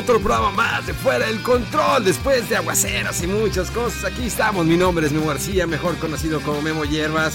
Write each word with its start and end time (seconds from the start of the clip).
Otro 0.00 0.18
programa 0.18 0.50
más 0.50 0.86
de 0.86 0.94
Fuera 0.94 1.26
del 1.26 1.42
Control, 1.42 2.02
después 2.02 2.48
de 2.48 2.56
aguaceros 2.56 3.22
y 3.22 3.26
muchas 3.26 3.70
cosas. 3.70 4.04
Aquí 4.04 4.28
estamos, 4.28 4.64
mi 4.64 4.78
nombre 4.78 5.06
es 5.06 5.12
Memo 5.12 5.26
García, 5.26 5.66
mejor 5.66 5.98
conocido 5.98 6.40
como 6.40 6.62
Memo 6.62 6.86
Hierbas. 6.86 7.34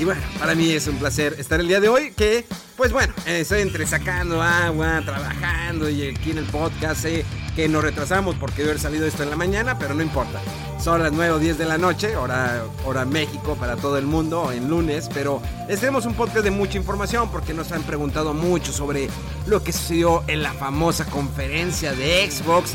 Y 0.00 0.04
bueno, 0.04 0.20
para 0.40 0.56
mí 0.56 0.70
es 0.70 0.88
un 0.88 0.96
placer 0.96 1.36
estar 1.38 1.60
el 1.60 1.68
día 1.68 1.78
de 1.78 1.88
hoy, 1.88 2.10
que 2.10 2.44
pues 2.76 2.90
bueno, 2.90 3.14
estoy 3.24 3.60
entre 3.60 3.86
sacando 3.86 4.42
agua, 4.42 5.00
trabajando 5.04 5.88
y 5.88 6.08
aquí 6.08 6.32
en 6.32 6.38
el 6.38 6.46
podcast 6.46 7.02
sé 7.02 7.24
que 7.54 7.68
nos 7.68 7.84
retrasamos 7.84 8.34
porque 8.34 8.62
debe 8.62 8.70
haber 8.70 8.82
salido 8.82 9.06
esto 9.06 9.22
en 9.22 9.30
la 9.30 9.36
mañana, 9.36 9.78
pero 9.78 9.94
no 9.94 10.02
importa. 10.02 10.40
Son 10.82 11.00
las 11.00 11.12
9 11.12 11.34
o 11.34 11.38
10 11.38 11.58
de 11.58 11.64
la 11.64 11.78
noche, 11.78 12.16
hora, 12.16 12.64
hora 12.84 13.04
México 13.04 13.56
para 13.58 13.76
todo 13.76 13.98
el 13.98 14.04
mundo, 14.06 14.50
en 14.50 14.68
lunes, 14.68 15.08
pero 15.14 15.40
les 15.68 15.78
tenemos 15.78 16.06
un 16.06 16.14
podcast 16.14 16.42
de 16.42 16.50
mucha 16.50 16.76
información 16.76 17.30
porque 17.30 17.54
nos 17.54 17.70
han 17.70 17.84
preguntado 17.84 18.34
mucho 18.34 18.72
sobre 18.72 19.08
lo 19.46 19.62
que 19.62 19.72
sucedió 19.72 20.24
en 20.26 20.42
la 20.42 20.52
famosa 20.52 21.04
conferencia 21.04 21.92
de 21.92 22.28
Xbox, 22.28 22.72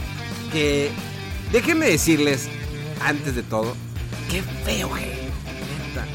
que 0.53 0.89
déjenme 1.51 1.87
decirles, 1.87 2.47
antes 3.03 3.35
de 3.35 3.43
todo, 3.43 3.75
qué 4.31 4.41
feo, 4.63 4.87
güey. 4.87 5.03
Neta. 5.03 6.05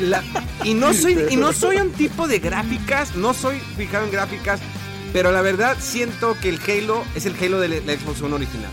La- 0.00 0.22
y, 0.62 0.74
no 0.74 0.92
soy, 0.92 1.18
y 1.30 1.36
no 1.36 1.54
soy 1.54 1.76
un 1.76 1.90
tipo 1.92 2.28
de 2.28 2.38
gráficas, 2.38 3.16
no 3.16 3.32
soy 3.32 3.60
fijado 3.78 4.04
en 4.04 4.12
gráficas, 4.12 4.60
pero 5.14 5.32
la 5.32 5.40
verdad 5.40 5.78
siento 5.80 6.36
que 6.42 6.50
el 6.50 6.60
Halo 6.68 7.02
es 7.14 7.24
el 7.24 7.34
Halo 7.42 7.60
de 7.60 7.80
la 7.80 7.92
Xbox 7.94 8.20
One 8.20 8.34
original. 8.34 8.70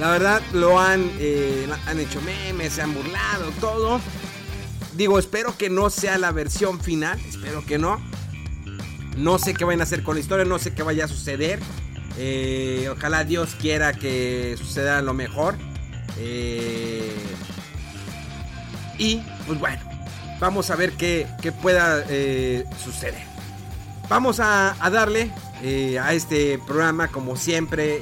La 0.00 0.10
verdad 0.10 0.42
lo 0.52 0.80
han, 0.80 1.10
eh, 1.18 1.68
han 1.86 2.00
hecho 2.00 2.20
memes, 2.22 2.72
se 2.72 2.82
han 2.82 2.94
burlado, 2.94 3.50
todo. 3.60 4.00
Digo, 4.94 5.18
espero 5.18 5.56
que 5.56 5.70
no 5.70 5.90
sea 5.90 6.18
la 6.18 6.32
versión 6.32 6.80
final, 6.80 7.18
espero 7.28 7.64
que 7.64 7.78
no. 7.78 8.00
No 9.16 9.38
sé 9.38 9.54
qué 9.54 9.64
van 9.64 9.80
a 9.80 9.84
hacer 9.84 10.02
con 10.02 10.14
la 10.14 10.20
historia, 10.20 10.44
no 10.44 10.58
sé 10.58 10.74
qué 10.74 10.82
vaya 10.82 11.04
a 11.04 11.08
suceder. 11.08 11.60
Eh, 12.18 12.88
ojalá 12.90 13.24
Dios 13.24 13.56
quiera 13.58 13.92
que 13.92 14.56
suceda 14.58 15.02
lo 15.02 15.14
mejor. 15.14 15.56
Eh, 16.18 17.14
y 18.98 19.22
pues 19.46 19.58
bueno, 19.58 19.82
vamos 20.40 20.70
a 20.70 20.76
ver 20.76 20.92
qué, 20.92 21.26
qué 21.40 21.52
pueda 21.52 22.04
eh, 22.08 22.64
suceder. 22.82 23.24
Vamos 24.08 24.40
a, 24.40 24.76
darle 24.90 25.30
a 25.98 26.12
este 26.12 26.58
programa 26.66 27.08
como 27.08 27.36
siempre. 27.36 28.00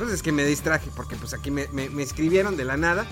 Pues 0.00 0.12
es 0.12 0.22
que 0.22 0.32
me 0.32 0.44
distraje 0.44 0.88
porque 0.96 1.14
pues 1.16 1.34
aquí 1.34 1.50
me, 1.50 1.68
escribieron 2.02 2.56
de 2.56 2.64
la 2.64 2.76
nada. 2.76 3.06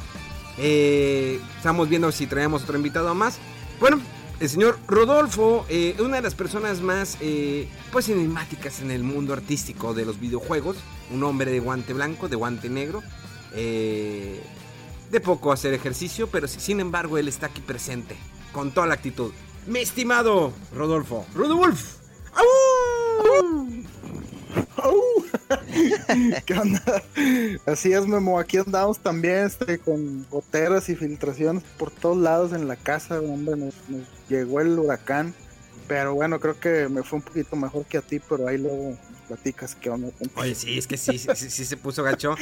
Eh, 0.56 1.40
estamos 1.56 1.88
viendo 1.88 2.10
si 2.10 2.26
traemos 2.26 2.62
otro 2.62 2.76
invitado 2.76 3.14
más. 3.14 3.38
Bueno, 3.78 4.00
el 4.40 4.48
señor 4.48 4.78
Rodolfo, 4.86 5.66
eh, 5.68 5.94
una 6.00 6.16
de 6.16 6.22
las 6.22 6.34
personas 6.34 6.80
más 6.80 7.18
eh, 7.20 7.68
pues 7.92 8.08
en 8.08 8.90
el 8.90 9.02
mundo 9.02 9.34
artístico 9.34 9.92
de 9.92 10.06
los 10.06 10.18
videojuegos. 10.18 10.78
Un 11.12 11.22
hombre 11.24 11.50
de 11.50 11.60
guante 11.60 11.92
blanco, 11.92 12.28
de 12.28 12.36
guante 12.36 12.70
negro. 12.70 13.02
eh, 13.54 14.42
de 15.10 15.20
poco 15.20 15.52
hacer 15.52 15.72
ejercicio, 15.72 16.28
pero 16.28 16.48
sin 16.48 16.80
embargo 16.80 17.16
él 17.18 17.28
está 17.28 17.46
aquí 17.46 17.62
presente, 17.62 18.14
con 18.52 18.72
toda 18.72 18.86
la 18.86 18.94
actitud. 18.94 19.32
Mi 19.66 19.80
estimado 19.80 20.52
Rodolfo. 20.74 21.26
Rodolfo. 21.34 21.98
¡Au! 22.34 23.68
¡Au! 24.76 24.94
¿Qué 26.46 26.54
onda? 26.54 26.82
Así 27.66 27.92
es, 27.92 28.06
Memo. 28.06 28.38
Aquí 28.38 28.56
andamos 28.58 28.98
también 28.98 29.46
este, 29.46 29.78
con 29.78 30.26
goteras 30.30 30.88
y 30.88 30.96
filtraciones 30.96 31.62
por 31.78 31.90
todos 31.90 32.16
lados 32.16 32.52
en 32.52 32.68
la 32.68 32.76
casa. 32.76 33.20
Hombre, 33.20 33.56
nos, 33.56 33.74
llegó 34.28 34.60
el 34.60 34.78
huracán. 34.78 35.34
Pero 35.86 36.14
bueno, 36.14 36.38
creo 36.38 36.60
que 36.60 36.88
me 36.88 37.02
fue 37.02 37.18
un 37.18 37.22
poquito 37.22 37.56
mejor 37.56 37.86
que 37.86 37.98
a 37.98 38.02
ti, 38.02 38.20
pero 38.20 38.46
ahí 38.46 38.58
luego 38.58 38.96
platicas 39.26 39.74
qué 39.74 39.88
onda. 39.88 40.10
Oye, 40.34 40.54
sí, 40.54 40.76
es 40.76 40.86
que 40.86 40.98
sí, 40.98 41.18
sí, 41.18 41.28
sí, 41.34 41.64
se 41.64 41.76
puso 41.78 42.02
gacho. 42.02 42.34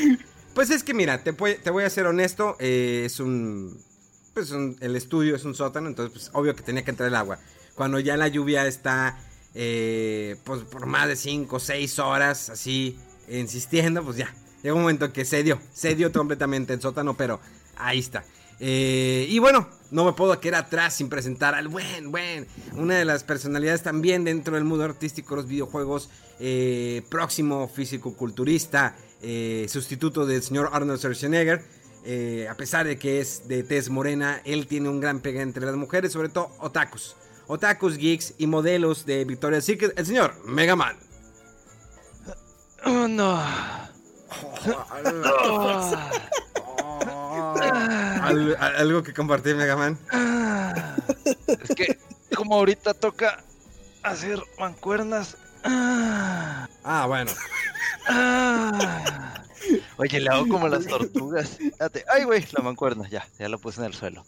Pues 0.53 0.71
es 0.71 0.83
que 0.83 0.95
mira, 0.95 1.23
te, 1.23 1.33
te 1.33 1.71
voy 1.71 1.85
a 1.85 1.91
ser 1.91 2.07
honesto, 2.07 2.57
eh, 2.59 3.05
es 3.07 3.21
un... 3.21 3.79
Pues 4.35 4.51
un- 4.51 4.77
el 4.81 4.97
estudio 4.97 5.37
es 5.37 5.45
un 5.45 5.55
sótano, 5.55 5.87
entonces 5.89 6.13
pues 6.13 6.31
obvio 6.35 6.57
que 6.57 6.63
tenía 6.63 6.83
que 6.85 6.91
entrar 6.91 7.09
el 7.09 7.15
agua. 7.15 7.39
Cuando 7.75 8.01
ya 8.01 8.17
la 8.17 8.29
lluvia 8.29 8.67
está 8.67 9.17
eh, 9.55 10.37
pues 10.45 10.63
por 10.65 10.87
más 10.87 11.09
de 11.09 11.17
5 11.17 11.57
o 11.57 11.61
6 11.61 11.99
horas 11.99 12.51
así 12.51 12.99
insistiendo, 13.29 14.03
pues 14.05 14.17
ya. 14.17 14.33
Llega 14.63 14.75
un 14.75 14.83
momento 14.83 15.13
que 15.13 15.25
se 15.25 15.43
dio 15.43 16.13
completamente 16.13 16.73
el 16.73 16.81
sótano, 16.81 17.17
pero 17.17 17.41
ahí 17.77 17.99
está. 17.99 18.25
Eh, 18.59 19.27
y 19.29 19.39
bueno, 19.39 19.69
no 19.91 20.05
me 20.05 20.13
puedo 20.13 20.39
quedar 20.41 20.65
atrás 20.65 20.95
sin 20.95 21.09
presentar 21.09 21.55
al 21.55 21.69
buen, 21.69 22.11
buen, 22.11 22.47
una 22.75 22.97
de 22.97 23.05
las 23.05 23.23
personalidades 23.23 23.83
también 23.83 24.25
dentro 24.25 24.55
del 24.55 24.65
mundo 24.65 24.85
artístico 24.85 25.35
de 25.35 25.43
los 25.43 25.49
videojuegos, 25.49 26.09
eh, 26.41 27.03
próximo 27.11 27.69
físico-culturista, 27.69 28.97
eh, 29.23 29.67
sustituto 29.69 30.27
del 30.27 30.43
señor 30.43 30.71
Arnold 30.73 30.99
Schwarzenegger. 30.99 31.63
A 32.49 32.55
pesar 32.55 32.87
de 32.87 32.99
que 32.99 33.21
es 33.21 33.49
de 33.49 33.65
tez 33.65 33.91
morena, 33.91 34.41
él 34.45 34.69
tiene 34.69 34.89
un 34.89 35.01
gran 35.01 35.19
pega 35.19 35.43
entre 35.43 35.67
las 35.67 35.75
mujeres, 35.75 36.13
sobre 36.13 36.29
todo 36.29 36.51
otakus. 36.61 37.17
Otakus, 37.49 37.97
geeks 37.97 38.35
y 38.39 38.47
modelos 38.47 39.07
de 39.07 39.25
Victoria's 39.25 39.65
Secret, 39.65 39.93
el 39.99 40.07
señor 40.07 40.35
Mega 40.45 40.77
Man. 40.77 40.97
Oh, 42.87 43.09
no. 43.09 43.43
Al- 48.23 48.57
al- 48.59 48.77
¿Algo 48.77 49.03
que 49.03 49.13
compartir, 49.13 49.57
Mega 49.57 49.77
Man? 49.77 49.99
Es 51.47 51.75
que 51.75 51.99
como 52.35 52.55
ahorita 52.57 52.95
toca 52.95 53.43
hacer 54.03 54.41
mancuernas. 54.59 55.37
Ah. 55.65 56.69
Bueno. 57.09 57.31
Ah. 58.09 59.43
Oye, 59.97 60.21
le 60.21 60.31
hago 60.31 60.47
como 60.49 60.69
las 60.69 60.87
tortugas. 60.87 61.59
Ay, 62.13 62.25
güey, 62.25 62.47
la 62.53 62.63
mancuerna, 62.63 63.09
ya, 63.09 63.27
ya 63.39 63.49
lo 63.49 63.59
puse 63.59 63.81
en 63.81 63.87
el 63.87 63.95
suelo. 63.95 64.25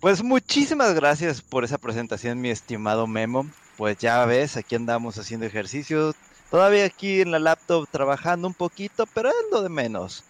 Pues 0.00 0.22
muchísimas 0.22 0.94
gracias 0.94 1.40
por 1.42 1.64
esa 1.64 1.78
presentación, 1.78 2.40
mi 2.40 2.50
estimado 2.50 3.06
Memo. 3.06 3.46
Pues 3.76 3.98
ya 3.98 4.24
ves, 4.26 4.56
aquí 4.56 4.74
andamos 4.74 5.18
haciendo 5.18 5.46
ejercicio. 5.46 6.14
Todavía 6.54 6.84
aquí 6.84 7.20
en 7.20 7.32
la 7.32 7.40
laptop 7.40 7.88
trabajando 7.90 8.46
un 8.46 8.54
poquito, 8.54 9.06
pero 9.06 9.28
es 9.28 9.34
lo 9.50 9.60
de 9.60 9.68
menos. 9.68 10.22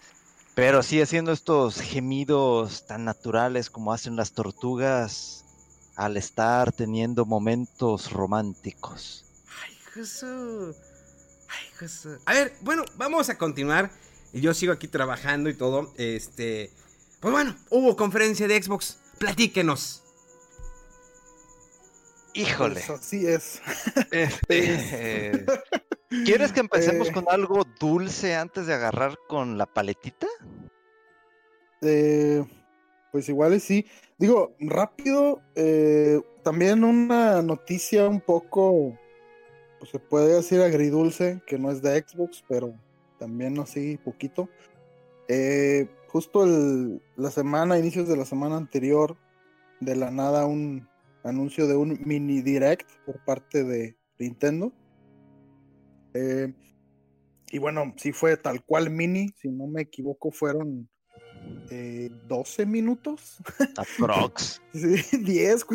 Pero 0.55 0.81
sí 0.81 0.99
haciendo 0.99 1.31
estos 1.31 1.79
gemidos 1.79 2.87
tan 2.87 3.05
naturales 3.05 3.69
como 3.69 3.93
hacen 3.93 4.15
las 4.15 4.31
tortugas 4.31 5.45
al 5.95 6.17
estar 6.17 6.71
teniendo 6.71 7.27
momentos 7.27 8.11
románticos. 8.11 9.23
Ay, 9.63 9.77
Jesús. 9.93 10.75
Ay, 11.47 11.67
Jesús. 11.77 12.17
A 12.25 12.33
ver, 12.33 12.55
bueno, 12.61 12.85
vamos 12.95 13.29
a 13.29 13.37
continuar. 13.37 13.91
Y 14.33 14.41
yo 14.41 14.55
sigo 14.55 14.73
aquí 14.73 14.87
trabajando 14.87 15.47
y 15.51 15.53
todo. 15.53 15.93
Este. 15.95 16.71
Pues 17.19 17.31
bueno, 17.31 17.55
hubo 17.69 17.95
conferencia 17.95 18.47
de 18.47 18.63
Xbox. 18.63 18.97
Platíquenos. 19.19 20.01
Híjole. 22.33 22.83
Pues 22.87 22.99
así 22.99 23.27
es. 23.27 23.61
Este, 24.09 25.45
¿Quieres 26.23 26.51
que 26.51 26.59
empecemos 26.61 27.09
Eh. 27.09 27.11
con 27.11 27.25
algo 27.27 27.63
dulce 27.79 28.35
antes 28.35 28.67
de 28.67 28.73
agarrar 28.73 29.17
con 29.27 29.57
la 29.57 29.65
paletita? 29.65 30.27
Eh, 31.81 32.43
pues 33.11 33.27
igual 33.29 33.59
sí. 33.59 33.85
Digo, 34.17 34.55
rápido, 34.59 35.41
eh, 35.55 36.21
también 36.43 36.83
una 36.83 37.41
noticia 37.41 38.07
un 38.07 38.21
poco, 38.21 38.97
pues 39.79 39.91
se 39.91 39.99
puede 39.99 40.35
decir 40.35 40.61
agridulce, 40.61 41.41
que 41.45 41.57
no 41.59 41.71
es 41.71 41.81
de 41.81 41.99
Xbox, 42.01 42.43
pero 42.47 42.73
también 43.19 43.59
así 43.59 43.97
poquito. 43.97 44.49
Eh, 45.27 45.87
justo 46.07 46.43
el- 46.45 47.01
la 47.17 47.31
semana, 47.31 47.77
inicios 47.77 48.07
de 48.07 48.15
la 48.17 48.25
semana 48.25 48.57
anterior, 48.57 49.17
de 49.81 49.95
la 49.95 50.11
nada 50.11 50.45
un, 50.45 50.87
anuncio 51.23 51.65
de 51.67 51.75
un 51.75 51.99
mini 52.05 52.41
direct 52.41 52.87
por 53.05 53.17
parte 53.25 53.63
de 53.63 53.95
Nintendo. 54.19 54.71
Eh, 56.15 56.53
y 57.51 57.57
bueno, 57.59 57.93
sí 57.97 58.11
fue 58.11 58.37
tal 58.37 58.63
cual 58.63 58.89
mini, 58.89 59.29
si 59.37 59.49
no 59.49 59.67
me 59.67 59.81
equivoco, 59.81 60.31
fueron 60.31 60.89
eh, 61.69 62.09
12 62.27 62.65
minutos. 62.65 63.37
Aprox. 63.77 64.61
sí, 64.73 65.17
10, 65.17 65.65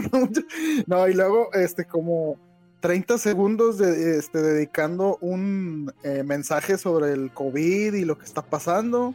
no, 0.87 1.08
y 1.08 1.14
luego, 1.14 1.52
este, 1.52 1.84
como 1.84 2.38
30 2.81 3.19
segundos 3.19 3.78
de, 3.78 4.19
este, 4.19 4.40
dedicando 4.40 5.19
un 5.20 5.92
eh, 6.02 6.22
mensaje 6.25 6.78
sobre 6.78 7.12
el 7.12 7.32
COVID 7.32 7.94
y 7.94 8.04
lo 8.04 8.19
que 8.19 8.25
está 8.25 8.42
pasando. 8.42 9.14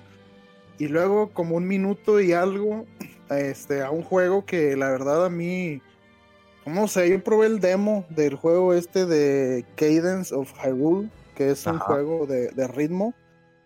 Y 0.78 0.88
luego 0.88 1.32
como 1.32 1.56
un 1.56 1.68
minuto 1.68 2.20
y 2.20 2.34
algo 2.34 2.86
este, 3.30 3.82
a 3.82 3.92
un 3.92 4.04
juego 4.04 4.46
que 4.46 4.76
la 4.76 4.90
verdad 4.90 5.26
a 5.26 5.30
mí, 5.30 5.82
no 6.66 6.88
sé, 6.88 7.10
yo 7.10 7.24
probé 7.24 7.48
el 7.48 7.60
demo 7.60 8.06
del 8.10 8.36
juego 8.36 8.74
este 8.74 9.06
de 9.06 9.66
Cadence 9.76 10.34
of 10.34 10.52
Hyrule, 10.64 11.10
que 11.36 11.52
es 11.52 11.66
un 11.66 11.80
juego 11.80 12.26
de, 12.26 12.68
ritmo. 12.68 13.14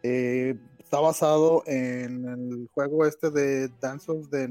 Eh, 0.04 0.56
está 0.80 1.00
basado 1.00 1.64
en 1.66 2.26
el 2.26 2.70
juego 2.74 3.06
este 3.06 3.32
de 3.32 3.70
Dance 3.82 4.12
of 4.12 4.30
the 4.30 4.48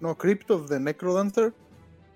no, 0.00 0.16
Crypt 0.16 0.50
of 0.50 0.68
the 0.68 0.78
Necrodancer. 0.78 1.52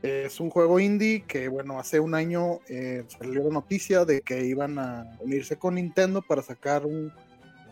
es 0.02 0.40
un 0.40 0.50
juego 0.50 0.78
indie 0.78 1.24
que, 1.26 1.48
bueno, 1.48 1.78
hace 1.78 2.00
un 2.00 2.14
año 2.14 2.60
eh, 2.68 3.04
salió 3.08 3.44
la 3.44 3.50
noticia 3.50 4.04
de 4.04 4.20
que 4.20 4.46
iban 4.46 4.78
a 4.78 5.16
unirse 5.20 5.56
con 5.56 5.74
Nintendo 5.74 6.22
para 6.22 6.42
sacar 6.42 6.86
un 6.86 7.12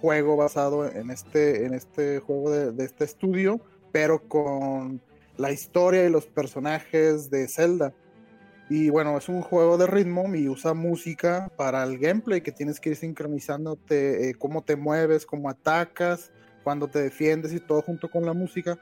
juego 0.00 0.36
basado 0.36 0.86
en 0.88 1.10
este, 1.10 1.64
en 1.64 1.74
este 1.74 2.18
juego 2.20 2.50
de, 2.50 2.72
de 2.72 2.84
este 2.84 3.04
estudio 3.04 3.60
pero 3.94 4.18
con 4.26 5.00
la 5.36 5.52
historia 5.52 6.04
y 6.04 6.10
los 6.10 6.26
personajes 6.26 7.30
de 7.30 7.48
Zelda. 7.48 7.92
Y 8.70 8.88
bueno, 8.88 9.18
es 9.18 9.28
un 9.28 9.42
juego 9.42 9.76
de 9.76 9.86
ritmo 9.86 10.34
y 10.34 10.48
usa 10.48 10.72
música 10.72 11.50
para 11.56 11.82
el 11.84 11.98
gameplay 11.98 12.40
que 12.40 12.52
tienes 12.52 12.80
que 12.80 12.90
ir 12.90 12.96
sincronizándote, 12.96 14.30
eh, 14.30 14.34
cómo 14.34 14.62
te 14.62 14.76
mueves, 14.76 15.26
cómo 15.26 15.50
atacas, 15.50 16.32
cuando 16.62 16.88
te 16.88 17.00
defiendes 17.00 17.52
y 17.52 17.60
todo 17.60 17.82
junto 17.82 18.10
con 18.10 18.24
la 18.24 18.32
música. 18.32 18.78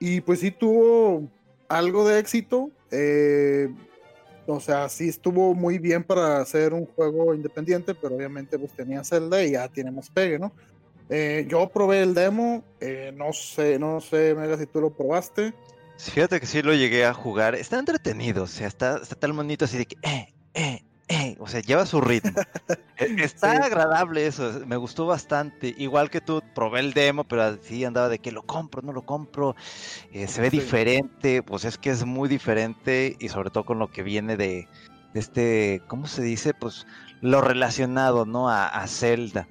Y 0.00 0.20
pues 0.20 0.40
sí 0.40 0.50
tuvo 0.50 1.30
algo 1.68 2.06
de 2.08 2.18
éxito. 2.18 2.70
Eh, 2.90 3.68
o 4.46 4.60
sea, 4.60 4.88
sí 4.88 5.08
estuvo 5.08 5.54
muy 5.54 5.78
bien 5.78 6.02
para 6.02 6.38
hacer 6.38 6.74
un 6.74 6.84
juego 6.84 7.34
independiente, 7.34 7.94
pero 7.94 8.16
obviamente 8.16 8.58
pues 8.58 8.72
tenía 8.72 9.04
Zelda 9.04 9.42
y 9.42 9.52
ya 9.52 9.68
tiene 9.68 9.90
más 9.90 10.10
pegue, 10.10 10.38
¿no? 10.38 10.52
Eh, 11.10 11.46
yo 11.48 11.68
probé 11.68 12.02
el 12.02 12.14
demo, 12.14 12.64
eh, 12.80 13.12
no 13.14 13.32
sé, 13.32 13.78
no 13.78 14.00
sé, 14.00 14.34
Mega, 14.34 14.56
si 14.56 14.66
tú 14.66 14.80
lo 14.80 14.90
probaste. 14.90 15.54
Fíjate 15.98 16.40
que 16.40 16.46
sí 16.46 16.62
lo 16.62 16.74
llegué 16.74 17.04
a 17.04 17.14
jugar, 17.14 17.54
está 17.54 17.78
entretenido, 17.78 18.44
o 18.44 18.46
sea, 18.46 18.66
está, 18.66 18.98
está 19.00 19.14
tal 19.14 19.32
monito 19.32 19.64
así 19.64 19.78
de 19.78 19.86
que, 19.86 19.96
eh, 20.02 20.34
eh, 20.54 20.82
eh, 21.08 21.36
o 21.38 21.46
sea, 21.46 21.60
lleva 21.60 21.86
su 21.86 22.00
ritmo. 22.00 22.32
E, 22.96 23.24
está 23.24 23.50
agradable 23.56 24.24
eso, 24.24 24.62
me 24.66 24.76
gustó 24.76 25.04
bastante. 25.04 25.74
Igual 25.76 26.10
que 26.10 26.20
tú, 26.20 26.40
probé 26.54 26.78
el 26.78 26.92
demo, 26.92 27.24
pero 27.24 27.42
así 27.42 27.84
andaba 27.84 28.08
de 28.08 28.20
que 28.20 28.30
lo 28.30 28.44
compro, 28.44 28.82
no 28.82 28.92
lo 28.92 29.02
compro. 29.02 29.56
se 30.12 30.40
ve 30.40 30.48
diferente, 30.48 31.42
pues 31.42 31.64
es 31.64 31.76
que 31.76 31.90
es 31.90 32.04
muy 32.04 32.28
diferente 32.28 33.16
y 33.18 33.30
sobre 33.30 33.50
todo 33.50 33.64
con 33.64 33.80
lo 33.80 33.90
que 33.90 34.04
viene 34.04 34.36
de, 34.36 34.68
este, 35.12 35.82
¿cómo 35.88 36.06
se 36.06 36.22
dice? 36.22 36.54
Pues 36.54 36.86
lo 37.20 37.40
relacionado, 37.40 38.26
¿no? 38.26 38.48
A, 38.48 38.68
a 38.68 38.86
Zelda. 38.86 39.48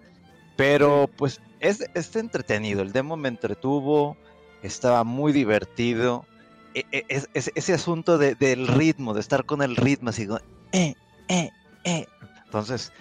Pero 0.55 1.09
pues 1.17 1.41
es, 1.59 1.83
es, 1.93 2.15
entretenido, 2.15 2.81
el 2.81 2.91
demo 2.91 3.17
me 3.17 3.29
entretuvo, 3.29 4.17
estaba 4.61 5.03
muy 5.03 5.31
divertido. 5.31 6.25
E, 6.73 6.85
e, 6.91 7.05
es, 7.09 7.27
ese 7.33 7.73
asunto 7.73 8.17
del 8.17 8.67
ritmo, 8.67 9.13
de 9.13 9.21
estar 9.21 9.45
con 9.45 9.61
el 9.61 9.75
ritmo, 9.75 10.09
así, 10.09 10.27
eh, 10.71 10.95
eh, 11.27 11.49
eh. 11.83 12.05
Entonces, 12.45 12.91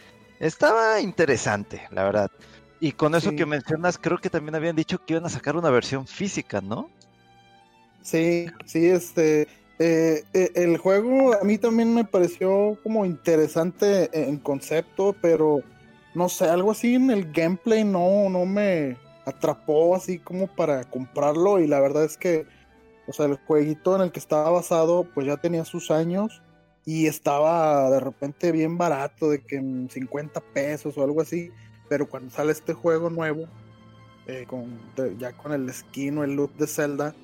estaba 0.40 1.00
interesante, 1.00 1.82
la 1.90 2.04
verdad. 2.04 2.30
Y 2.80 2.92
con 2.92 3.14
eso 3.14 3.30
que 3.30 3.46
mencionas, 3.46 3.96
creo 3.96 4.18
que 4.18 4.28
también 4.28 4.56
habían 4.56 4.74
dicho 4.74 4.98
que 4.98 5.12
iban 5.14 5.24
a 5.24 5.28
sacar 5.28 5.56
una 5.56 5.70
versión 5.70 6.06
física, 6.06 6.60
¿no? 6.60 6.90
Sí, 8.02 8.46
sí, 8.66 8.86
este. 8.86 9.46
Eh, 9.78 10.24
eh, 10.34 10.50
el 10.54 10.78
juego 10.78 11.34
a 11.34 11.44
mí 11.44 11.58
también 11.58 11.94
me 11.94 12.04
pareció 12.04 12.78
como 12.82 13.04
interesante 13.04 14.10
en 14.12 14.36
concepto, 14.38 15.14
pero 15.20 15.60
no 16.14 16.28
sé, 16.28 16.48
algo 16.48 16.70
así 16.70 16.94
en 16.94 17.10
el 17.10 17.32
gameplay 17.32 17.84
no, 17.84 18.28
no 18.28 18.44
me 18.44 18.96
atrapó 19.24 19.94
así 19.94 20.18
como 20.18 20.46
para 20.46 20.84
comprarlo 20.84 21.60
y 21.60 21.66
la 21.66 21.80
verdad 21.80 22.04
es 22.04 22.16
que, 22.16 22.46
o 23.06 23.12
sea, 23.12 23.26
el 23.26 23.36
jueguito 23.36 23.94
en 23.96 24.02
el 24.02 24.12
que 24.12 24.18
estaba 24.18 24.50
basado 24.50 25.06
pues 25.14 25.26
ya 25.26 25.36
tenía 25.36 25.64
sus 25.64 25.90
años 25.90 26.42
y 26.84 27.06
estaba 27.06 27.90
de 27.90 28.00
repente 28.00 28.52
bien 28.52 28.76
barato, 28.76 29.30
de 29.30 29.40
que 29.40 29.56
en 29.56 29.88
50 29.88 30.40
pesos 30.52 30.98
o 30.98 31.04
algo 31.04 31.20
así, 31.20 31.50
pero 31.88 32.08
cuando 32.08 32.30
sale 32.30 32.52
este 32.52 32.74
juego 32.74 33.08
nuevo, 33.08 33.46
eh, 34.26 34.46
con, 34.48 34.80
ya 35.18 35.32
con 35.32 35.52
el 35.52 35.72
skin 35.72 36.18
o 36.18 36.24
el 36.24 36.34
look 36.34 36.54
de 36.56 36.66
Zelda, 36.66 37.14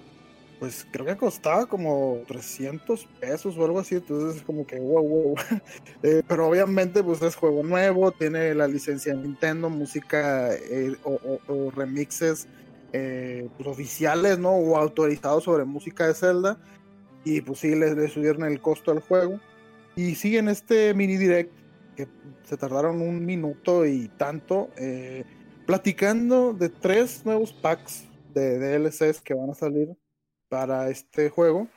pues 0.58 0.86
creo 0.90 1.06
que 1.06 1.16
costaba 1.16 1.66
como 1.66 2.18
300 2.26 3.06
pesos 3.20 3.56
o 3.56 3.64
algo 3.64 3.78
así, 3.78 3.96
entonces 3.96 4.36
es 4.36 4.42
como 4.42 4.66
que 4.66 4.78
wow, 4.80 5.06
wow. 5.06 5.34
Eh, 6.02 6.22
pero 6.26 6.48
obviamente 6.48 7.02
pues 7.02 7.22
es 7.22 7.34
juego 7.36 7.62
nuevo, 7.62 8.12
tiene 8.12 8.54
la 8.54 8.66
licencia 8.66 9.14
de 9.14 9.22
Nintendo, 9.22 9.68
música 9.70 10.54
eh, 10.54 10.96
o, 11.04 11.70
remixes 11.70 12.48
eh, 12.92 13.48
oficiales, 13.64 14.38
¿no? 14.38 14.52
O 14.52 14.76
autorizados 14.76 15.44
sobre 15.44 15.64
música 15.64 16.06
de 16.06 16.14
Zelda. 16.14 16.58
Y 17.24 17.40
pues 17.40 17.60
sí, 17.60 17.74
le, 17.74 18.08
subieron 18.08 18.44
el 18.44 18.60
costo 18.60 18.92
al 18.92 19.00
juego. 19.00 19.40
Y 19.96 20.14
siguen 20.14 20.48
este 20.48 20.94
mini 20.94 21.16
direct, 21.16 21.52
que 21.96 22.06
se 22.44 22.56
tardaron 22.56 23.02
un 23.02 23.26
minuto 23.26 23.84
y 23.84 24.08
tanto, 24.16 24.70
platicando 25.66 26.52
de 26.52 26.68
tres 26.68 27.24
nuevos 27.24 27.52
packs 27.52 28.04
de 28.32 28.58
DLCs 28.58 29.20
que 29.20 29.34
van 29.34 29.50
a 29.50 29.54
salir 29.54 29.96
para 30.48 30.88
este 30.88 31.30
juego. 31.30 31.68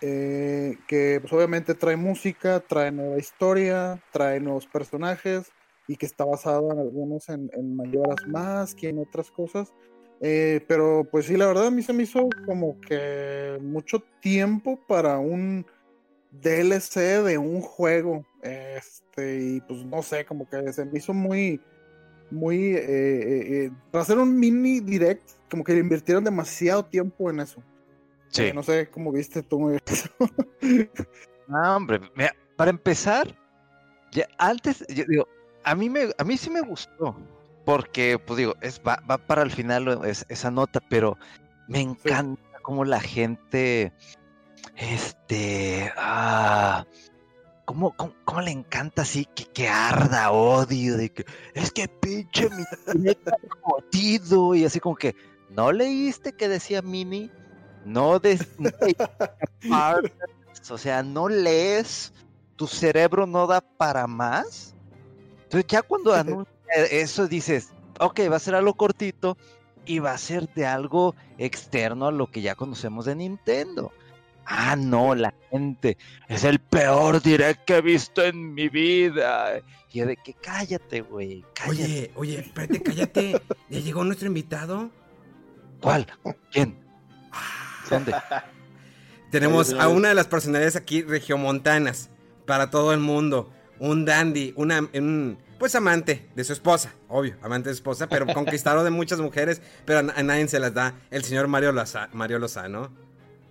Eh, 0.00 0.76
que 0.86 1.18
pues, 1.20 1.32
obviamente 1.32 1.74
trae 1.74 1.96
música, 1.96 2.60
trae 2.60 2.92
nueva 2.92 3.18
historia, 3.18 4.00
trae 4.12 4.38
nuevos 4.38 4.66
personajes 4.66 5.50
y 5.88 5.96
que 5.96 6.06
está 6.06 6.24
basado 6.24 6.70
en 6.72 6.78
algunos 6.78 7.28
en, 7.28 7.50
en 7.52 7.74
mayoras 7.74 8.24
más 8.28 8.74
que 8.74 8.90
en 8.90 8.98
otras 9.00 9.30
cosas. 9.30 9.72
Eh, 10.20 10.64
pero 10.66 11.06
pues 11.10 11.26
sí, 11.26 11.36
la 11.36 11.46
verdad 11.46 11.68
a 11.68 11.70
mí 11.70 11.82
se 11.82 11.92
me 11.92 12.02
hizo 12.02 12.28
como 12.46 12.80
que 12.80 13.58
mucho 13.60 14.02
tiempo 14.20 14.78
para 14.86 15.18
un 15.18 15.66
DLC 16.30 17.22
de 17.24 17.38
un 17.38 17.60
juego. 17.60 18.24
Este, 18.42 19.40
y 19.40 19.60
pues 19.62 19.84
no 19.84 20.02
sé, 20.02 20.24
como 20.24 20.48
que 20.48 20.72
se 20.72 20.84
me 20.84 20.98
hizo 20.98 21.12
muy, 21.12 21.60
muy, 22.30 22.74
eh, 22.76 23.70
para 23.90 24.02
hacer 24.02 24.18
un 24.18 24.38
mini 24.38 24.80
direct, 24.80 25.28
como 25.50 25.64
que 25.64 25.72
le 25.72 25.80
invirtieron 25.80 26.22
demasiado 26.22 26.84
tiempo 26.84 27.30
en 27.30 27.40
eso. 27.40 27.62
Sí. 28.30 28.52
no 28.52 28.62
sé 28.62 28.90
cómo 28.90 29.12
viste 29.12 29.42
tú 29.42 29.70
eso. 29.86 30.10
no, 31.46 31.76
hombre, 31.76 32.00
para 32.56 32.70
empezar, 32.70 33.34
ya 34.12 34.28
antes, 34.38 34.84
yo 34.88 35.04
digo, 35.08 35.28
a 35.64 35.74
mí 35.74 35.88
me, 35.88 36.08
a 36.18 36.24
mí 36.24 36.36
sí 36.36 36.50
me 36.50 36.60
gustó, 36.60 37.16
porque, 37.64 38.18
pues 38.18 38.38
digo, 38.38 38.54
es, 38.60 38.80
va, 38.86 39.02
va 39.10 39.18
para 39.18 39.42
el 39.42 39.50
final 39.50 40.00
esa 40.28 40.50
nota, 40.50 40.80
pero 40.88 41.16
me 41.68 41.80
encanta 41.80 42.42
cómo 42.62 42.84
la 42.84 43.00
gente, 43.00 43.92
este, 44.76 45.92
ah, 45.96 46.86
¿Cómo, 47.68 47.94
cómo, 48.24 48.40
le 48.40 48.50
encanta 48.50 49.02
así 49.02 49.26
que, 49.26 49.44
que, 49.44 49.68
arda 49.68 50.30
odio? 50.30 50.96
De 50.96 51.10
que 51.10 51.26
es 51.52 51.70
que 51.70 51.86
pinche 51.86 52.48
mi 52.48 52.64
jodido 53.60 54.54
y 54.54 54.64
así 54.64 54.80
como 54.80 54.96
que 54.96 55.14
no 55.50 55.70
leíste 55.70 56.32
que 56.32 56.48
decía 56.48 56.80
Mini 56.80 57.30
no 57.88 58.18
des, 58.18 58.46
o 60.70 60.78
sea, 60.78 61.02
no 61.02 61.28
lees, 61.28 62.12
tu 62.56 62.66
cerebro 62.66 63.26
no 63.26 63.46
da 63.46 63.60
para 63.60 64.06
más. 64.06 64.74
Entonces 65.44 65.66
ya 65.68 65.82
cuando 65.82 66.14
anuncia 66.14 66.52
eso 66.90 67.26
dices, 67.26 67.70
ok, 67.98 68.20
va 68.30 68.36
a 68.36 68.40
ser 68.40 68.54
algo 68.54 68.74
cortito 68.74 69.36
y 69.86 70.00
va 70.00 70.12
a 70.12 70.18
ser 70.18 70.52
de 70.54 70.66
algo 70.66 71.14
externo 71.38 72.08
a 72.08 72.12
lo 72.12 72.30
que 72.30 72.42
ya 72.42 72.54
conocemos 72.54 73.06
de 73.06 73.16
Nintendo. 73.16 73.92
Ah, 74.44 74.76
no, 74.76 75.14
la 75.14 75.34
gente 75.50 75.96
es 76.28 76.44
el 76.44 76.58
peor 76.58 77.22
direct 77.22 77.64
que 77.64 77.76
he 77.76 77.82
visto 77.82 78.22
en 78.22 78.54
mi 78.54 78.68
vida. 78.68 79.60
Y 79.90 80.00
de 80.00 80.16
que 80.16 80.34
cállate, 80.34 81.00
güey. 81.00 81.44
Oye, 81.66 82.10
oye, 82.14 82.40
espérate, 82.40 82.82
cállate. 82.82 83.40
¿Ya 83.68 83.80
llegó 83.80 84.04
nuestro 84.04 84.28
invitado? 84.28 84.90
¿Cuál? 85.80 86.06
¿Quién? 86.50 86.76
Tenemos 89.30 89.74
a 89.74 89.88
una 89.88 90.08
de 90.08 90.14
las 90.14 90.26
personalidades 90.26 90.76
aquí 90.76 91.02
regiomontanas 91.02 92.08
para 92.46 92.70
todo 92.70 92.92
el 92.92 93.00
mundo. 93.00 93.50
Un 93.78 94.04
dandy, 94.04 94.54
una, 94.56 94.80
un, 94.94 95.38
pues 95.58 95.74
amante 95.74 96.28
de 96.34 96.44
su 96.44 96.52
esposa, 96.52 96.94
obvio, 97.08 97.36
amante 97.42 97.68
de 97.68 97.74
su 97.74 97.78
esposa, 97.80 98.08
pero 98.08 98.26
conquistador 98.34 98.82
de 98.84 98.90
muchas 98.90 99.20
mujeres, 99.20 99.60
pero 99.84 99.98
a, 100.00 100.22
nadie 100.22 100.48
se 100.48 100.58
las 100.58 100.74
da. 100.74 100.94
El 101.10 101.22
señor 101.24 101.46
Mario, 101.46 101.72
Lozano. 101.72 102.90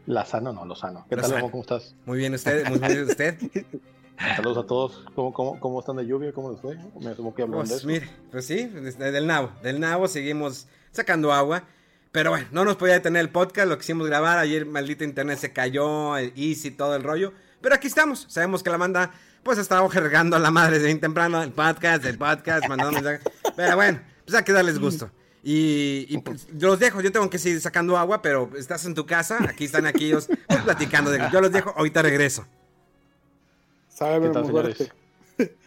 Lazano, 0.07 0.51
no, 0.53 0.65
Lozano. 0.65 1.05
¿Qué 1.09 1.15
tal, 1.15 1.29
Lozano. 1.29 1.51
¿Cómo 1.51 1.61
estás? 1.61 1.95
Muy 2.05 2.17
bien, 2.17 2.33
usted, 2.33 2.67
muy 2.69 2.79
bien, 2.79 3.03
usted. 3.03 3.37
Saludos 4.35 4.63
a 4.63 4.67
todos. 4.67 5.05
¿Cómo, 5.13 5.31
cómo, 5.31 5.59
cómo 5.59 5.79
están 5.79 5.97
de 5.97 6.05
lluvia? 6.07 6.33
¿Cómo 6.33 6.51
les 6.51 6.59
fue? 6.59 6.75
Me 6.99 7.11
asumo 7.11 7.35
que 7.35 7.43
hablan 7.43 7.61
de 7.61 7.67
Pues 7.67 7.79
eso. 7.79 7.87
mire, 7.87 8.09
pues 8.31 8.45
sí, 8.47 8.65
desde- 8.65 9.11
del 9.11 9.27
nabo, 9.27 9.51
del 9.61 9.79
nabo 9.79 10.07
seguimos 10.07 10.67
sacando 10.91 11.31
agua. 11.31 11.63
Pero 12.11 12.31
bueno, 12.31 12.47
no 12.51 12.65
nos 12.65 12.77
podía 12.77 12.93
detener 12.93 13.21
el 13.21 13.29
podcast, 13.29 13.67
lo 13.67 13.77
quisimos 13.77 14.07
grabar. 14.07 14.37
Ayer 14.37 14.65
maldito 14.65 15.03
internet 15.03 15.39
se 15.39 15.53
cayó, 15.53 16.17
el 16.17 16.33
Easy, 16.35 16.71
todo 16.71 16.95
el 16.95 17.03
rollo. 17.03 17.33
Pero 17.61 17.75
aquí 17.75 17.87
estamos. 17.87 18.25
Sabemos 18.29 18.63
que 18.63 18.69
la 18.69 18.77
banda, 18.77 19.11
pues 19.43 19.57
estaba 19.57 19.87
jergando 19.89 20.35
a 20.35 20.39
la 20.39 20.51
madre 20.51 20.75
desde 20.75 20.87
bien 20.87 20.99
temprano 20.99 21.41
el 21.43 21.51
podcast, 21.51 22.05
el 22.05 22.17
podcast, 22.17 22.67
mandando 22.67 22.93
mensajes. 22.93 23.21
Pero 23.55 23.75
bueno, 23.75 23.99
pues 24.25 24.35
hay 24.35 24.43
que 24.43 24.53
darles 24.53 24.79
gusto. 24.79 25.11
Y, 25.43 26.05
y, 26.09 26.17
pues, 26.17 26.47
yo 26.53 26.67
los 26.67 26.79
dejo, 26.79 26.99
yo 26.99 27.11
tengo 27.11 27.29
que 27.29 27.37
seguir 27.37 27.61
sacando 27.61 27.97
agua, 27.97 28.21
pero 28.21 28.49
estás 28.57 28.83
en 28.85 28.93
tu 28.93 29.05
casa, 29.05 29.37
aquí 29.47 29.63
están 29.65 29.85
aquí 29.85 30.07
ellos 30.07 30.27
pues, 30.47 30.61
platicando. 30.61 31.09
De, 31.09 31.21
yo 31.31 31.39
los 31.39 31.51
dejo, 31.51 31.73
ahorita 31.77 32.01
regreso. 32.01 32.45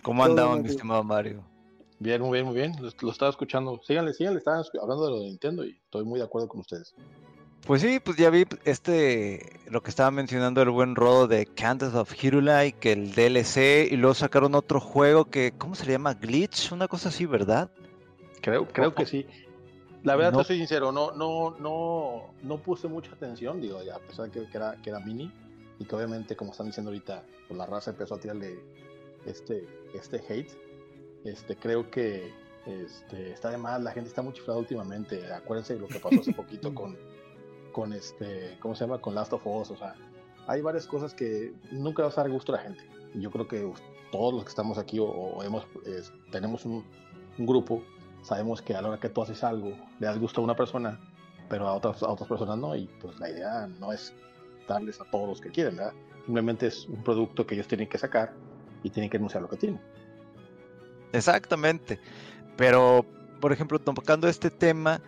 ¿Cómo 0.02 0.24
andaban, 0.24 0.62
mi 0.62 0.68
estimado 0.68 1.02
Mario? 1.02 1.42
Bien, 2.00 2.20
muy 2.22 2.32
bien, 2.32 2.46
muy 2.46 2.54
bien. 2.54 2.72
Lo, 2.80 2.90
lo 3.02 3.12
estaba 3.12 3.30
escuchando. 3.30 3.80
Síganle, 3.86 4.14
síganle. 4.14 4.38
Estaban 4.38 4.64
hablando 4.82 5.04
de 5.04 5.10
lo 5.10 5.18
de 5.20 5.26
Nintendo 5.26 5.64
y 5.64 5.78
estoy 5.84 6.04
muy 6.04 6.18
de 6.18 6.24
acuerdo 6.24 6.48
con 6.48 6.60
ustedes. 6.60 6.94
Pues 7.66 7.82
sí, 7.82 8.00
pues 8.00 8.16
ya 8.16 8.30
vi 8.30 8.46
este, 8.64 9.60
lo 9.68 9.82
que 9.82 9.90
estaba 9.90 10.10
mencionando 10.10 10.62
el 10.62 10.70
buen 10.70 10.96
Rodo 10.96 11.28
de 11.28 11.44
Candace 11.44 11.94
of 11.94 12.12
Hirulai, 12.24 12.72
que 12.72 12.92
el 12.92 13.12
DLC, 13.12 13.92
y 13.92 13.96
luego 13.96 14.14
sacaron 14.14 14.54
otro 14.54 14.80
juego 14.80 15.26
que, 15.26 15.52
¿cómo 15.58 15.74
se 15.74 15.84
le 15.84 15.92
llama? 15.92 16.14
Glitch, 16.14 16.72
una 16.72 16.88
cosa 16.88 17.10
así, 17.10 17.26
¿verdad? 17.26 17.70
Creo, 18.40 18.66
creo 18.66 18.94
que 18.94 19.04
sí. 19.04 19.26
La 20.02 20.16
verdad, 20.16 20.32
No. 20.32 20.38
te 20.38 20.44
soy 20.44 20.56
sincero, 20.56 20.90
no, 20.90 21.12
no, 21.12 21.54
no, 21.58 22.32
no 22.42 22.56
puse 22.62 22.88
mucha 22.88 23.12
atención, 23.12 23.60
digo, 23.60 23.82
ya, 23.82 23.96
a 23.96 24.00
pesar 24.00 24.30
de 24.30 24.30
que, 24.30 24.50
que 24.50 24.56
era, 24.56 24.80
que 24.82 24.88
era 24.88 25.00
mini, 25.00 25.30
y 25.78 25.84
que 25.84 25.94
obviamente, 25.94 26.34
como 26.36 26.52
están 26.52 26.68
diciendo 26.68 26.90
ahorita, 26.90 27.22
pues 27.46 27.58
la 27.58 27.66
raza 27.66 27.90
empezó 27.90 28.14
a 28.14 28.18
tirarle 28.20 28.58
este, 29.26 29.68
este 29.92 30.16
hate. 30.26 30.50
Este, 31.24 31.56
creo 31.56 31.90
que 31.90 32.32
este, 32.66 33.32
está 33.32 33.50
de 33.50 33.58
más, 33.58 33.82
la 33.82 33.92
gente 33.92 34.08
está 34.08 34.22
muy 34.22 34.32
chiflada 34.32 34.58
últimamente. 34.58 35.32
Acuérdense 35.32 35.74
de 35.74 35.80
lo 35.80 35.88
que 35.88 35.98
pasó 36.00 36.20
hace 36.20 36.32
poquito 36.32 36.74
con, 36.74 36.96
con 37.72 37.92
este, 37.92 38.56
¿cómo 38.60 38.74
se 38.74 38.84
llama? 38.84 39.00
Con 39.00 39.14
Last 39.14 39.32
of 39.32 39.46
Us, 39.46 39.70
o 39.70 39.76
sea, 39.76 39.94
hay 40.46 40.60
varias 40.62 40.86
cosas 40.86 41.14
que 41.14 41.52
nunca 41.70 42.02
vas 42.02 42.16
a 42.18 42.22
dar 42.22 42.30
gusto 42.30 42.52
a 42.52 42.56
la 42.56 42.62
gente. 42.62 42.82
Yo 43.14 43.30
creo 43.30 43.46
que 43.48 43.70
todos 44.12 44.34
los 44.34 44.44
que 44.44 44.48
estamos 44.50 44.78
aquí 44.78 44.98
o, 44.98 45.04
o 45.04 45.42
hemos, 45.42 45.66
es- 45.86 46.12
tenemos 46.30 46.64
un, 46.64 46.84
un 47.38 47.46
grupo, 47.46 47.82
sabemos 48.22 48.62
que 48.62 48.74
a 48.74 48.82
la 48.82 48.88
hora 48.88 49.00
que 49.00 49.08
tú 49.08 49.22
haces 49.22 49.42
algo, 49.44 49.70
le 49.98 50.06
das 50.06 50.18
gusto 50.18 50.40
a 50.40 50.44
una 50.44 50.56
persona, 50.56 50.98
pero 51.48 51.66
a 51.66 51.74
otras, 51.74 52.02
a 52.02 52.08
otras 52.08 52.28
personas 52.28 52.56
no, 52.58 52.74
y 52.76 52.86
pues 53.00 53.18
la 53.20 53.30
idea 53.30 53.66
no 53.78 53.92
es 53.92 54.14
darles 54.68 55.00
a 55.00 55.04
todos 55.10 55.28
los 55.28 55.40
que 55.40 55.50
quieren, 55.50 55.76
¿verdad? 55.76 55.92
Simplemente 56.24 56.66
es 56.68 56.86
un 56.88 57.02
producto 57.02 57.46
que 57.46 57.54
ellos 57.54 57.66
tienen 57.66 57.88
que 57.88 57.98
sacar 57.98 58.32
y 58.82 58.90
tienen 58.90 59.10
que 59.10 59.16
anunciar 59.16 59.42
lo 59.42 59.48
que 59.48 59.56
tienen. 59.56 59.80
Exactamente. 61.12 61.98
Pero, 62.56 63.04
por 63.40 63.52
ejemplo, 63.52 63.78
tocando 63.78 64.28
este 64.28 64.50
tema, 64.50 65.00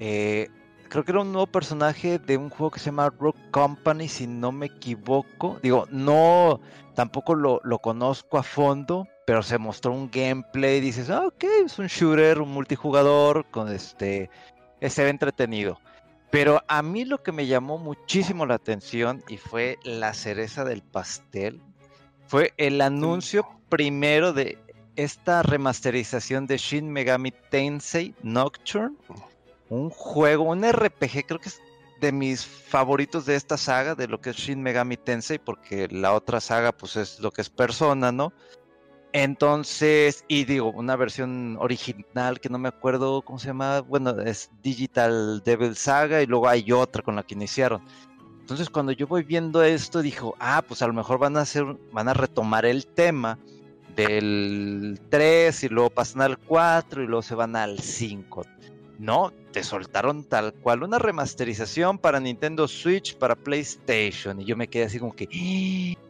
eh, 0.00 0.48
creo 0.88 1.04
que 1.04 1.12
era 1.12 1.20
un 1.20 1.32
nuevo 1.32 1.46
personaje 1.46 2.18
de 2.18 2.36
un 2.36 2.50
juego 2.50 2.70
que 2.70 2.80
se 2.80 2.86
llama 2.86 3.10
Rock 3.18 3.36
Company, 3.50 4.08
si 4.08 4.26
no 4.26 4.52
me 4.52 4.66
equivoco. 4.66 5.58
Digo, 5.62 5.86
no, 5.90 6.60
tampoco 6.94 7.34
lo, 7.34 7.60
lo 7.64 7.78
conozco 7.78 8.38
a 8.38 8.42
fondo, 8.42 9.06
pero 9.26 9.42
se 9.42 9.58
mostró 9.58 9.92
un 9.92 10.10
gameplay. 10.10 10.80
Dices, 10.80 11.10
ah, 11.10 11.26
ok, 11.26 11.44
es 11.64 11.78
un 11.78 11.86
shooter, 11.86 12.40
un 12.40 12.52
multijugador, 12.52 13.46
con 13.50 13.70
este, 13.70 14.30
eh, 14.80 14.90
se 14.90 15.04
ve 15.04 15.10
entretenido. 15.10 15.78
Pero 16.30 16.62
a 16.66 16.82
mí 16.82 17.04
lo 17.04 17.22
que 17.22 17.32
me 17.32 17.46
llamó 17.46 17.78
muchísimo 17.78 18.46
la 18.46 18.54
atención 18.54 19.22
y 19.28 19.36
fue 19.36 19.78
la 19.84 20.12
cereza 20.12 20.64
del 20.64 20.82
pastel 20.82 21.62
fue 22.26 22.52
el 22.56 22.80
anuncio 22.80 23.46
primero 23.68 24.32
de 24.32 24.58
esta 24.96 25.42
remasterización 25.42 26.46
de 26.46 26.58
Shin 26.58 26.90
Megami 26.90 27.32
Tensei 27.50 28.14
Nocturne, 28.22 28.96
un 29.68 29.90
juego, 29.90 30.44
un 30.44 30.64
RPG, 30.70 31.26
creo 31.26 31.40
que 31.40 31.48
es 31.48 31.60
de 32.00 32.12
mis 32.12 32.44
favoritos 32.44 33.26
de 33.26 33.36
esta 33.36 33.56
saga, 33.56 33.94
de 33.94 34.08
lo 34.08 34.20
que 34.20 34.30
es 34.30 34.36
Shin 34.36 34.62
Megami 34.62 34.96
Tensei, 34.96 35.38
porque 35.38 35.88
la 35.88 36.12
otra 36.12 36.40
saga 36.40 36.72
pues 36.72 36.96
es 36.96 37.20
lo 37.20 37.30
que 37.30 37.42
es 37.42 37.50
Persona, 37.50 38.12
¿no? 38.12 38.32
Entonces, 39.12 40.24
y 40.28 40.44
digo, 40.44 40.70
una 40.72 40.94
versión 40.94 41.56
original 41.58 42.38
que 42.38 42.50
no 42.50 42.58
me 42.58 42.68
acuerdo 42.68 43.22
cómo 43.22 43.38
se 43.38 43.46
llama, 43.46 43.80
bueno, 43.80 44.10
es 44.20 44.50
Digital 44.62 45.42
Devil 45.42 45.74
Saga 45.74 46.20
y 46.20 46.26
luego 46.26 46.48
hay 46.48 46.70
otra 46.70 47.02
con 47.02 47.16
la 47.16 47.22
que 47.22 47.34
iniciaron. 47.34 47.82
Entonces, 48.40 48.68
cuando 48.68 48.92
yo 48.92 49.06
voy 49.06 49.22
viendo 49.22 49.62
esto, 49.62 50.02
dijo, 50.02 50.34
ah, 50.38 50.62
pues 50.66 50.82
a 50.82 50.86
lo 50.86 50.92
mejor 50.92 51.18
van 51.18 51.36
a 51.38 51.40
hacer, 51.40 51.64
van 51.92 52.08
a 52.08 52.14
retomar 52.14 52.66
el 52.66 52.86
tema 52.86 53.38
del 53.96 55.00
3 55.08 55.64
y 55.64 55.68
luego 55.68 55.90
pasan 55.90 56.22
al 56.22 56.38
4 56.38 57.02
y 57.02 57.06
luego 57.06 57.22
se 57.22 57.34
van 57.34 57.56
al 57.56 57.78
5. 57.78 58.44
No, 58.98 59.32
te 59.52 59.62
soltaron 59.62 60.24
tal 60.24 60.54
cual 60.54 60.82
una 60.82 60.98
remasterización 60.98 61.98
para 61.98 62.20
Nintendo 62.20 62.68
Switch, 62.68 63.16
para 63.16 63.34
PlayStation. 63.34 64.40
Y 64.40 64.44
yo 64.44 64.56
me 64.56 64.68
quedé 64.68 64.84
así 64.84 64.98
como 64.98 65.14
que 65.14 65.24
"¡Ah!". 65.24 66.00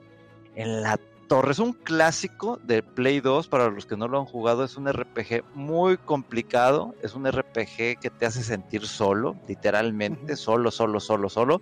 en 0.56 0.82
la 0.82 0.98
torre. 1.26 1.52
Es 1.52 1.58
un 1.58 1.72
clásico 1.72 2.60
de 2.62 2.82
Play 2.82 3.20
2, 3.20 3.48
para 3.48 3.68
los 3.70 3.86
que 3.86 3.96
no 3.96 4.06
lo 4.08 4.20
han 4.20 4.26
jugado, 4.26 4.64
es 4.64 4.76
un 4.76 4.86
RPG 4.88 5.42
muy 5.54 5.96
complicado. 5.96 6.94
Es 7.02 7.14
un 7.14 7.26
RPG 7.26 7.98
que 8.00 8.10
te 8.10 8.26
hace 8.26 8.42
sentir 8.42 8.86
solo, 8.86 9.36
literalmente, 9.48 10.36
solo, 10.36 10.70
solo, 10.70 11.00
solo, 11.00 11.28
solo. 11.28 11.60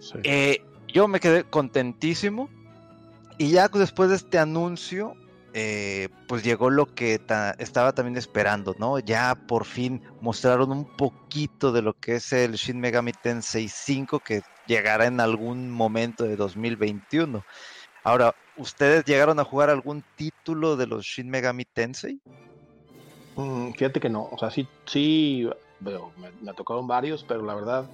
Sí. 0.00 0.18
Eh, 0.24 0.62
yo 0.88 1.06
me 1.08 1.20
quedé 1.20 1.44
contentísimo. 1.44 2.48
Y 3.38 3.52
ya 3.52 3.68
después 3.68 4.10
de 4.10 4.16
este 4.16 4.38
anuncio, 4.38 5.14
eh, 5.52 6.08
pues 6.28 6.42
llegó 6.44 6.70
lo 6.70 6.86
que 6.86 7.18
ta- 7.18 7.54
estaba 7.58 7.92
también 7.92 8.16
esperando, 8.16 8.74
¿no? 8.78 8.98
Ya 8.98 9.34
por 9.48 9.64
fin 9.64 10.00
mostraron 10.20 10.70
un 10.70 10.84
poquito 10.96 11.72
de 11.72 11.82
lo 11.82 11.94
que 11.94 12.16
es 12.16 12.32
el 12.32 12.52
Shin 12.54 12.78
Megami 12.80 13.12
Tensei 13.12 13.68
5 13.68 14.20
que 14.20 14.42
llegará 14.66 15.06
en 15.06 15.20
algún 15.20 15.70
momento 15.70 16.24
de 16.24 16.36
2021. 16.36 17.44
Ahora, 18.04 18.34
¿ustedes 18.56 19.04
llegaron 19.04 19.40
a 19.40 19.44
jugar 19.44 19.70
algún 19.70 20.04
título 20.16 20.76
de 20.76 20.86
los 20.86 21.04
Shin 21.04 21.28
Megami 21.28 21.64
Tensei? 21.64 22.18
Mm, 23.36 23.72
fíjate 23.72 24.00
que 24.00 24.08
no, 24.08 24.28
o 24.30 24.38
sea, 24.38 24.50
sí, 24.50 24.66
sí, 24.86 25.48
me, 25.80 25.92
me 26.42 26.54
tocaron 26.54 26.86
varios, 26.86 27.24
pero 27.24 27.42
la 27.42 27.54
verdad, 27.54 27.90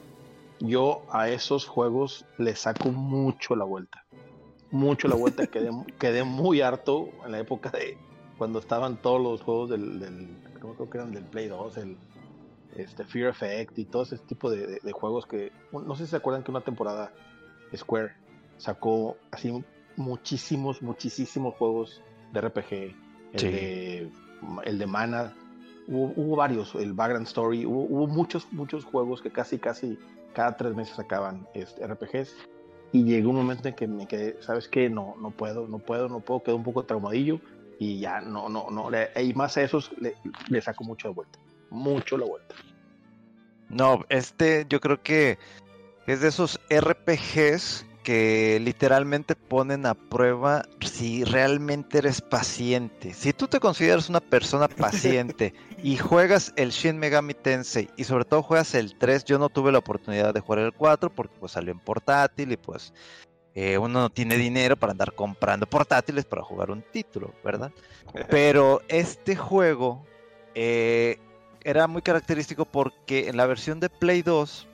yo 0.60 1.02
a 1.10 1.28
esos 1.28 1.66
juegos 1.66 2.24
les 2.38 2.60
saco 2.60 2.90
mucho 2.90 3.54
la 3.56 3.64
vuelta. 3.64 4.04
Mucho 4.70 5.08
la 5.08 5.14
vuelta, 5.16 5.46
quedé, 5.50 5.70
quedé 5.98 6.24
muy 6.24 6.60
harto 6.60 7.08
en 7.24 7.32
la 7.32 7.38
época 7.38 7.70
de 7.70 7.96
cuando 8.38 8.58
estaban 8.58 8.96
todos 9.00 9.20
los 9.22 9.42
juegos 9.42 9.70
del, 9.70 9.98
del 9.98 10.28
creo, 10.60 10.90
que 10.90 10.98
eran 10.98 11.12
del 11.12 11.24
Play 11.24 11.48
2, 11.48 11.76
el 11.78 11.96
este, 12.76 13.04
Fear 13.04 13.30
Effect 13.30 13.78
y 13.78 13.84
todo 13.86 14.02
ese 14.02 14.18
tipo 14.18 14.50
de, 14.50 14.66
de- 14.66 14.80
de 14.82 14.92
juegos 14.92 15.26
que, 15.26 15.52
no 15.72 15.94
sé 15.94 16.04
si 16.04 16.10
se 16.10 16.16
acuerdan 16.16 16.42
que 16.42 16.50
una 16.50 16.60
temporada 16.60 17.10
Square 17.74 18.12
sacó 18.58 19.16
así 19.30 19.52
muchísimos, 19.96 20.82
muchísimos 20.82 21.54
juegos 21.54 22.02
de 22.32 22.40
RPG, 22.40 22.72
el 23.32 23.40
Sí. 23.40 23.46
de 23.48 24.10
el 24.64 24.78
de 24.78 24.86
Mana, 24.86 25.32
hubo, 25.88 26.12
hubo 26.14 26.36
varios, 26.36 26.74
el 26.74 26.92
Vagrant 26.92 27.26
Story, 27.26 27.64
hubo, 27.64 27.84
hubo 27.84 28.06
muchos, 28.06 28.46
muchos 28.52 28.84
juegos 28.84 29.22
que 29.22 29.30
casi, 29.30 29.58
casi 29.58 29.98
cada 30.34 30.56
tres 30.58 30.74
meses 30.74 30.94
sacaban 30.96 31.46
este, 31.54 31.82
RPGs. 31.86 32.34
Y 32.92 33.04
llegó 33.04 33.30
un 33.30 33.36
momento 33.36 33.68
en 33.68 33.74
que 33.74 33.86
me 33.86 34.06
quedé, 34.06 34.40
¿sabes 34.40 34.68
qué? 34.68 34.88
No, 34.88 35.16
no 35.20 35.30
puedo, 35.30 35.66
no 35.66 35.78
puedo, 35.78 36.08
no 36.08 36.20
puedo, 36.20 36.42
quedé 36.42 36.54
un 36.54 36.62
poco 36.62 36.84
traumadillo 36.84 37.40
y 37.78 38.00
ya 38.00 38.20
no, 38.20 38.48
no, 38.48 38.68
no. 38.70 38.88
Y 39.20 39.34
más 39.34 39.56
a 39.56 39.62
esos 39.62 39.90
le, 39.98 40.14
le 40.48 40.60
saco 40.60 40.84
mucho 40.84 41.08
la 41.08 41.14
vuelta, 41.14 41.38
mucho 41.70 42.16
la 42.16 42.26
vuelta. 42.26 42.54
No, 43.68 44.04
este 44.08 44.66
yo 44.68 44.80
creo 44.80 45.02
que 45.02 45.38
es 46.06 46.20
de 46.20 46.28
esos 46.28 46.60
RPGs 46.70 47.84
que 48.06 48.60
literalmente 48.62 49.34
ponen 49.34 49.84
a 49.84 49.94
prueba 49.94 50.64
si 50.80 51.24
realmente 51.24 51.98
eres 51.98 52.20
paciente. 52.20 53.12
Si 53.12 53.32
tú 53.32 53.48
te 53.48 53.58
consideras 53.58 54.08
una 54.08 54.20
persona 54.20 54.68
paciente 54.68 55.54
y 55.82 55.96
juegas 55.96 56.52
el 56.54 56.70
Shin 56.70 56.98
Megami 56.98 57.34
Tensei 57.34 57.90
y 57.96 58.04
sobre 58.04 58.24
todo 58.24 58.44
juegas 58.44 58.76
el 58.76 58.96
3, 58.96 59.24
yo 59.24 59.40
no 59.40 59.48
tuve 59.48 59.72
la 59.72 59.78
oportunidad 59.78 60.32
de 60.32 60.38
jugar 60.38 60.60
el 60.60 60.72
4 60.72 61.10
porque 61.10 61.34
pues 61.40 61.50
salió 61.50 61.72
en 61.72 61.80
portátil 61.80 62.52
y 62.52 62.56
pues 62.56 62.94
eh, 63.56 63.76
uno 63.76 64.02
no 64.02 64.10
tiene 64.10 64.36
dinero 64.36 64.76
para 64.76 64.92
andar 64.92 65.12
comprando 65.12 65.66
portátiles 65.66 66.24
para 66.24 66.44
jugar 66.44 66.70
un 66.70 66.82
título, 66.82 67.34
¿verdad? 67.42 67.72
Pero 68.30 68.82
este 68.86 69.34
juego 69.34 70.06
eh, 70.54 71.18
era 71.64 71.88
muy 71.88 72.02
característico 72.02 72.66
porque 72.66 73.26
en 73.26 73.36
la 73.36 73.46
versión 73.46 73.80
de 73.80 73.90
Play 73.90 74.22
2, 74.22 74.68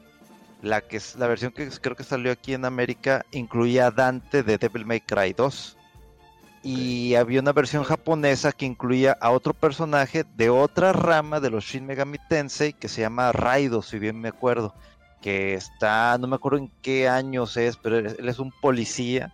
la 0.62 0.80
que 0.80 0.96
es 0.96 1.16
la 1.16 1.26
versión 1.26 1.52
que 1.52 1.68
creo 1.68 1.96
que 1.96 2.04
salió 2.04 2.32
aquí 2.32 2.54
en 2.54 2.64
América, 2.64 3.26
incluía 3.32 3.88
a 3.88 3.90
Dante 3.90 4.42
de 4.42 4.58
Devil 4.58 4.86
May 4.86 5.00
Cry 5.00 5.34
2. 5.36 5.76
Y 6.62 7.16
había 7.16 7.40
una 7.40 7.52
versión 7.52 7.82
japonesa 7.82 8.52
que 8.52 8.66
incluía 8.66 9.18
a 9.20 9.30
otro 9.30 9.52
personaje 9.52 10.24
de 10.36 10.48
otra 10.48 10.92
rama 10.92 11.40
de 11.40 11.50
los 11.50 11.64
Shin 11.64 11.84
Megami 11.84 12.18
Tensei 12.28 12.72
que 12.72 12.88
se 12.88 13.00
llama 13.00 13.32
Raido, 13.32 13.82
si 13.82 13.98
bien 13.98 14.20
me 14.20 14.28
acuerdo. 14.28 14.72
que 15.20 15.54
está, 15.54 16.16
no 16.18 16.26
me 16.28 16.36
acuerdo 16.36 16.58
en 16.58 16.72
qué 16.82 17.08
años 17.08 17.56
es, 17.56 17.76
pero 17.76 17.98
él, 17.98 18.28
es 18.28 18.38
un 18.38 18.52
policía 18.60 19.32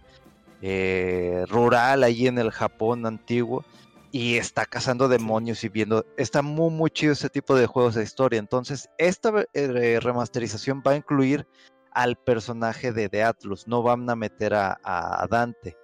eh, 0.62 1.44
rural 1.48 2.02
ahí 2.02 2.26
en 2.26 2.38
el 2.38 2.50
Japón 2.50 3.06
antiguo 3.06 3.64
y 4.10 4.36
está 4.36 4.64
cazando 4.66 5.08
demonios 5.08 5.64
y 5.64 5.68
viendo, 5.68 6.04
está 6.16 6.42
muy 6.42 6.70
muy 6.70 6.90
chido 6.90 7.12
ese 7.12 7.28
tipo 7.28 7.54
de 7.54 7.66
juegos 7.66 7.94
de 7.94 8.02
historia. 8.02 8.38
Entonces, 8.38 8.88
esta 8.98 9.32
eh, 9.52 9.98
remasterización 10.00 10.82
va 10.86 10.92
a 10.92 10.96
incluir 10.96 11.46
al 11.92 12.16
personaje 12.16 12.92
de, 12.92 13.08
de 13.08 13.22
Atlus, 13.22 13.66
no 13.66 13.82
van 13.82 14.08
a 14.08 14.16
meter 14.16 14.54
a, 14.54 14.78
a 14.82 15.26
Dante. 15.28 15.76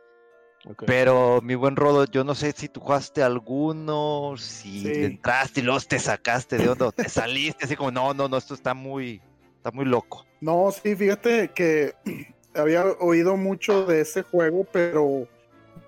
Pero 0.87 1.41
mi 1.43 1.55
buen 1.55 1.77
Rodo, 1.77 2.07
yo 2.07 2.25
no 2.25 2.35
sé 2.35 2.53
si 2.53 2.69
tú 2.69 2.81
jugaste 2.81 3.23
alguno, 3.23 4.35
si 4.39 4.81
Sí. 4.81 5.05
entraste 5.05 5.61
y 5.61 5.63
luego 5.63 5.81
te 5.81 5.99
sacaste 5.99 6.57
de 6.57 6.69
onda, 6.69 6.91
te 6.91 7.09
saliste 7.09 7.67
así 7.67 7.77
como, 7.77 7.91
no, 7.91 8.15
no, 8.15 8.29
no, 8.29 8.37
esto 8.39 8.55
está 8.55 8.73
muy, 8.73 9.21
está 9.57 9.71
muy 9.73 9.85
loco. 9.85 10.27
No, 10.41 10.71
sí, 10.73 10.97
fíjate 10.97 11.49
que 11.49 11.95
había 12.55 12.85
oído 13.01 13.37
mucho 13.37 13.85
de 13.85 14.01
ese 14.01 14.23
juego, 14.23 14.67
pero 14.73 15.29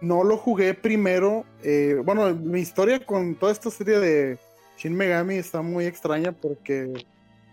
no 0.01 0.25
lo 0.25 0.37
jugué 0.37 0.75
primero. 0.75 1.45
eh, 1.63 2.01
bueno, 2.05 2.35
mi 2.35 2.61
historia 2.61 3.05
con 3.05 3.35
toda 3.35 3.53
esta 3.53 3.71
serie 3.71 3.99
de 3.99 4.39
Shin 4.77 4.95
Megami 4.95 5.37
está 5.37 5.63
muy 5.63 5.87
extraña 5.87 6.33
porque 6.33 6.93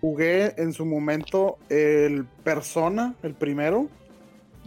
jugué 0.01 0.53
en 0.57 0.73
su 0.73 0.85
momento 0.85 1.57
el 1.69 2.25
Persona, 2.43 3.15
el 3.23 3.33
primero, 3.33 3.88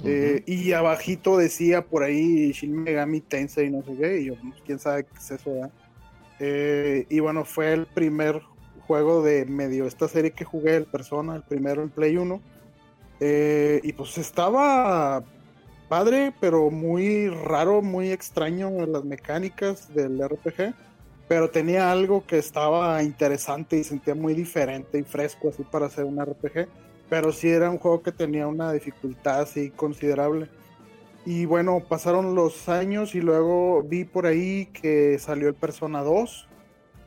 eh, 0.04 0.42
y 0.46 0.72
abajito 0.72 1.36
decía 1.38 1.84
por 1.84 2.02
ahí 2.02 2.52
Shin 2.52 2.82
Megami 2.82 3.20
Tensei, 3.20 3.70
no 3.70 3.82
sé 3.82 3.96
qué, 3.96 4.20
y 4.20 4.24
yo, 4.26 4.34
pues, 4.40 4.62
quién 4.64 4.78
sabe 4.78 5.04
qué 5.04 5.18
es 5.18 5.30
eso, 5.30 5.52
¿verdad? 5.52 5.70
Eh, 6.38 7.06
y 7.08 7.20
bueno, 7.20 7.44
fue 7.44 7.72
el 7.72 7.86
primer 7.86 8.42
juego 8.86 9.22
de 9.22 9.46
medio 9.46 9.86
esta 9.86 10.08
serie 10.08 10.32
que 10.32 10.44
jugué, 10.44 10.76
el 10.76 10.86
Persona, 10.86 11.36
el 11.36 11.42
primero 11.42 11.82
en 11.82 11.90
Play 11.90 12.16
1. 12.16 12.40
Eh, 13.20 13.80
y 13.82 13.92
pues 13.94 14.18
estaba 14.18 15.24
padre, 15.88 16.32
pero 16.40 16.70
muy 16.70 17.28
raro, 17.28 17.82
muy 17.82 18.10
extraño 18.10 18.68
en 18.68 18.92
las 18.92 19.04
mecánicas 19.04 19.92
del 19.94 20.22
RPG. 20.22 20.74
Pero 21.28 21.50
tenía 21.50 21.90
algo 21.90 22.24
que 22.24 22.38
estaba 22.38 23.02
interesante 23.02 23.76
y 23.78 23.84
sentía 23.84 24.14
muy 24.14 24.34
diferente 24.34 24.98
y 24.98 25.02
fresco 25.02 25.48
así 25.48 25.64
para 25.64 25.86
hacer 25.86 26.04
un 26.04 26.20
RPG. 26.24 26.68
Pero 27.08 27.32
sí 27.32 27.48
era 27.48 27.70
un 27.70 27.78
juego 27.78 28.02
que 28.02 28.12
tenía 28.12 28.46
una 28.46 28.72
dificultad 28.72 29.40
así 29.40 29.70
considerable. 29.70 30.48
Y 31.24 31.44
bueno, 31.44 31.82
pasaron 31.88 32.36
los 32.36 32.68
años 32.68 33.16
y 33.16 33.20
luego 33.20 33.82
vi 33.82 34.04
por 34.04 34.26
ahí 34.26 34.66
que 34.66 35.18
salió 35.18 35.48
el 35.48 35.54
Persona 35.54 36.02
2 36.02 36.48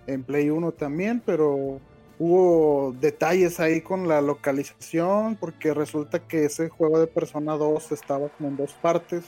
en 0.07 0.23
Play 0.23 0.49
1 0.49 0.73
también, 0.73 1.21
pero 1.25 1.79
hubo 2.19 2.93
detalles 2.99 3.59
ahí 3.59 3.81
con 3.81 4.07
la 4.07 4.21
localización, 4.21 5.37
porque 5.37 5.73
resulta 5.73 6.19
que 6.19 6.45
ese 6.45 6.69
juego 6.69 6.99
de 6.99 7.07
Persona 7.07 7.53
2 7.55 7.91
estaba 7.91 8.29
como 8.29 8.49
en 8.49 8.57
dos 8.57 8.73
partes. 8.73 9.23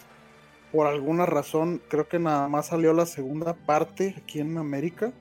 Por 0.71 0.85
alguna 0.85 1.25
razón, 1.25 1.81
creo 1.87 2.07
que 2.07 2.19
nada 2.19 2.47
más 2.47 2.67
salió 2.67 2.93
la 2.93 3.05
segunda 3.05 3.53
parte 3.53 4.15
aquí 4.17 4.39
en 4.39 4.57
América. 4.57 5.11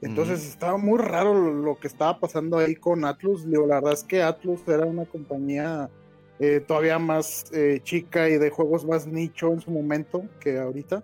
Entonces 0.00 0.46
estaba 0.46 0.76
muy 0.76 0.98
raro 0.98 1.34
lo, 1.34 1.52
lo 1.52 1.78
que 1.78 1.88
estaba 1.88 2.20
pasando 2.20 2.58
ahí 2.58 2.76
con 2.76 3.04
Atlus. 3.04 3.44
Digo, 3.50 3.66
la 3.66 3.76
verdad 3.76 3.94
es 3.94 4.04
que 4.04 4.22
Atlus 4.22 4.60
era 4.68 4.86
una 4.86 5.04
compañía 5.04 5.90
eh, 6.40 6.60
todavía 6.64 7.00
más 7.00 7.50
eh, 7.52 7.80
chica 7.82 8.28
y 8.28 8.38
de 8.38 8.50
juegos 8.50 8.84
más 8.84 9.08
nicho 9.08 9.52
en 9.52 9.60
su 9.60 9.70
momento 9.70 10.22
que 10.40 10.58
ahorita. 10.58 11.02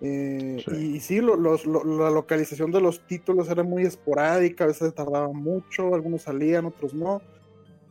Eh, 0.00 0.62
Sí. 0.64 0.70
Y, 0.76 0.96
y 0.96 1.00
sí, 1.00 1.20
lo- 1.20 1.36
los- 1.36 1.66
lo- 1.66 1.84
la 1.84 2.10
localización 2.10 2.70
de 2.70 2.80
los 2.80 3.06
títulos 3.06 3.48
era 3.50 3.62
muy 3.62 3.82
esporádica, 3.84 4.64
a 4.64 4.68
veces 4.68 4.94
tardaba 4.94 5.28
mucho, 5.32 5.94
algunos 5.94 6.22
salían, 6.22 6.64
otros 6.66 6.94
no. 6.94 7.20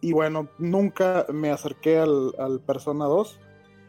Y 0.01 0.13
bueno, 0.13 0.47
nunca 0.57 1.25
me 1.31 1.51
acerqué 1.51 1.97
al, 1.99 2.33
al 2.39 2.59
Persona 2.61 3.05
2. 3.05 3.39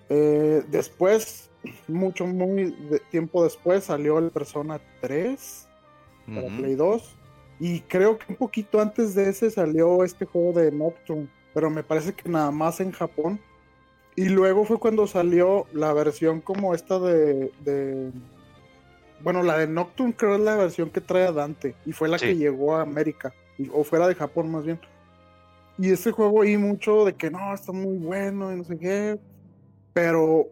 Eh, 0.08 0.62
después, 0.70 1.50
mucho, 1.88 2.26
muy 2.26 2.72
de- 2.90 3.00
tiempo 3.10 3.44
después, 3.44 3.84
salió 3.84 4.18
el 4.18 4.30
Persona 4.30 4.80
3 5.00 5.68
para 6.26 6.46
Ujú. 6.46 6.56
Play 6.58 6.74
2. 6.74 7.16
Y 7.58 7.80
creo 7.82 8.18
que 8.18 8.24
un 8.30 8.36
poquito 8.36 8.80
antes 8.80 9.14
de 9.14 9.28
ese 9.28 9.50
salió 9.50 10.02
este 10.02 10.24
juego 10.24 10.58
de 10.58 10.72
Nocturne, 10.72 11.28
pero 11.54 11.68
me 11.70 11.82
parece 11.82 12.12
que 12.14 12.28
nada 12.28 12.50
más 12.50 12.80
en 12.80 12.90
Japón. 12.90 13.38
Y 14.16 14.28
luego 14.28 14.64
fue 14.64 14.78
cuando 14.78 15.06
salió 15.06 15.66
la 15.72 15.92
versión 15.92 16.40
como 16.40 16.74
esta 16.74 16.98
de, 16.98 17.52
de- 17.64 18.10
Bueno, 19.22 19.42
la 19.42 19.58
de 19.58 19.66
Nocturne 19.66 20.14
creo 20.16 20.34
es 20.34 20.40
la 20.40 20.56
versión 20.56 20.90
que 20.90 21.00
trae 21.00 21.26
a 21.26 21.32
Dante. 21.32 21.74
Y 21.86 21.92
fue 21.92 22.08
la 22.08 22.18
Sí. 22.18 22.26
que 22.26 22.36
llegó 22.36 22.76
a 22.76 22.82
América. 22.82 23.32
O 23.72 23.84
fuera 23.84 24.08
de 24.08 24.14
Japón 24.14 24.50
más 24.50 24.64
bien. 24.64 24.80
Y 25.78 25.90
ese 25.90 26.10
juego 26.10 26.40
oí 26.40 26.56
mucho 26.56 27.04
de 27.04 27.14
que 27.14 27.30
no, 27.30 27.52
está 27.54 27.72
muy 27.72 27.96
bueno 27.98 28.52
y 28.52 28.56
no 28.56 28.64
sé 28.64 28.78
qué. 28.78 29.18
Pero 29.92 30.48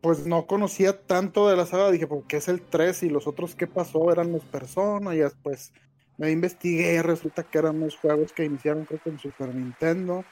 pues 0.00 0.26
no 0.26 0.46
conocía 0.46 1.00
tanto 1.00 1.48
de 1.48 1.56
la 1.56 1.66
saga. 1.66 1.90
Dije, 1.90 2.06
¿por 2.06 2.24
qué 2.24 2.36
es 2.38 2.48
el 2.48 2.60
3? 2.60 3.02
Y 3.04 3.08
los 3.10 3.26
otros, 3.26 3.54
¿qué 3.54 3.66
pasó? 3.66 4.10
Eran 4.12 4.32
los 4.32 4.44
Persona. 4.44 5.14
Y 5.14 5.18
después 5.18 5.72
me 6.16 6.30
investigué. 6.30 6.94
y 6.94 7.00
Resulta 7.02 7.42
que 7.44 7.58
eran 7.58 7.76
unos 7.76 7.96
juegos 7.96 8.32
que 8.32 8.44
iniciaron, 8.44 8.84
creo 8.84 9.00
que 9.02 9.10
en 9.10 9.18
Super 9.18 9.54
Nintendo. 9.54 10.24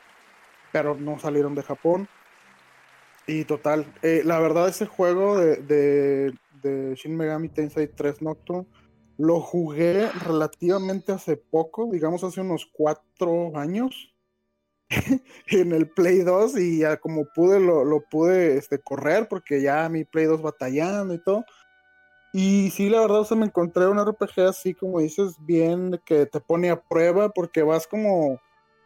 Pero 0.73 0.97
no 0.97 1.19
salieron 1.19 1.55
de 1.55 1.63
Japón. 1.63 2.09
Y 3.27 3.45
total, 3.45 3.93
eh, 4.03 4.23
la 4.25 4.39
verdad, 4.39 4.69
ese 4.69 4.87
juego 4.87 5.37
de, 5.39 5.57
de, 6.63 6.95
Shin 6.95 7.17
Megami 7.17 7.49
Tensei 7.49 7.89
3 7.89 8.23
Nocturne 8.23 8.67
lo 9.19 9.41
jugué 9.41 10.09
relativamente 10.25 11.13
hace 11.13 11.37
poco, 11.37 11.89
digamos 11.91 12.23
hace 12.23 12.41
unos 12.41 12.69
cuatro 12.73 13.57
años, 13.57 14.15
en 15.49 15.73
el 15.73 15.89
Play 15.89 16.21
2 16.21 16.59
y 16.59 16.79
ya 16.81 16.99
como 16.99 17.25
pude 17.35 17.59
lo, 17.59 17.85
lo 17.85 18.03
pude 18.03 18.57
este, 18.57 18.79
correr 18.79 19.27
porque 19.29 19.63
ya 19.63 19.89
mi 19.89 20.05
Play 20.05 20.27
2 20.27 20.43
batallando 20.43 21.15
y 21.15 21.23
todo. 21.23 21.45
Y 22.33 22.71
sí, 22.71 22.91
la 22.91 23.01
verdad, 23.01 23.21
o 23.21 23.25
sea, 23.25 23.37
me 23.37 23.47
encontré 23.47 23.87
un 23.87 23.99
RPG 23.99 24.41
así 24.43 24.75
como 24.75 25.01
dices, 25.01 25.37
bien 25.41 26.01
que 26.05 26.27
te 26.27 26.41
pone 26.41 26.71
a 26.71 26.81
prueba 26.81 27.31
porque 27.31 27.63
vas 27.63 27.87
como... 27.87 28.39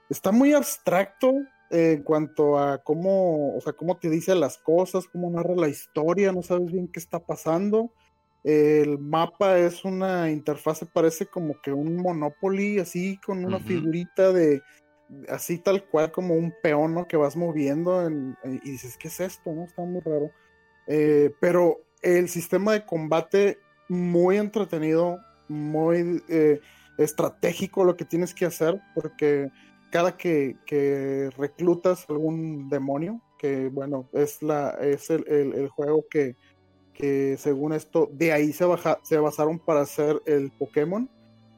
Está 0.09 0.33
muy 0.33 0.53
abstracto 0.53 1.33
en 1.71 2.03
cuanto 2.03 2.59
a 2.59 2.83
cómo, 2.83 3.57
o 3.57 3.61
sea, 3.61 3.73
cómo 3.73 3.97
te 3.99 4.11
dice 4.11 4.35
las 4.35 4.59
cosas, 4.59 5.07
cómo 5.07 5.31
narra 5.31 5.55
la 5.55 5.69
historia, 5.69 6.33
no 6.33 6.43
sabes 6.43 6.73
bien 6.73 6.89
qué 6.89 6.99
está 6.99 7.21
pasando. 7.21 7.93
El 8.43 8.99
mapa 8.99 9.59
es 9.59 9.85
una 9.85 10.31
interfase, 10.31 10.87
parece 10.87 11.27
como 11.27 11.61
que 11.63 11.73
un 11.73 11.97
Monopoly, 11.97 12.79
así 12.81 13.19
con 13.25 13.45
una 13.45 13.61
figurita 13.61 14.33
de, 14.33 14.63
así 15.29 15.59
tal 15.59 15.85
cual 15.85 16.11
como 16.11 16.35
un 16.35 16.53
peón, 16.63 16.95
¿no? 16.95 17.07
Que 17.07 17.17
vas 17.17 17.37
moviendo 17.37 18.07
en- 18.07 18.37
y 18.45 18.71
dices, 18.71 18.97
¿qué 18.97 19.09
es 19.09 19.21
esto? 19.21 19.53
¿No? 19.53 19.65
Está 19.65 19.83
muy 19.83 20.01
raro. 20.01 20.31
Eh, 20.87 21.33
pero 21.41 21.83
el 22.03 22.29
sistema 22.29 22.73
de 22.73 22.85
combate 22.85 23.59
muy 23.89 24.39
entretenido, 24.39 25.21
muy 25.49 26.23
eh, 26.29 26.61
estratégico 26.97 27.85
lo 27.85 27.97
que 27.97 28.05
tienes 28.05 28.35
que 28.35 28.47
hacer, 28.47 28.81
porque 28.95 29.51
cada 29.91 30.17
que, 30.17 30.57
que 30.67 31.31
reclutas 31.37 32.09
algún 32.09 32.69
demonio, 32.69 33.21
que 33.39 33.69
bueno, 33.69 34.09
es, 34.13 34.43
la, 34.43 34.71
es 34.81 35.11
el, 35.11 35.25
el- 35.29 35.69
juego 35.69 36.07
que, 36.11 36.37
que 36.93 37.37
según 37.39 37.73
esto, 37.73 38.09
de 38.13 38.33
ahí 38.33 38.53
se, 38.53 38.65
baja, 38.65 38.99
basaron 39.21 39.59
para 39.59 39.81
hacer 39.83 40.21
el 40.27 40.53
Pokémon, 40.59 41.09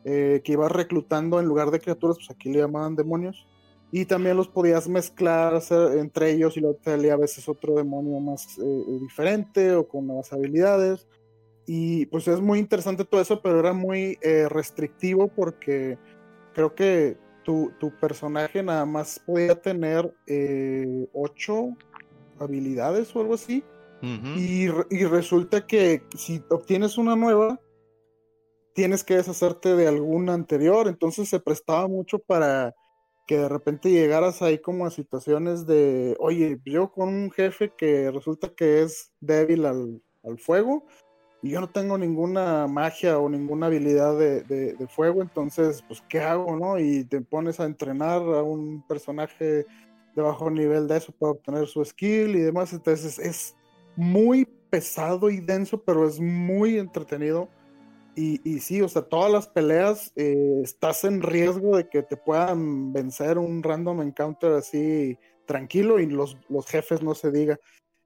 eh, 0.04 0.40
que 0.44 0.52
ibas 0.52 0.72
reclutando 0.72 1.40
en 1.40 1.46
lugar 1.46 1.70
de 1.70 1.80
criaturas, 1.80 2.16
pues 2.16 2.30
aquí 2.30 2.52
le 2.52 2.60
llamaban 2.60 2.96
demonios, 2.96 3.46
y 3.90 4.06
también 4.06 4.36
los 4.36 4.48
podías 4.48 4.88
mezclar 4.88 5.54
hacer 5.54 5.98
entre 5.98 6.30
ellos 6.30 6.56
y 6.56 6.60
luego 6.60 6.78
salía 6.82 7.12
a 7.12 7.18
veces 7.18 7.46
otro 7.48 7.74
demonio 7.74 8.18
más 8.20 8.58
eh, 8.58 8.98
diferente 9.00 9.72
o 9.74 9.86
con 9.86 10.06
nuevas 10.06 10.32
habilidades. 10.32 11.06
Y 11.66 12.06
pues 12.06 12.26
es 12.26 12.40
muy 12.40 12.58
interesante 12.58 13.04
todo 13.04 13.20
eso, 13.20 13.42
pero 13.42 13.60
era 13.60 13.72
muy 13.74 14.18
eh, 14.22 14.48
restrictivo 14.48 15.28
porque 15.28 15.98
creo 16.54 16.74
que 16.74 17.18
tu, 17.42 17.72
tu 17.78 17.90
personaje 17.98 18.62
nada 18.62 18.84
más 18.86 19.20
podía 19.24 19.60
tener 19.60 20.14
eh, 20.26 21.08
ocho 21.12 21.76
habilidades 22.38 23.14
o 23.14 23.20
algo 23.20 23.34
así. 23.34 23.64
Y, 24.36 24.64
y 24.90 25.04
resulta 25.04 25.64
que 25.64 26.02
si 26.16 26.42
obtienes 26.50 26.98
una 26.98 27.14
nueva, 27.14 27.60
tienes 28.74 29.04
que 29.04 29.14
deshacerte 29.14 29.76
de 29.76 29.86
alguna 29.86 30.34
anterior. 30.34 30.88
Entonces 30.88 31.28
se 31.28 31.38
prestaba 31.38 31.86
mucho 31.86 32.18
para 32.18 32.74
que 33.28 33.38
de 33.38 33.48
repente 33.48 33.92
llegaras 33.92 34.42
ahí 34.42 34.58
como 34.58 34.86
a 34.86 34.90
situaciones 34.90 35.66
de, 35.66 36.16
oye, 36.18 36.58
yo 36.64 36.90
con 36.90 37.10
un 37.10 37.30
jefe 37.30 37.72
que 37.78 38.10
resulta 38.10 38.52
que 38.52 38.82
es 38.82 39.12
débil 39.20 39.66
al, 39.66 40.02
al 40.24 40.38
fuego 40.38 40.84
y 41.42 41.50
yo 41.50 41.60
no 41.60 41.68
tengo 41.68 41.98
ninguna 41.98 42.68
magia 42.68 43.18
o 43.18 43.28
ninguna 43.28 43.66
habilidad 43.66 44.16
de, 44.16 44.42
de- 44.42 44.88
fuego, 44.88 45.22
entonces, 45.22 45.82
pues, 45.88 46.00
¿qué 46.08 46.20
hago, 46.20 46.56
no? 46.56 46.78
Y 46.78 47.04
te 47.04 47.20
pones 47.20 47.58
a 47.58 47.64
entrenar 47.64 48.22
a 48.22 48.42
un 48.42 48.82
personaje 48.86 49.66
de 50.14 50.22
bajo 50.22 50.50
nivel 50.50 50.86
de 50.86 50.98
eso 50.98 51.12
para 51.18 51.32
obtener 51.32 51.66
su 51.66 51.84
skill 51.84 52.36
y 52.36 52.40
demás, 52.40 52.72
entonces 52.72 53.18
es 53.18 53.54
muy 53.96 54.46
pesado 54.70 55.30
y 55.30 55.40
denso, 55.40 55.82
pero 55.82 56.06
es 56.06 56.20
muy 56.20 56.78
entretenido. 56.78 57.48
Y, 58.14 58.40
y 58.48 58.60
sí, 58.60 58.82
o 58.82 58.88
sea, 58.88 59.02
todas 59.02 59.32
las 59.32 59.48
peleas 59.48 60.12
eh, 60.16 60.60
estás 60.62 61.04
en 61.04 61.22
riesgo 61.22 61.76
de 61.76 61.88
que 61.88 62.02
te 62.02 62.16
puedan 62.16 62.92
vencer 62.92 63.38
un 63.38 63.62
random 63.62 64.02
encounter 64.02 64.52
así 64.52 65.18
tranquilo 65.46 65.98
y 65.98 66.06
los, 66.06 66.36
los 66.48 66.66
jefes 66.66 67.02
no 67.02 67.14
se 67.14 67.30
diga. 67.30 67.58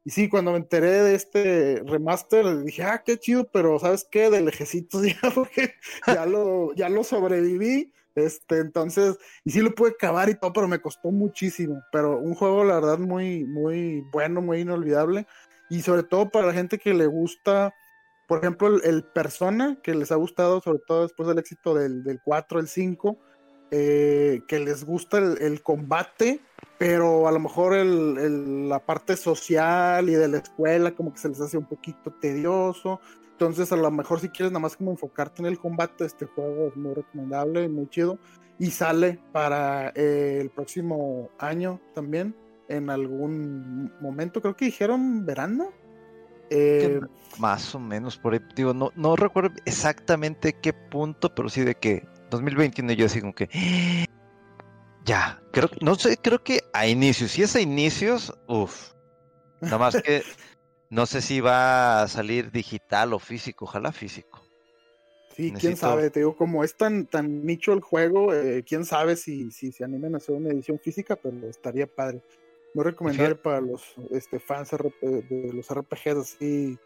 Y 0.06 0.10
sí, 0.10 0.28
cuando 0.28 0.52
me 0.52 0.58
enteré 0.58 1.02
de 1.02 1.16
este 1.16 1.82
remaster, 1.84 2.62
dije, 2.62 2.84
ah, 2.84 3.02
qué 3.04 3.18
chido, 3.18 3.50
pero 3.52 3.76
¿sabes 3.80 4.06
qué? 4.08 4.30
De 4.30 4.40
lejecitos 4.40 5.02
ya, 5.20 5.32
porque 5.34 5.74
ya 6.06 6.24
lo, 6.26 6.72
ya 6.74 6.88
lo 6.88 7.02
sobreviví. 7.02 7.92
Este, 8.14 8.58
entonces, 8.58 9.18
y 9.44 9.50
sí 9.50 9.60
lo 9.60 9.74
pude 9.74 9.90
acabar 9.90 10.28
y 10.28 10.36
todo, 10.36 10.52
pero 10.52 10.68
me 10.68 10.78
costó 10.78 11.10
muchísimo. 11.10 11.82
Pero 11.90 12.20
un 12.20 12.36
juego, 12.36 12.62
la 12.62 12.76
verdad, 12.76 12.98
muy, 12.98 13.44
muy 13.46 14.04
bueno, 14.12 14.40
muy 14.40 14.60
inolvidable. 14.60 15.26
Y 15.70 15.82
sobre 15.82 16.04
todo 16.04 16.30
para 16.30 16.46
la 16.46 16.52
gente 16.52 16.78
que 16.78 16.94
le 16.94 17.06
gusta 17.06 17.74
por 18.28 18.38
ejemplo, 18.38 18.80
el, 18.82 19.04
Persona, 19.04 19.78
que 19.82 19.94
les 19.94 20.10
ha 20.10 20.16
gustado, 20.16 20.60
sobre 20.60 20.80
todo 20.86 21.02
después 21.02 21.28
del 21.28 21.38
éxito 21.38 21.74
del, 21.74 22.02
del 22.02 22.20
4, 22.24 22.60
el 22.60 22.68
5, 22.68 23.18
eh, 23.70 24.42
que 24.46 24.58
les 24.60 24.84
gusta 24.84 25.18
el, 25.18 25.62
combate, 25.62 26.40
pero 26.78 27.26
a 27.26 27.32
lo 27.32 27.40
mejor 27.40 27.74
la 27.74 28.78
parte 28.78 29.16
social 29.16 30.08
y 30.08 30.14
de 30.14 30.28
la 30.28 30.38
escuela 30.38 30.92
como 30.92 31.12
que 31.12 31.18
se 31.18 31.28
les 31.28 31.40
hace 31.40 31.58
un 31.58 31.66
poquito 31.66 32.12
tedioso. 32.20 33.00
Entonces, 33.32 33.70
a 33.72 33.76
lo 33.76 33.90
mejor 33.90 34.20
si 34.20 34.28
quieres 34.28 34.52
nada 34.52 34.60
más 34.60 34.76
como 34.76 34.92
enfocarte 34.92 35.42
en 35.42 35.46
el 35.46 35.58
combate, 35.58 36.04
este 36.04 36.26
juego 36.26 36.68
es 36.68 36.76
muy 36.76 36.94
recomendable, 36.94 37.68
muy 37.68 37.88
chido. 37.88 38.18
Y 38.58 38.70
sale 38.70 39.20
para 39.32 39.90
eh, 39.94 40.38
el 40.40 40.50
próximo 40.50 41.30
año 41.38 41.80
también, 41.94 42.34
en 42.68 42.88
algún 42.88 43.92
momento, 44.00 44.40
creo 44.40 44.56
que 44.56 44.64
dijeron 44.66 45.26
verano 45.26 45.70
eh, 46.50 47.00
más 47.38 47.74
o 47.74 47.80
menos 47.80 48.16
por 48.16 48.34
ahí, 48.34 48.40
digo, 48.54 48.72
no, 48.72 48.92
no 48.94 49.16
recuerdo 49.16 49.54
exactamente 49.64 50.52
qué 50.52 50.72
punto, 50.72 51.34
pero 51.34 51.48
sí 51.48 51.62
de 51.62 51.74
que 51.74 52.06
2021 52.30 52.92
yo 52.92 53.06
así 53.06 53.20
como 53.20 53.34
que 53.34 53.48
ya, 55.04 55.40
creo, 55.52 55.70
no 55.80 55.94
sé, 55.94 56.16
creo 56.16 56.42
que 56.42 56.60
a 56.72 56.86
inicios, 56.86 57.30
si 57.32 57.42
es 57.42 57.54
a 57.56 57.60
inicios, 57.60 58.36
uff, 58.48 58.92
nada 59.60 59.78
más 59.78 60.00
que 60.02 60.22
no 60.90 61.06
sé 61.06 61.22
si 61.22 61.40
va 61.40 62.02
a 62.02 62.08
salir 62.08 62.50
digital 62.50 63.12
o 63.12 63.18
físico, 63.18 63.64
ojalá 63.64 63.92
físico. 63.92 64.42
Sí, 65.36 65.52
quién 65.52 65.76
sabe, 65.76 66.08
te 66.08 66.20
digo, 66.20 66.34
como 66.34 66.64
es 66.64 66.76
tan, 66.76 67.06
tan 67.06 67.44
nicho 67.44 67.74
el 67.74 67.80
juego, 67.80 68.32
eh, 68.32 68.64
quién 68.66 68.86
sabe 68.86 69.16
si, 69.16 69.50
si 69.50 69.70
se 69.70 69.84
animan 69.84 70.14
a 70.14 70.16
hacer 70.16 70.34
una 70.34 70.48
edición 70.48 70.78
física, 70.78 71.14
pero 71.14 71.46
estaría 71.46 71.86
padre. 71.86 72.22
Muy 72.72 72.84
recomendable 72.84 73.34
para 73.34 73.60
los 73.60 73.82
este, 74.12 74.40
fans 74.40 74.70
de 74.70 75.50
los 75.52 75.68
RPGs 75.70 76.16
así 76.16 76.78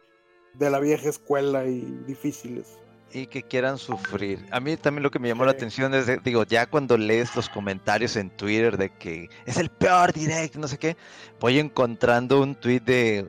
de 0.54 0.70
la 0.70 0.80
vieja 0.80 1.08
escuela 1.08 1.64
y 1.66 1.80
difíciles. 2.06 2.80
Y 3.12 3.26
que 3.26 3.42
quieran 3.42 3.78
sufrir. 3.78 4.46
A 4.50 4.60
mí 4.60 4.76
también 4.76 5.02
lo 5.02 5.10
que 5.10 5.18
me 5.18 5.28
llamó 5.28 5.44
la 5.44 5.50
atención 5.50 5.92
es, 5.94 6.06
digo, 6.22 6.44
ya 6.44 6.66
cuando 6.66 6.96
lees 6.96 7.34
los 7.34 7.48
comentarios 7.48 8.16
en 8.16 8.30
Twitter 8.30 8.76
de 8.76 8.90
que 8.90 9.28
es 9.46 9.56
el 9.56 9.68
peor 9.68 10.12
direct, 10.12 10.54
no 10.56 10.68
sé 10.68 10.78
qué, 10.78 10.96
voy 11.40 11.58
encontrando 11.58 12.40
un 12.40 12.54
tweet 12.54 12.80
de 12.80 13.28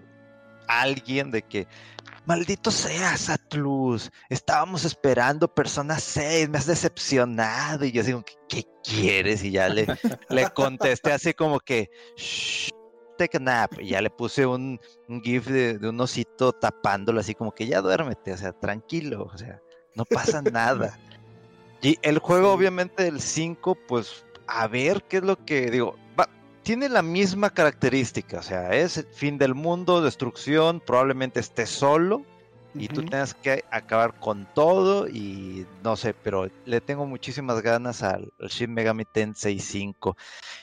alguien 0.67 1.31
de 1.31 1.41
que 1.41 1.67
Maldito 2.25 2.69
seas, 2.69 3.29
Atlus. 3.29 4.11
Estábamos 4.29 4.85
esperando 4.85 5.47
Persona 5.51 5.97
6, 5.97 6.49
me 6.49 6.59
has 6.59 6.67
decepcionado. 6.67 7.83
Y 7.83 7.91
yo 7.91 8.03
digo, 8.03 8.23
¿qué, 8.47 8.63
quieres? 8.83 9.43
Y 9.43 9.51
ya 9.51 9.69
le, 9.69 9.87
le 10.29 10.49
contesté 10.51 11.11
así 11.11 11.33
como 11.33 11.59
que, 11.59 11.89
Shh, 12.15 12.69
take 13.17 13.37
a 13.37 13.39
nap. 13.39 13.79
Y 13.79 13.89
ya 13.89 14.01
le 14.01 14.09
puse 14.09 14.45
un, 14.45 14.79
GIF 15.23 15.47
de, 15.47 15.79
un 15.87 15.99
osito 15.99 16.53
tapándolo, 16.53 17.19
así 17.19 17.35
como 17.35 17.53
que 17.53 17.67
ya 17.67 17.81
duérmete, 17.81 18.33
o 18.33 18.37
sea, 18.37 18.53
tranquilo, 18.53 19.29
o 19.31 19.37
sea, 19.37 19.61
no 19.95 20.05
pasa 20.05 20.41
nada. 20.41 20.97
Y 21.83 21.97
el 22.03 22.19
juego, 22.19 22.53
obviamente, 22.53 23.07
el 23.07 23.19
5, 23.19 23.75
pues 23.87 24.23
a 24.45 24.67
ver 24.67 25.03
qué 25.09 25.17
es 25.17 25.23
lo 25.23 25.43
que 25.43 25.71
digo. 25.71 25.95
tiene 26.61 26.89
la 26.89 27.01
misma 27.01 27.49
característica, 27.49 28.37
o 28.37 28.43
sea, 28.43 28.69
es 28.75 28.97
el 28.97 29.07
fin 29.07 29.39
del 29.39 29.55
mundo, 29.55 29.99
destrucción, 29.99 30.79
probablemente 30.79 31.39
esté 31.39 31.65
solo 31.65 32.23
y 32.75 32.87
tú 32.87 33.03
tengas 33.03 33.33
que 33.33 33.65
acabar 33.71 34.19
con 34.19 34.47
todo 34.53 35.07
y 35.07 35.65
no 35.83 35.95
sé, 35.95 36.13
pero 36.13 36.49
le 36.65 36.81
tengo 36.81 37.05
muchísimas 37.05 37.61
ganas 37.61 38.03
al, 38.03 38.31
Shin 38.47 38.73
Megami 38.73 39.05
Tensei 39.05 39.59
5 39.59 40.15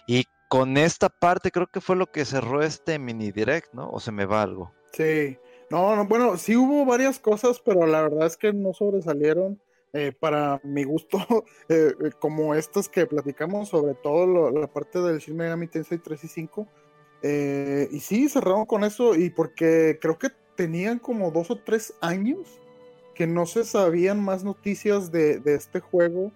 y 0.06 0.24
con 0.48 0.76
esta 0.76 1.08
parte 1.08 1.50
creo 1.50 1.66
que 1.66 1.80
fue 1.80 1.96
lo 1.96 2.06
que 2.06 2.24
cerró 2.24 2.62
este 2.62 2.98
mini 2.98 3.32
direct, 3.32 3.74
¿no? 3.74 3.90
¿O 3.90 4.00
se 4.00 4.12
me 4.12 4.24
va 4.24 4.42
algo? 4.42 4.72
Sí, 4.92 5.36
no, 5.70 5.96
no 5.96 6.06
bueno, 6.06 6.36
sí 6.36 6.56
hubo 6.56 6.84
varias 6.84 7.18
cosas, 7.18 7.60
pero 7.60 7.86
la 7.86 8.02
verdad 8.02 8.26
es 8.26 8.36
que 8.36 8.52
no 8.52 8.72
sobresalieron. 8.72 9.60
Eh, 9.94 10.12
para 10.12 10.60
mi 10.64 10.84
gusto, 10.84 11.18
eh, 11.68 11.94
eh, 11.98 12.10
como 12.20 12.54
estas 12.54 12.88
que 12.88 13.06
platicamos, 13.06 13.70
sobre 13.70 13.94
todo 13.94 14.50
la 14.50 14.66
parte 14.66 15.00
del 15.00 15.18
Shin 15.18 15.36
Megami 15.36 15.66
Tensei 15.66 15.98
3 15.98 16.24
y 16.24 16.28
5. 16.28 16.68
y 17.90 18.00
sí, 18.00 18.28
cerraron 18.28 18.66
con 18.66 18.84
eso, 18.84 19.14
y 19.14 19.30
porque 19.30 19.98
creo 20.00 20.18
que 20.18 20.28
tenían 20.56 20.98
como 20.98 21.30
dos 21.30 21.50
o 21.50 21.56
tres 21.56 21.94
años 22.00 22.60
que 23.14 23.26
no 23.26 23.46
se 23.46 23.64
sabían 23.64 24.22
más 24.22 24.44
noticias 24.44 25.10
de, 25.10 25.40
este 25.46 25.80
juego. 25.80 26.32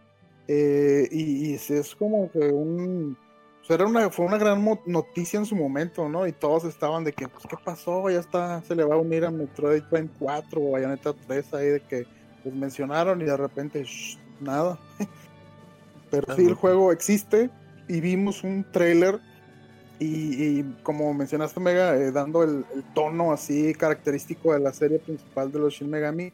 y, 0.48 1.54
es 1.54 1.94
como 1.94 2.30
que 2.30 2.38
un. 2.38 3.16
Era 3.68 3.86
una, 3.86 4.10
fue 4.10 4.26
una 4.26 4.38
gran 4.38 4.64
noticia 4.86 5.38
en 5.38 5.46
su 5.46 5.54
momento, 5.54 6.08
¿no? 6.08 6.26
Y 6.26 6.32
todos 6.32 6.64
estaban 6.64 7.04
de 7.04 7.12
que, 7.12 7.28
pues, 7.28 7.44
¿qué 7.48 7.56
pasó? 7.62 8.10
Ya 8.10 8.20
está, 8.20 8.62
se 8.62 8.74
le 8.74 8.84
va 8.84 8.96
a 8.96 8.98
unir 8.98 9.24
a 9.24 9.30
Metroid 9.30 9.82
Prime 9.84 10.08
4 10.18 10.60
o 10.60 10.72
Bayonetta 10.72 11.12
3 11.26 11.54
ahí 11.54 11.66
de 11.66 11.80
que 11.80 12.06
pues 12.42 12.54
mencionaron 12.54 13.20
y 13.20 13.24
de 13.24 13.36
repente 13.36 13.84
nada. 14.40 14.78
Pero 16.10 16.34
sí, 16.36 16.44
el 16.44 16.54
juego 16.54 16.92
existe 16.92 17.50
y 17.88 18.00
vimos 18.00 18.42
un 18.44 18.64
trailer 18.70 19.20
y, 20.04 20.64
como 20.82 21.14
mencionaste 21.14 21.60
Mega, 21.60 21.96
eh, 21.96 22.10
dando 22.10 22.42
el, 22.42 22.64
tono 22.92 23.32
así 23.32 23.72
característico 23.72 24.52
de 24.52 24.58
la 24.58 24.72
serie 24.72 24.98
principal 24.98 25.52
de 25.52 25.60
los 25.60 25.74
Shin 25.74 25.88
Megami, 25.88 26.32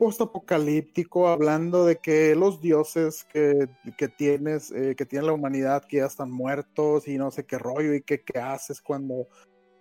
post-apocalíptico, 0.00 1.28
hablando 1.28 1.84
de 1.84 1.96
que 1.96 2.34
los 2.34 2.62
dioses 2.62 3.24
que, 3.24 3.68
tienes, 4.16 4.70
eh, 4.70 4.94
que 4.96 5.04
tiene 5.04 5.26
la 5.26 5.34
humanidad, 5.34 5.84
que 5.84 5.98
ya 5.98 6.06
están 6.06 6.30
muertos 6.30 7.06
y 7.06 7.18
no 7.18 7.30
sé 7.30 7.44
qué 7.44 7.58
rollo 7.58 7.92
y 7.92 8.00
qué, 8.00 8.22
qué 8.22 8.38
haces 8.38 8.80
cuando 8.80 9.28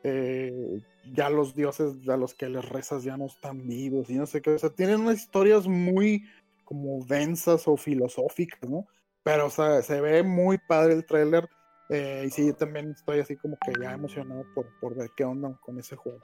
eh, 0.04 0.82
ya 1.14 1.30
los 1.30 1.56
dioses 1.56 2.06
a 2.10 2.18
los 2.18 2.34
que 2.34 2.50
les 2.50 2.68
rezas 2.68 3.06
ya 3.06 3.16
no 3.16 3.28
están 3.28 3.66
vivos 3.66 4.10
y 4.10 4.16
no 4.16 4.26
sé 4.26 4.42
qué, 4.42 4.50
o 4.50 4.60
sea, 4.60 4.72
tienen 4.72 5.00
unas 5.00 5.20
historias 5.22 5.68
muy 5.68 6.26
como 6.66 7.06
densas 7.06 7.66
o 7.70 7.78
filosóficas, 7.78 8.70
¿no? 8.70 8.88
Pero, 9.24 9.46
o 9.46 9.50
sea, 9.50 9.82
se 9.84 10.02
ve 10.02 10.22
muy 10.22 10.58
padre 10.58 10.96
el 10.96 11.06
tráiler 11.06 11.48
eh, 11.88 12.26
y 12.28 12.30
sí, 12.30 12.46
yo 12.46 12.56
también 12.56 12.92
estoy 12.92 13.22
así 13.22 13.38
como 13.38 13.58
que 13.66 13.72
ya 13.82 13.94
emocionado 13.94 14.44
por, 14.54 14.68
por 14.82 14.96
ver 14.96 15.12
qué 15.16 15.24
onda 15.24 15.58
con 15.62 15.80
ese 15.80 15.96
juego. 15.96 16.20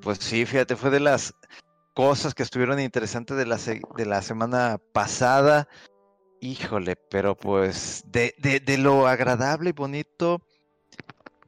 Pues 0.00 0.18
sí, 0.20 0.46
fíjate, 0.46 0.74
fue 0.74 0.88
de 0.88 1.00
las 1.00 1.34
cosas 1.94 2.34
que 2.34 2.42
estuvieron 2.42 2.80
interesantes 2.80 3.36
de 3.36 3.46
la, 3.46 3.56
de 3.56 4.06
la 4.06 4.20
semana 4.20 4.78
pasada. 4.92 5.68
Híjole, 6.40 6.96
pero 6.96 7.36
pues 7.36 8.04
de, 8.06 8.34
de, 8.38 8.60
de 8.60 8.76
lo 8.76 9.06
agradable 9.06 9.70
y 9.70 9.72
bonito, 9.72 10.42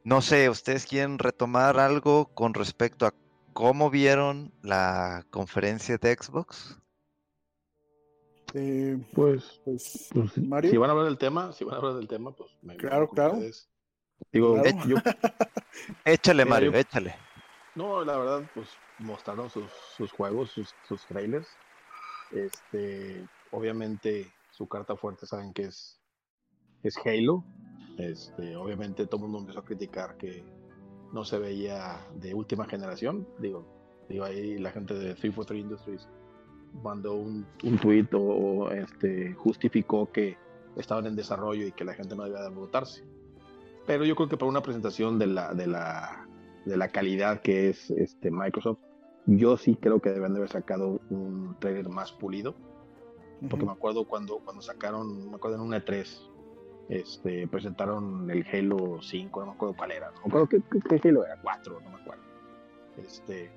no 0.03 0.21
sé, 0.21 0.49
¿ustedes 0.49 0.87
quieren 0.87 1.19
retomar 1.19 1.79
algo 1.79 2.33
con 2.33 2.53
respecto 2.53 3.05
a 3.05 3.13
cómo 3.53 3.89
vieron 3.89 4.53
la 4.63 5.25
conferencia 5.29 5.97
de 5.97 6.15
Xbox? 6.15 6.79
Eh, 8.53 8.97
pues, 9.13 9.61
pues, 9.65 10.09
pues 10.13 10.31
si 10.31 10.77
van 10.77 10.89
a 10.89 10.93
hablar 10.93 11.05
del 11.05 11.17
tema, 11.17 11.51
si 11.51 11.65
van 11.65 11.75
a 11.75 11.77
hablar 11.77 11.95
del 11.95 12.07
tema, 12.07 12.31
pues 12.31 12.49
me 12.61 12.77
Claro, 12.77 13.09
claro. 13.09 13.37
Digo, 14.31 14.55
échale, 16.05 16.45
Mario, 16.45 16.73
échale. 16.73 17.15
No, 17.75 18.03
la 18.03 18.17
verdad, 18.17 18.49
pues 18.55 18.69
mostraron 18.99 19.49
sus, 19.49 19.69
sus 19.95 20.11
juegos, 20.11 20.51
sus, 20.51 21.05
trailers. 21.07 21.47
Este, 22.31 23.25
obviamente, 23.51 24.31
su 24.51 24.67
carta 24.67 24.95
fuerte 24.95 25.25
saben 25.25 25.53
que 25.53 25.63
es, 25.63 25.99
es 26.83 26.97
Halo. 27.05 27.43
Este, 27.97 28.55
obviamente 28.55 29.07
todo 29.07 29.17
el 29.17 29.23
mundo 29.23 29.39
empezó 29.39 29.59
a 29.59 29.65
criticar 29.65 30.17
que 30.17 30.43
no 31.13 31.23
se 31.25 31.39
veía 31.39 32.05
de 32.15 32.33
última 32.33 32.65
generación. 32.65 33.27
Digo, 33.39 33.65
digo 34.09 34.25
ahí 34.25 34.57
la 34.57 34.71
gente 34.71 34.93
de 34.93 35.15
343 35.15 35.61
Industries 35.61 36.07
mandó 36.83 37.15
un, 37.15 37.45
un 37.63 37.77
tweet 37.79 38.07
o 38.13 38.69
este, 38.71 39.33
justificó 39.33 40.11
que 40.11 40.37
estaban 40.75 41.07
en 41.07 41.15
desarrollo 41.15 41.65
y 41.65 41.71
que 41.71 41.85
la 41.85 41.93
gente 41.93 42.15
no 42.15 42.23
debía 42.23 42.41
de 42.41 42.49
votarse. 42.49 43.03
Pero 43.85 44.05
yo 44.05 44.15
creo 44.15 44.27
que 44.27 44.37
para 44.37 44.49
una 44.49 44.61
presentación 44.61 45.17
de 45.17 45.27
la, 45.27 45.53
de 45.53 45.65
la, 45.65 46.27
de 46.65 46.77
la 46.77 46.89
calidad 46.89 47.41
que 47.41 47.69
es 47.69 47.89
este 47.91 48.29
Microsoft, 48.29 48.79
yo 49.27 49.57
sí 49.57 49.75
creo 49.75 49.99
que 49.99 50.09
deben 50.09 50.33
de 50.33 50.39
haber 50.39 50.49
sacado 50.49 51.01
un 51.09 51.55
trailer 51.59 51.89
más 51.89 52.11
pulido. 52.11 52.55
Porque 53.49 53.65
me 53.65 53.71
acuerdo 53.71 54.05
cuando, 54.05 54.39
cuando 54.39 54.63
sacaron, 54.63 55.29
me 55.29 55.35
acuerdo 55.35 55.57
en 55.57 55.63
una 55.63 55.85
E3, 55.85 56.07
este, 56.89 57.47
presentaron 57.47 58.31
el 58.31 58.43
Halo 58.51 58.99
5, 58.99 59.39
no 59.41 59.45
me 59.45 59.51
acuerdo 59.51 59.75
cuál 59.77 59.91
era, 59.91 60.07
no 60.07 60.21
me 60.21 60.27
acuerdo 60.27 60.49
qué, 60.89 61.07
Halo 61.07 61.23
era, 61.23 61.39
4, 61.41 61.81
no 61.81 61.89
me 61.91 62.01
acuerdo. 62.01 62.23
Este, 62.97 63.51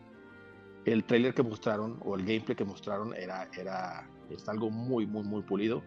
el 0.84 1.04
trailer 1.04 1.32
que 1.32 1.42
mostraron 1.42 1.98
o 2.04 2.14
el 2.14 2.26
gameplay 2.26 2.56
que 2.56 2.64
mostraron 2.64 3.14
era, 3.14 3.48
era 3.56 4.06
es 4.28 4.48
algo 4.48 4.70
muy, 4.70 5.06
muy, 5.06 5.22
muy 5.22 5.42
pulido. 5.42 5.82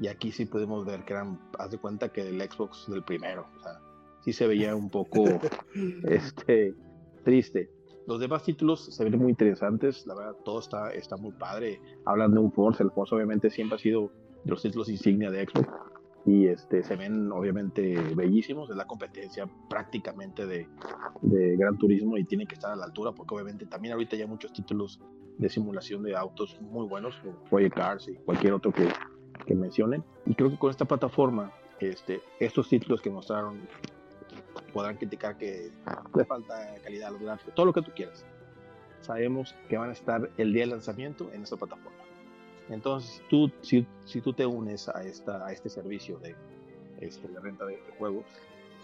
Y 0.00 0.08
aquí 0.08 0.32
sí 0.32 0.46
podemos 0.46 0.84
ver 0.84 1.04
que 1.04 1.12
eran, 1.12 1.38
haz 1.58 1.70
de 1.70 1.78
cuenta 1.78 2.08
que 2.10 2.24
del 2.24 2.40
Xbox 2.40 2.86
del 2.88 3.04
primero. 3.04 3.46
O 3.56 3.62
sea, 3.62 3.80
sí 4.24 4.32
se 4.32 4.46
veía 4.46 4.74
un 4.74 4.90
poco 4.90 5.24
este, 6.08 6.74
triste. 7.24 7.70
Los 8.06 8.20
demás 8.20 8.42
títulos 8.42 8.84
se 8.94 9.04
ven 9.04 9.18
muy 9.18 9.30
interesantes, 9.30 10.06
la 10.06 10.14
verdad, 10.14 10.36
todo 10.44 10.58
está, 10.58 10.92
está 10.92 11.16
muy 11.16 11.32
padre. 11.32 11.80
Hablan 12.04 12.34
de 12.34 12.40
un 12.40 12.52
Force, 12.52 12.82
el 12.82 12.90
Force 12.90 13.14
obviamente 13.14 13.50
siempre 13.50 13.76
ha 13.76 13.78
sido 13.78 14.10
de 14.44 14.50
los 14.50 14.60
títulos 14.60 14.88
insignia 14.88 15.30
de 15.30 15.46
Xbox 15.46 15.68
y 16.26 16.46
este, 16.46 16.82
se 16.82 16.96
ven 16.96 17.30
obviamente 17.32 17.96
bellísimos, 18.14 18.70
es 18.70 18.76
la 18.76 18.86
competencia 18.86 19.48
prácticamente 19.68 20.46
de, 20.46 20.68
de 21.22 21.56
Gran 21.56 21.76
Turismo 21.76 22.16
y 22.16 22.24
tienen 22.24 22.46
que 22.46 22.54
estar 22.54 22.70
a 22.70 22.76
la 22.76 22.84
altura 22.84 23.12
porque 23.12 23.34
obviamente 23.34 23.66
también 23.66 23.92
ahorita 23.92 24.16
ya 24.16 24.24
hay 24.24 24.30
muchos 24.30 24.52
títulos 24.52 25.00
de 25.38 25.48
simulación 25.48 26.02
de 26.02 26.16
autos 26.16 26.58
muy 26.60 26.86
buenos, 26.86 27.16
como 27.16 27.42
Project 27.44 27.74
Cars 27.74 28.08
y 28.08 28.14
cualquier 28.16 28.52
otro 28.54 28.72
que, 28.72 28.88
que 29.46 29.54
mencionen. 29.54 30.04
Y 30.26 30.34
creo 30.34 30.50
que 30.50 30.58
con 30.58 30.70
esta 30.70 30.84
plataforma, 30.84 31.52
este, 31.80 32.22
estos 32.38 32.68
títulos 32.68 33.00
que 33.00 33.10
mostraron 33.10 33.60
podrán 34.74 34.96
criticar 34.96 35.38
que 35.38 35.70
le 36.14 36.24
falta 36.24 36.74
calidad 36.82 37.08
a 37.08 37.12
los 37.12 37.22
gráficos, 37.22 37.54
todo 37.54 37.66
lo 37.66 37.72
que 37.72 37.80
tú 37.80 37.92
quieras. 37.94 38.26
Sabemos 39.00 39.54
que 39.68 39.78
van 39.78 39.90
a 39.90 39.92
estar 39.92 40.28
el 40.36 40.52
día 40.52 40.62
del 40.62 40.70
lanzamiento 40.70 41.30
en 41.32 41.42
esta 41.42 41.56
plataforma. 41.56 42.04
Entonces, 42.68 43.22
tú, 43.28 43.50
si, 43.60 43.86
si 44.04 44.20
tú 44.20 44.32
te 44.32 44.44
unes 44.44 44.88
a, 44.88 45.04
esta, 45.04 45.46
a 45.46 45.52
este 45.52 45.68
servicio 45.68 46.18
de, 46.18 46.34
este, 47.00 47.28
de 47.28 47.40
renta 47.40 47.66
de, 47.66 47.78
juegos, 47.98 48.24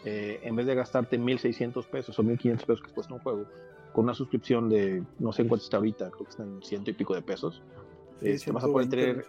eh, 0.05 0.40
en 0.42 0.55
vez 0.57 0.66
de 0.66 0.74
gastarte 0.74 1.18
1.600 1.18 1.85
pesos 1.87 2.18
o 2.18 2.22
1.500 2.22 2.57
pesos 2.59 2.83
que 2.83 2.92
cuesta 2.92 3.14
un 3.14 3.20
juego, 3.20 3.46
con 3.92 4.05
una 4.05 4.14
suscripción 4.14 4.68
de, 4.68 5.03
no 5.18 5.33
sé 5.33 5.42
en 5.42 5.48
cuánto 5.48 5.64
está 5.64 5.79
ahorita, 5.79 6.11
creo 6.11 6.24
que 6.24 6.31
están 6.31 6.62
ciento 6.62 6.90
y 6.90 6.94
pico 6.94 7.14
de 7.14 7.22
pesos, 7.22 7.62
este, 8.20 8.53
vas 8.53 8.64
a 8.64 8.68
poder 8.68 8.88
tener... 8.88 9.26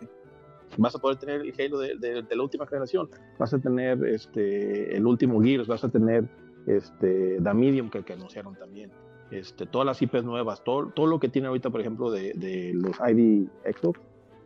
Vas 0.78 0.95
a 0.95 1.00
poder 1.00 1.17
tener 1.17 1.41
el 1.41 1.54
Halo 1.60 1.80
de, 1.80 1.97
de, 1.97 2.21
de, 2.21 2.34
la 2.34 2.43
última 2.43 2.65
generación, 2.65 3.10
vas 3.38 3.54
a 3.54 3.60
tener 3.60 4.06
este, 4.06 4.95
el 4.95 5.06
último 5.06 5.41
Gears, 5.41 5.67
vas 5.67 5.84
a 5.84 5.89
tener 5.89 6.30
este, 6.67 7.39
The 7.41 7.54
Medium 7.54 7.89
que, 7.89 8.13
anunciaron 8.13 8.56
también, 8.56 8.91
este, 9.32 9.65
todas 9.65 9.86
las 9.86 10.02
IPs 10.02 10.24
nuevas, 10.24 10.63
todo, 10.63 10.91
lo 11.08 11.19
que 11.19 11.30
tiene 11.30 11.47
ahorita, 11.47 11.69
por 11.69 11.82
ejemplo, 11.82 12.12
de, 12.12 12.71
los 12.74 12.97
ID 13.00 13.47
Xbox, 13.65 14.00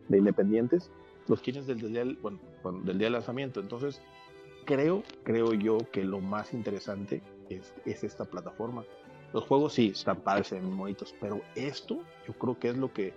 de 0.08 0.18
independientes, 0.18 0.92
los 1.28 1.42
tienes 1.42 1.66
del, 1.66 1.92
del, 1.92 2.18
bueno, 2.22 2.40
del 2.84 2.98
día 2.98 3.08
del 3.08 3.14
lanzamiento. 3.14 3.60
Entonces, 3.60 4.02
creo, 4.66 5.04
creo 5.24 5.54
yo 5.54 5.78
que 5.92 6.04
lo 6.04 6.20
más 6.20 6.54
interesante 6.54 7.22
es, 7.50 7.74
es 7.86 8.04
esta 8.04 8.26
plataforma. 8.26 8.84
Los 9.34 9.44
juegos 9.44 9.74
sí 9.74 9.92
están 9.94 10.22
padres, 10.22 10.54
bonitos, 10.64 11.14
pero 11.20 11.42
esto 11.56 12.00
yo 12.28 12.34
creo 12.34 12.60
que 12.60 12.70
es 12.70 12.78
lo 12.78 12.94
que, 12.94 13.14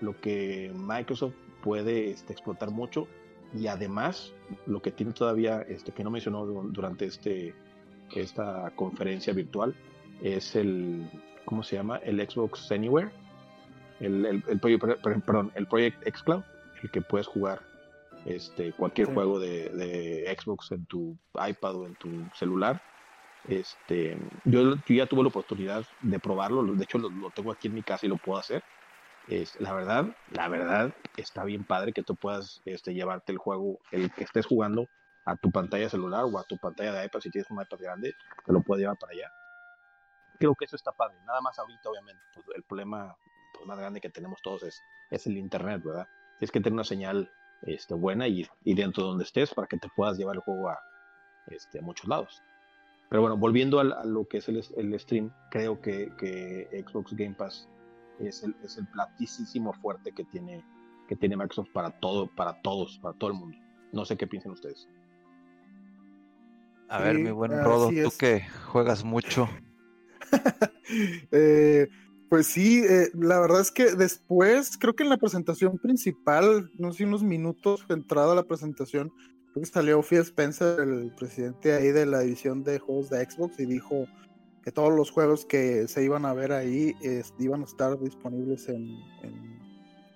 lo 0.00 0.18
que 0.20 0.72
Microsoft 0.74 1.34
puede 1.62 2.10
este, 2.10 2.32
explotar 2.32 2.70
mucho 2.70 3.06
y 3.54 3.66
además 3.66 4.32
lo 4.66 4.80
que 4.80 4.90
tiene 4.90 5.12
todavía, 5.12 5.66
que 5.66 6.04
no 6.04 6.10
mencionó 6.10 6.46
durante 6.46 7.06
este, 7.06 7.54
esta 8.14 8.72
conferencia 8.76 9.32
virtual, 9.32 9.74
es 10.22 10.56
el, 10.56 11.08
¿cómo 11.44 11.62
se 11.62 11.76
llama? 11.76 11.98
El 11.98 12.20
Xbox 12.28 12.70
Anywhere, 12.72 13.10
el, 14.00 14.24
el, 14.26 14.44
el, 14.46 14.60
perdón, 14.60 15.52
el 15.54 15.66
Project 15.66 16.02
xCloud, 16.16 16.42
el 16.82 16.90
que 16.90 17.00
puedes 17.00 17.26
jugar 17.26 17.60
este, 18.24 18.72
cualquier 18.72 19.08
sí. 19.08 19.14
juego 19.14 19.38
de, 19.38 19.68
de, 19.70 20.36
Xbox 20.38 20.72
en 20.72 20.84
tu 20.86 21.16
iPad 21.34 21.76
o 21.76 21.86
en 21.86 21.94
tu 21.94 22.08
celular. 22.34 22.82
Este, 23.48 24.18
yo, 24.44 24.74
yo, 24.74 24.94
ya 24.94 25.06
tuve 25.06 25.22
la 25.22 25.28
oportunidad 25.28 25.84
de 26.02 26.18
probarlo, 26.18 26.62
de 26.62 26.84
hecho 26.84 26.98
lo, 26.98 27.08
lo, 27.08 27.30
tengo 27.30 27.52
aquí 27.52 27.68
en 27.68 27.74
mi 27.74 27.82
casa 27.82 28.06
y 28.06 28.08
lo 28.08 28.16
puedo 28.16 28.38
hacer. 28.38 28.62
Es, 29.28 29.60
la 29.60 29.72
verdad, 29.72 30.16
la 30.30 30.48
verdad 30.48 30.94
está 31.16 31.44
bien 31.44 31.64
padre 31.64 31.92
que 31.92 32.02
tú 32.02 32.16
puedas 32.16 32.62
este, 32.64 32.94
llevarte 32.94 33.32
el 33.32 33.38
juego, 33.38 33.78
el 33.90 34.10
que 34.12 34.24
estés 34.24 34.46
jugando 34.46 34.88
a 35.28 35.36
tu 35.36 35.50
pantalla 35.50 35.88
celular 35.90 36.24
o 36.24 36.38
a 36.38 36.44
tu 36.44 36.56
pantalla 36.56 36.92
de 36.92 37.04
iPad, 37.04 37.20
si 37.20 37.30
tienes 37.30 37.50
un 37.50 37.60
iPad 37.60 37.78
grande, 37.78 38.14
te 38.46 38.52
lo 38.52 38.62
puedes 38.62 38.82
llevar 38.82 38.96
para 38.96 39.12
allá. 39.12 39.30
Creo 40.38 40.54
que 40.54 40.64
eso 40.64 40.76
está 40.76 40.92
padre, 40.92 41.16
nada 41.26 41.40
más 41.42 41.58
ahorita 41.58 41.90
obviamente, 41.90 42.22
pues 42.34 42.46
el 42.56 42.62
problema 42.62 43.14
pues, 43.52 43.66
más 43.66 43.78
grande 43.78 44.00
que 44.00 44.08
tenemos 44.08 44.40
todos 44.40 44.62
es, 44.62 44.80
es 45.10 45.26
el 45.26 45.36
internet, 45.36 45.82
¿verdad? 45.84 46.08
Tienes 46.38 46.50
que 46.50 46.60
tener 46.60 46.72
una 46.72 46.84
señal 46.84 47.30
este, 47.62 47.94
buena 47.94 48.26
y, 48.26 48.46
y, 48.64 48.74
dentro 48.74 49.02
de 49.02 49.08
donde 49.10 49.24
estés 49.24 49.52
para 49.52 49.66
que 49.66 49.76
te 49.76 49.88
puedas 49.94 50.16
llevar 50.16 50.36
el 50.36 50.40
juego 50.40 50.70
a, 50.70 50.78
este, 51.48 51.80
a 51.80 51.82
muchos 51.82 52.08
lados. 52.08 52.42
Pero 53.10 53.22
bueno, 53.22 53.36
volviendo 53.36 53.80
a, 53.80 54.00
a 54.00 54.04
lo 54.04 54.26
que 54.28 54.38
es 54.38 54.48
el, 54.48 54.62
el, 54.76 55.00
stream, 55.00 55.32
creo 55.50 55.80
que, 55.80 56.12
que 56.16 56.84
Xbox 56.86 57.14
Game 57.14 57.34
Pass 57.34 57.68
es 58.18 58.42
el, 58.44 58.54
es 58.62 58.78
el 58.78 58.86
platísimo 58.86 59.72
fuerte 59.74 60.12
que 60.12 60.24
tiene, 60.24 60.64
que 61.06 61.16
tiene 61.16 61.36
Microsoft 61.36 61.72
para 61.72 61.90
todo, 61.90 62.28
para 62.34 62.62
todos, 62.62 62.98
para 63.00 63.18
todo 63.18 63.30
el 63.30 63.36
mundo. 63.36 63.58
No 63.92 64.04
sé 64.04 64.16
qué 64.16 64.26
piensan 64.26 64.52
ustedes. 64.52 64.88
A 66.88 67.00
ver, 67.00 67.18
mi 67.18 67.30
buen 67.30 67.52
Rodo, 67.62 67.90
tú 67.90 68.10
que 68.18 68.44
juegas 68.66 69.04
mucho. 69.04 69.48
eh, 71.32 71.88
pues 72.28 72.46
sí, 72.46 72.82
eh, 72.88 73.10
la 73.14 73.40
verdad 73.40 73.60
es 73.60 73.70
que 73.70 73.94
después, 73.94 74.76
creo 74.78 74.94
que 74.94 75.02
en 75.02 75.08
la 75.08 75.16
presentación 75.16 75.78
principal, 75.78 76.70
no 76.78 76.92
sé, 76.92 77.04
unos 77.04 77.22
minutos 77.22 77.84
entrada 77.88 78.32
a 78.32 78.36
la 78.36 78.42
presentación, 78.42 79.12
creo 79.52 79.62
que 79.62 79.66
salió 79.66 80.02
Phil 80.02 80.20
Spencer, 80.20 80.80
el 80.80 81.12
presidente 81.14 81.72
ahí 81.74 81.88
de 81.88 82.06
la 82.06 82.20
división 82.20 82.64
de 82.64 82.78
juegos 82.78 83.10
de 83.10 83.24
Xbox, 83.24 83.58
y 83.60 83.66
dijo 83.66 84.06
que 84.62 84.72
todos 84.72 84.92
los 84.92 85.10
juegos 85.10 85.46
que 85.46 85.88
se 85.88 86.04
iban 86.04 86.26
a 86.26 86.34
ver 86.34 86.52
ahí 86.52 86.94
eh, 87.02 87.22
iban 87.38 87.62
a 87.62 87.64
estar 87.64 87.98
disponibles 87.98 88.68
en, 88.68 88.86
en, 89.22 89.58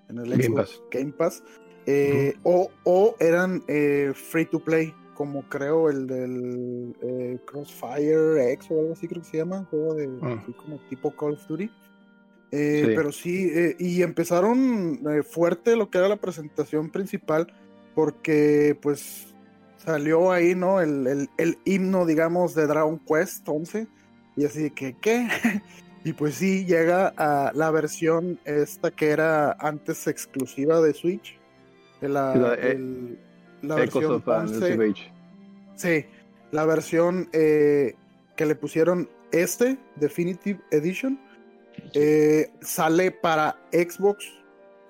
en 0.09 0.19
el 0.19 0.31
Game 0.31 0.45
Xbox 0.45 0.57
Pass. 0.57 0.83
Game 0.91 1.13
Pass, 1.13 1.43
eh, 1.87 2.35
uh 2.45 2.51
-huh. 2.51 2.71
o, 2.85 2.91
o, 2.91 3.17
eran 3.19 3.63
eh, 3.69 4.13
free 4.15 4.45
to 4.47 4.59
play, 4.63 4.95
como 5.23 5.49
creo 5.49 5.89
el 5.89 6.09
del 6.09 6.97
eh, 7.01 7.39
Crossfire 7.45 8.53
X 8.55 8.67
o 8.73 8.81
algo 8.81 8.93
así 8.95 9.07
creo 9.07 9.23
que 9.23 9.29
se 9.29 9.37
llama, 9.37 9.65
juego 9.71 9.95
de 9.95 10.09
-huh. 10.09 10.43
así 10.43 10.53
como 10.53 10.79
tipo 10.89 11.15
Call 11.15 11.35
of 11.35 11.47
Duty. 11.47 11.71
Eh, 12.51 12.83
sí. 12.85 12.93
Pero 12.97 13.13
sí, 13.13 13.51
eh, 13.55 13.77
y 13.79 14.03
empezaron 14.03 15.01
fuerte 15.31 15.77
lo 15.77 15.91
que 15.91 15.99
era 15.99 16.09
la 16.09 16.17
presentación 16.17 16.91
principal, 16.91 17.47
porque 17.95 18.77
pues 18.83 19.33
salió 19.77 20.33
ahí, 20.33 20.57
¿no? 20.57 20.81
El, 20.81 21.07
el, 21.07 21.31
el, 21.39 21.59
himno, 21.65 22.05
digamos, 22.05 22.57
de 22.57 22.67
Dragon 22.67 22.99
Quest 23.07 23.49
11, 23.49 23.87
y 24.35 24.45
así 24.45 24.73
que, 24.73 24.97
¿qué? 25.01 25.29
y 26.05 26.15
pues 26.15 26.35
sí, 26.35 26.65
llega 26.65 27.15
a 27.17 27.53
la 27.55 27.71
versión 27.71 28.41
esta 28.45 28.91
que 28.91 29.11
era 29.11 29.53
antes 29.53 30.09
exclusiva 30.09 30.81
de 30.81 30.95
Switch, 30.95 31.39
de 32.01 32.09
la, 32.09 32.35
la, 32.35 32.55
el, 32.55 33.21
la 33.63 33.77
versión 33.77 34.23
11, 34.25 35.12
Sí, 35.77 36.05
la 36.51 36.65
versión 36.67 37.29
eh, 37.33 37.95
que 38.37 38.47
le 38.47 38.55
pusieron 38.55 39.09
este, 39.33 39.79
Definitive 39.97 40.61
Edition, 40.71 41.19
eh, 41.95 42.51
sale 42.61 43.11
para 43.11 43.57
Xbox 43.73 44.25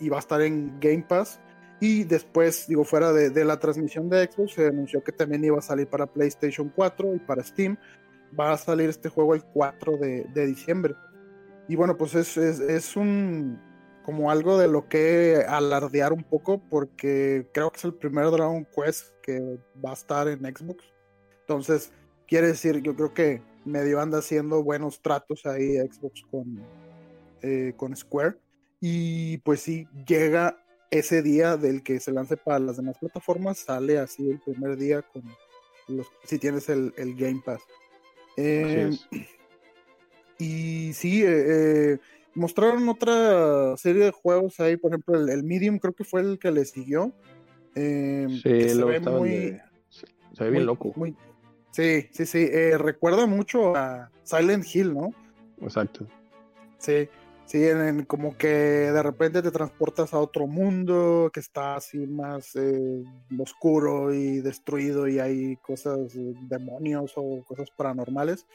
y 0.01 0.09
va 0.09 0.17
a 0.17 0.21
estar 0.21 0.43
en 0.43 0.79
Game 0.81 1.05
Pass. 1.09 1.41
Y 1.81 2.05
después, 2.05 2.69
digo, 2.69 2.85
fuera 2.85 3.13
de, 3.13 3.31
de, 3.31 3.45
la 3.45 3.59
transmisión 3.59 4.09
de 4.09 4.27
Xbox, 4.31 4.55
se 4.55 4.67
anunció 4.67 5.03
que 5.03 5.13
también 5.13 5.45
iba 5.45 5.59
a 5.59 5.63
salir 5.63 5.89
para 5.89 6.07
PlayStation 6.07 6.73
4 6.75 7.17
y 7.17 7.19
para 7.19 7.43
Steam. 7.43 7.77
Va 8.39 8.53
a 8.53 8.59
salir 8.59 8.89
este 8.89 9.09
juego 9.09 9.35
el 9.35 9.43
4 9.45 9.97
de, 9.97 10.25
de 10.33 10.47
diciembre. 10.47 10.95
Y 11.69 11.77
bueno, 11.77 11.97
pues 11.97 12.15
es, 12.15 12.37
es, 12.37 12.61
es, 12.61 12.97
un 12.97 13.61
como 14.05 14.31
algo 14.31 14.59
de 14.59 14.69
lo 14.69 14.89
que 14.89 15.45
alardear 15.49 16.13
un 16.13 16.23
poco, 16.23 16.61
porque 16.71 17.47
creo 17.53 17.71
que 17.71 17.79
es 17.79 17.85
el 17.85 17.95
primer 17.95 18.31
Dragon 18.31 18.67
Quest 18.67 19.11
que 19.23 19.59
va 19.85 19.91
a 19.91 19.95
estar 19.95 20.29
en 20.29 20.41
Xbox. 20.41 20.85
Entonces, 21.41 21.93
quiere 22.27 22.49
decir, 22.49 22.81
yo 22.83 22.95
creo 22.95 23.15
que 23.15 23.43
medio 23.65 24.01
anda 24.01 24.19
haciendo 24.19 24.63
buenos 24.63 25.01
tratos 25.01 25.47
ahí 25.47 25.77
Xbox 25.79 26.23
con, 26.31 26.63
eh, 27.43 27.75
con 27.77 27.97
Square. 27.97 28.37
Y 28.81 29.39
pues 29.39 29.61
sí, 29.61 29.87
llega 30.07 30.59
ese 30.91 31.23
día 31.23 31.57
del 31.57 31.83
que 31.83 32.01
se 32.01 32.13
lance 32.13 32.37
para 32.37 32.59
las 32.59 32.77
demás 32.77 32.99
plataformas, 32.99 33.59
sale 33.59 33.99
así 33.99 34.29
el 34.29 34.41
primer 34.41 34.77
día 34.77 35.03
con 35.03 35.23
los, 35.89 36.07
si 36.25 36.39
tienes 36.39 36.69
el, 36.69 36.93
el 36.97 37.15
Game 37.17 37.41
Pass. 37.45 37.63
Eh, 38.37 38.91
y 40.39 40.93
sí, 40.93 41.23
eh, 41.25 41.45
eh, 41.47 41.99
mostraron 42.35 42.89
otra 42.89 43.77
serie 43.77 44.05
de 44.05 44.11
juegos 44.11 44.59
ahí, 44.61 44.77
por 44.77 44.93
ejemplo, 44.93 45.19
el, 45.19 45.29
el, 45.29 45.43
Medium 45.43 45.79
creo 45.79 45.95
que 45.95 46.05
fue 46.05 46.21
el 46.21 46.39
que 46.39 46.51
le 46.51 46.65
siguió. 46.65 47.13
Eh, 47.75 48.27
sí, 48.31 48.69
se 48.69 48.85
ve 48.85 49.01
muy, 49.01 49.31
de... 49.31 49.63
se 49.91 50.45
ve 50.45 50.51
bien 50.51 50.63
muy, 50.63 50.67
loco. 50.67 50.93
Muy, 50.97 51.17
Sí, 51.73 52.07
sí, 52.13 52.27
sí. 52.27 52.49
Eh, 52.53 52.77
recuerda 52.77 53.27
mucho 53.27 53.75
a 53.75 54.11
Silent 54.25 54.65
Hill, 54.73 54.93
¿no? 54.93 55.15
Exacto. 55.63 56.07
Sí, 56.77 57.09
sí, 57.47 57.65
en, 57.65 57.81
en, 57.81 58.05
como 58.05 58.37
que 58.37 58.47
de 58.49 59.03
repente 59.03 59.41
te 59.41 59.51
transportas 59.51 60.13
a 60.13 60.19
otro 60.19 60.47
mundo 60.47 61.31
que 61.33 61.41
está 61.41 61.77
así 61.77 62.07
más 62.07 62.55
eh, 62.57 63.03
oscuro 63.39 64.13
y 64.13 64.41
destruido 64.41 65.09
y 65.09 65.19
hay 65.19 65.57
cosas, 65.57 66.15
eh, 66.15 66.35
demonios 66.43 67.15
o 67.17 67.43
cosas 67.43 67.71
paranormales. 67.75 68.47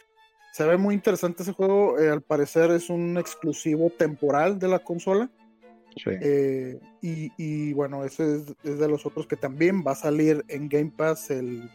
Se 0.58 0.65
ve 0.65 0.76
muy 0.76 0.96
interesante 0.96 1.43
ese 1.43 1.54
juego. 1.54 2.00
eh, 2.00 2.10
al 2.10 2.24
parecer 2.24 2.72
es 2.72 2.89
un 2.89 3.15
exclusivo 3.20 3.91
temporal 3.91 4.58
de 4.58 4.67
la 4.67 4.80
consola. 4.80 5.30
Sí. 5.96 6.10
Eh, 6.20 6.80
y, 7.00 7.32
y, 7.38 7.74
bueno, 7.74 8.04
ese 8.04 8.38
es, 8.38 8.56
es, 8.63 8.80
de 8.80 8.88
los 8.88 9.06
otros 9.06 9.28
que 9.28 9.36
también 9.36 9.84
va 9.86 9.91
a 9.91 9.96
salir 9.96 10.43
en 10.48 10.67
Game 10.67 10.91
Pass 10.98 11.30
el 11.30 11.70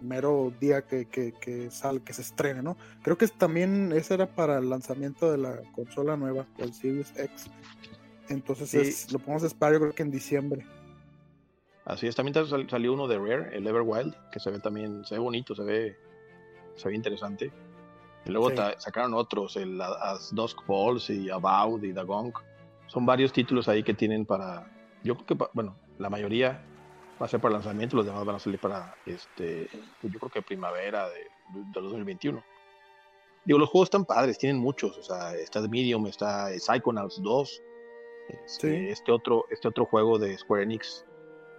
mero 0.00 0.50
día 0.58 0.80
que, 0.80 1.04
que, 1.04 1.34
que, 1.42 1.70
sal, 1.70 2.02
que 2.04 2.14
se 2.14 2.22
estrene, 2.22 2.62
¿no? 2.62 2.78
Creo 3.02 3.18
que 3.18 3.28
también 3.28 3.92
ese 3.92 4.14
era 4.14 4.26
para 4.26 4.56
el 4.56 4.70
lanzamiento 4.70 5.30
de 5.30 5.36
la 5.36 5.60
consola 5.74 6.16
nueva, 6.16 6.46
el 6.56 6.72
Series 6.72 7.12
X. 7.14 7.50
Entonces 8.30 8.70
sí. 8.70 8.78
es, 8.78 9.12
lo 9.12 9.18
podemos 9.18 9.42
esperar 9.42 9.74
yo 9.74 9.80
creo 9.80 9.92
que 9.92 10.04
en 10.04 10.10
diciembre. 10.10 10.64
Así 11.84 12.06
es, 12.06 12.16
también 12.16 12.32
sal, 12.46 12.66
salió 12.70 12.94
uno 12.94 13.06
de 13.08 13.18
Rare, 13.18 13.54
el 13.54 13.66
Everwild, 13.66 14.14
que 14.32 14.40
se 14.40 14.50
ve 14.50 14.58
también, 14.58 15.04
se 15.04 15.16
ve 15.16 15.20
bonito, 15.20 15.54
se 15.54 15.64
ve, 15.64 15.96
se 16.76 16.88
ve 16.88 16.94
interesante. 16.94 17.52
Y 18.24 18.30
luego 18.30 18.50
sí. 18.50 18.56
sacaron 18.78 19.14
otros, 19.14 19.56
el 19.56 19.80
As 19.80 20.34
Dusk 20.34 20.62
Falls 20.64 21.10
y 21.10 21.30
About 21.30 21.82
y 21.84 21.92
Dagong. 21.92 22.32
Son 22.86 23.04
varios 23.04 23.32
títulos 23.32 23.68
ahí 23.68 23.82
que 23.82 23.94
tienen 23.94 24.24
para. 24.24 24.70
Yo 25.02 25.16
creo 25.16 25.26
que, 25.26 25.46
bueno, 25.52 25.74
la 25.98 26.08
mayoría 26.08 26.62
va 27.20 27.26
a 27.26 27.28
ser 27.28 27.40
para 27.40 27.54
lanzamiento, 27.54 27.96
los 27.96 28.06
demás 28.06 28.24
van 28.24 28.36
a 28.36 28.38
salir 28.38 28.58
para, 28.58 28.94
este, 29.06 29.68
yo 30.02 30.18
creo 30.18 30.30
que 30.30 30.42
primavera 30.42 31.08
de, 31.08 31.20
de 31.72 31.80
2021. 31.80 32.42
Digo, 33.44 33.58
los 33.58 33.68
juegos 33.68 33.86
están 33.86 34.04
padres, 34.04 34.38
tienen 34.38 34.60
muchos, 34.60 34.96
o 34.98 35.02
sea, 35.02 35.34
está 35.34 35.60
Medium, 35.62 36.06
está 36.06 36.48
Psychonauts 36.56 37.20
2, 37.22 37.62
este, 38.28 38.46
sí. 38.46 38.88
este, 38.88 39.12
otro, 39.12 39.46
este 39.50 39.68
otro 39.68 39.84
juego 39.84 40.18
de 40.18 40.36
Square 40.38 40.62
Enix, 40.62 41.04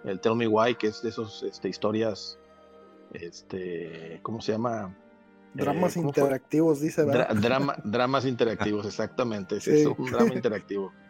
el 0.05 0.19
Tell 0.19 0.35
Me 0.35 0.47
Why, 0.47 0.75
que 0.75 0.87
es 0.87 1.01
de 1.01 1.09
esos 1.09 1.43
este, 1.43 1.69
historias, 1.69 2.39
este, 3.13 4.19
¿cómo 4.21 4.41
se 4.41 4.53
llama? 4.53 4.97
Dramas 5.53 5.95
eh, 5.95 5.99
interactivos, 5.99 6.79
fue? 6.79 6.87
dice. 6.87 7.03
Dra 7.03 7.33
drama, 7.33 7.75
dramas 7.83 8.25
interactivos, 8.25 8.85
exactamente. 8.85 9.57
Es 9.57 9.63
sí. 9.63 9.71
eso, 9.71 9.95
un 9.97 10.11
drama 10.11 10.33
interactivo. 10.33 10.91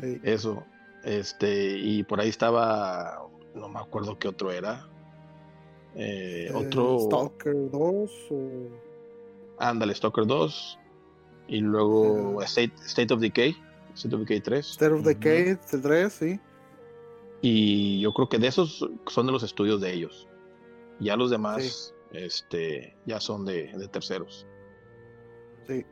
Sí. 0.00 0.20
Eso. 0.24 0.64
Este, 1.04 1.78
y 1.78 2.02
por 2.02 2.18
ahí 2.18 2.28
estaba, 2.28 3.24
no 3.54 3.68
me 3.68 3.78
acuerdo 3.78 4.18
qué 4.18 4.26
otro 4.26 4.50
era. 4.50 4.88
Eh, 5.94 6.48
eh, 6.48 6.52
otro. 6.52 6.98
Stalker 7.00 7.70
2. 7.70 8.10
O... 8.30 8.40
Ándale, 9.58 9.94
Stalker 9.94 10.26
2. 10.26 10.78
Y 11.48 11.60
luego 11.60 12.42
State, 12.42 12.72
State, 12.84 13.14
of 13.14 13.20
Decay. 13.20 13.56
State 13.94 14.14
of 14.14 14.22
Decay 14.22 14.40
3. 14.40 14.70
State 14.70 14.92
of 14.92 15.04
Decay 15.04 15.52
uh 15.52 15.56
-huh. 15.56 15.82
3, 15.82 16.12
sí. 16.12 16.40
Y 17.42 18.00
yo 18.00 18.12
creo 18.14 18.28
que 18.28 18.38
de 18.38 18.46
esos 18.46 18.88
son 19.06 19.26
de 19.26 19.32
los 19.32 19.42
estudios 19.42 19.80
de 19.80 19.92
ellos. 19.92 20.28
Ya 21.00 21.16
los 21.16 21.30
demás. 21.30 21.94
Este, 22.12 22.96
ya 23.06 23.20
son 23.20 23.44
de, 23.44 23.72
de 23.76 23.88
terceros. 23.88 24.46
Sí. 25.66 25.84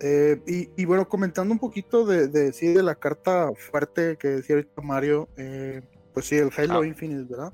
Eh, 0.00 0.40
y, 0.46 0.70
y, 0.80 0.84
bueno, 0.84 1.08
comentando 1.08 1.52
un 1.52 1.58
poquito 1.58 2.06
de, 2.06 2.28
de, 2.28 2.52
sí, 2.52 2.68
de 2.68 2.82
la 2.82 2.94
carta 2.94 3.50
fuerte 3.56 4.16
que 4.16 4.28
decía 4.28 4.56
ahorita 4.56 4.82
Mario, 4.82 5.28
eh, 5.36 5.82
pues 6.14 6.26
sí, 6.26 6.36
el 6.36 6.50
Halo 6.56 6.80
ah. 6.80 6.86
Infinite, 6.86 7.24
¿verdad? 7.28 7.52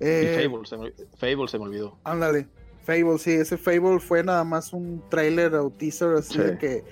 Eh, 0.00 0.36
y 0.36 0.48
Fable 0.48 0.66
se, 0.66 0.76
me, 0.76 0.92
Fable 1.16 1.48
se 1.48 1.58
me 1.58 1.64
olvidó. 1.64 1.96
Ándale, 2.02 2.48
Fable, 2.84 3.18
sí, 3.18 3.32
ese 3.32 3.56
Fable 3.56 4.00
fue 4.00 4.24
nada 4.24 4.42
más 4.42 4.72
un 4.72 5.02
trailer 5.08 5.54
o 5.54 5.70
teaser 5.70 6.14
así 6.14 6.34
sí. 6.34 6.40
de 6.40 6.58
que 6.58 6.84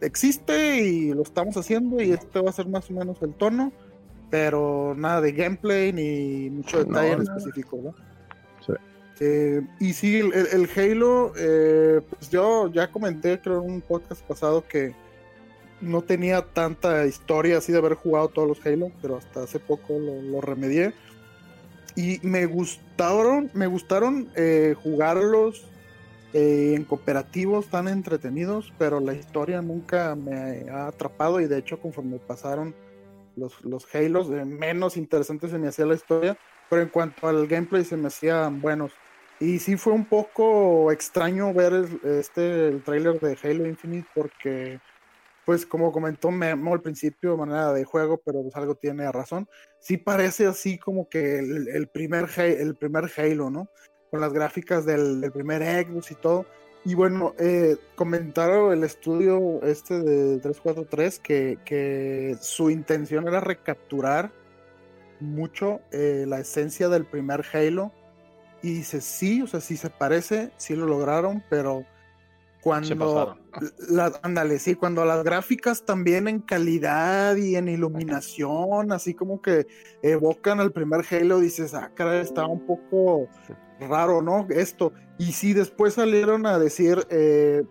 existe 0.00 0.82
y 0.82 1.14
lo 1.14 1.22
estamos 1.22 1.56
haciendo 1.56 2.02
y 2.02 2.10
este 2.12 2.40
va 2.40 2.50
a 2.50 2.52
ser 2.52 2.68
más 2.68 2.90
o 2.90 2.94
menos 2.94 3.22
el 3.22 3.34
tono, 3.34 3.72
pero 4.28 4.94
nada 4.96 5.20
de 5.20 5.32
gameplay 5.32 5.92
ni 5.92 6.50
mucho 6.50 6.84
detalle 6.84 7.16
no, 7.16 7.22
en 7.22 7.22
específico, 7.22 7.78
¿no? 7.82 8.11
Eh, 9.24 9.62
y 9.78 9.92
sí, 9.92 10.18
el, 10.18 10.32
el 10.32 10.68
Halo, 10.74 11.32
eh, 11.36 12.00
pues 12.10 12.28
yo 12.28 12.66
ya 12.72 12.90
comenté, 12.90 13.40
creo, 13.40 13.62
en 13.62 13.70
un 13.70 13.80
podcast 13.80 14.20
pasado 14.22 14.66
que 14.66 14.96
no 15.80 16.02
tenía 16.02 16.42
tanta 16.42 17.06
historia 17.06 17.58
así 17.58 17.70
de 17.70 17.78
haber 17.78 17.94
jugado 17.94 18.28
todos 18.30 18.48
los 18.48 18.66
Halo, 18.66 18.90
pero 19.00 19.18
hasta 19.18 19.44
hace 19.44 19.60
poco 19.60 19.96
lo, 19.96 20.20
lo 20.22 20.40
remedié. 20.40 20.92
Y 21.94 22.18
me 22.24 22.46
gustaron, 22.46 23.48
me 23.54 23.68
gustaron 23.68 24.28
eh, 24.34 24.74
jugarlos 24.82 25.66
eh, 26.32 26.74
en 26.74 26.82
cooperativos 26.82 27.68
tan 27.68 27.86
entretenidos, 27.86 28.72
pero 28.76 28.98
la 28.98 29.14
historia 29.14 29.62
nunca 29.62 30.16
me 30.16 30.68
ha 30.68 30.88
atrapado 30.88 31.40
y 31.40 31.46
de 31.46 31.58
hecho 31.58 31.78
conforme 31.78 32.18
pasaron 32.18 32.74
los, 33.36 33.62
los 33.64 33.86
Halos, 33.94 34.30
menos 34.30 34.96
interesante 34.96 35.48
se 35.48 35.58
me 35.58 35.68
hacía 35.68 35.86
la 35.86 35.94
historia, 35.94 36.36
pero 36.68 36.82
en 36.82 36.88
cuanto 36.88 37.28
al 37.28 37.46
gameplay 37.46 37.84
se 37.84 37.96
me 37.96 38.08
hacían 38.08 38.60
buenos. 38.60 38.90
Y 39.42 39.58
sí 39.58 39.76
fue 39.76 39.92
un 39.92 40.04
poco 40.04 40.92
extraño 40.92 41.52
ver 41.52 41.72
el, 41.72 42.00
este 42.20 42.68
el 42.68 42.84
tráiler 42.84 43.18
de 43.18 43.36
Halo 43.42 43.66
Infinite 43.66 44.06
porque, 44.14 44.78
pues 45.44 45.66
como 45.66 45.90
comentó 45.90 46.30
Memo 46.30 46.72
al 46.72 46.80
principio, 46.80 47.32
de 47.32 47.38
manera 47.38 47.72
de 47.72 47.84
juego, 47.84 48.22
pero 48.24 48.42
pues 48.42 48.54
algo 48.54 48.76
tiene 48.76 49.10
razón, 49.10 49.48
sí 49.80 49.96
parece 49.96 50.46
así 50.46 50.78
como 50.78 51.08
que 51.08 51.40
el, 51.40 51.66
el 51.66 51.88
primer, 51.88 52.28
el 52.38 52.76
primer 52.76 53.10
Halo, 53.16 53.50
¿no? 53.50 53.68
Con 54.12 54.20
las 54.20 54.32
gráficas 54.32 54.86
del, 54.86 55.20
del 55.20 55.32
primer 55.32 55.60
Xbox 55.86 56.12
y 56.12 56.14
todo. 56.14 56.46
Y 56.84 56.94
bueno, 56.94 57.34
eh, 57.40 57.76
comentaron 57.96 58.72
el 58.72 58.84
estudio 58.84 59.60
este 59.64 59.98
de 59.98 60.38
343 60.38 61.18
que, 61.18 61.58
que 61.64 62.36
su 62.40 62.70
intención 62.70 63.26
era 63.26 63.40
recapturar 63.40 64.30
mucho 65.18 65.80
eh, 65.90 66.26
la 66.28 66.38
esencia 66.38 66.88
del 66.88 67.06
primer 67.06 67.44
Halo 67.52 67.92
y 68.62 68.74
dice, 68.74 69.00
sí, 69.00 69.42
o 69.42 69.46
sea, 69.46 69.60
sí 69.60 69.76
se 69.76 69.90
parece, 69.90 70.52
sí 70.56 70.76
lo 70.76 70.86
lograron, 70.86 71.42
pero 71.50 71.84
cuando, 72.62 73.36
la, 73.88 74.12
ándale, 74.22 74.60
sí, 74.60 74.76
cuando 74.76 75.04
las 75.04 75.24
gráficas 75.24 75.84
también 75.84 76.28
en 76.28 76.38
calidad 76.38 77.34
y 77.34 77.56
en 77.56 77.68
iluminación, 77.68 78.92
así 78.92 79.14
como 79.14 79.42
que 79.42 79.66
evocan 80.00 80.60
al 80.60 80.70
primer 80.70 81.04
Halo, 81.10 81.40
dices, 81.40 81.74
ah, 81.74 81.90
caray, 81.92 82.20
estaba 82.20 82.46
un 82.46 82.64
poco 82.64 83.28
raro, 83.80 84.22
¿no? 84.22 84.46
Esto. 84.48 84.92
Y 85.18 85.32
sí, 85.32 85.54
después 85.54 85.94
salieron 85.94 86.46
a 86.46 86.60
decir 86.60 87.04
eh, 87.10 87.64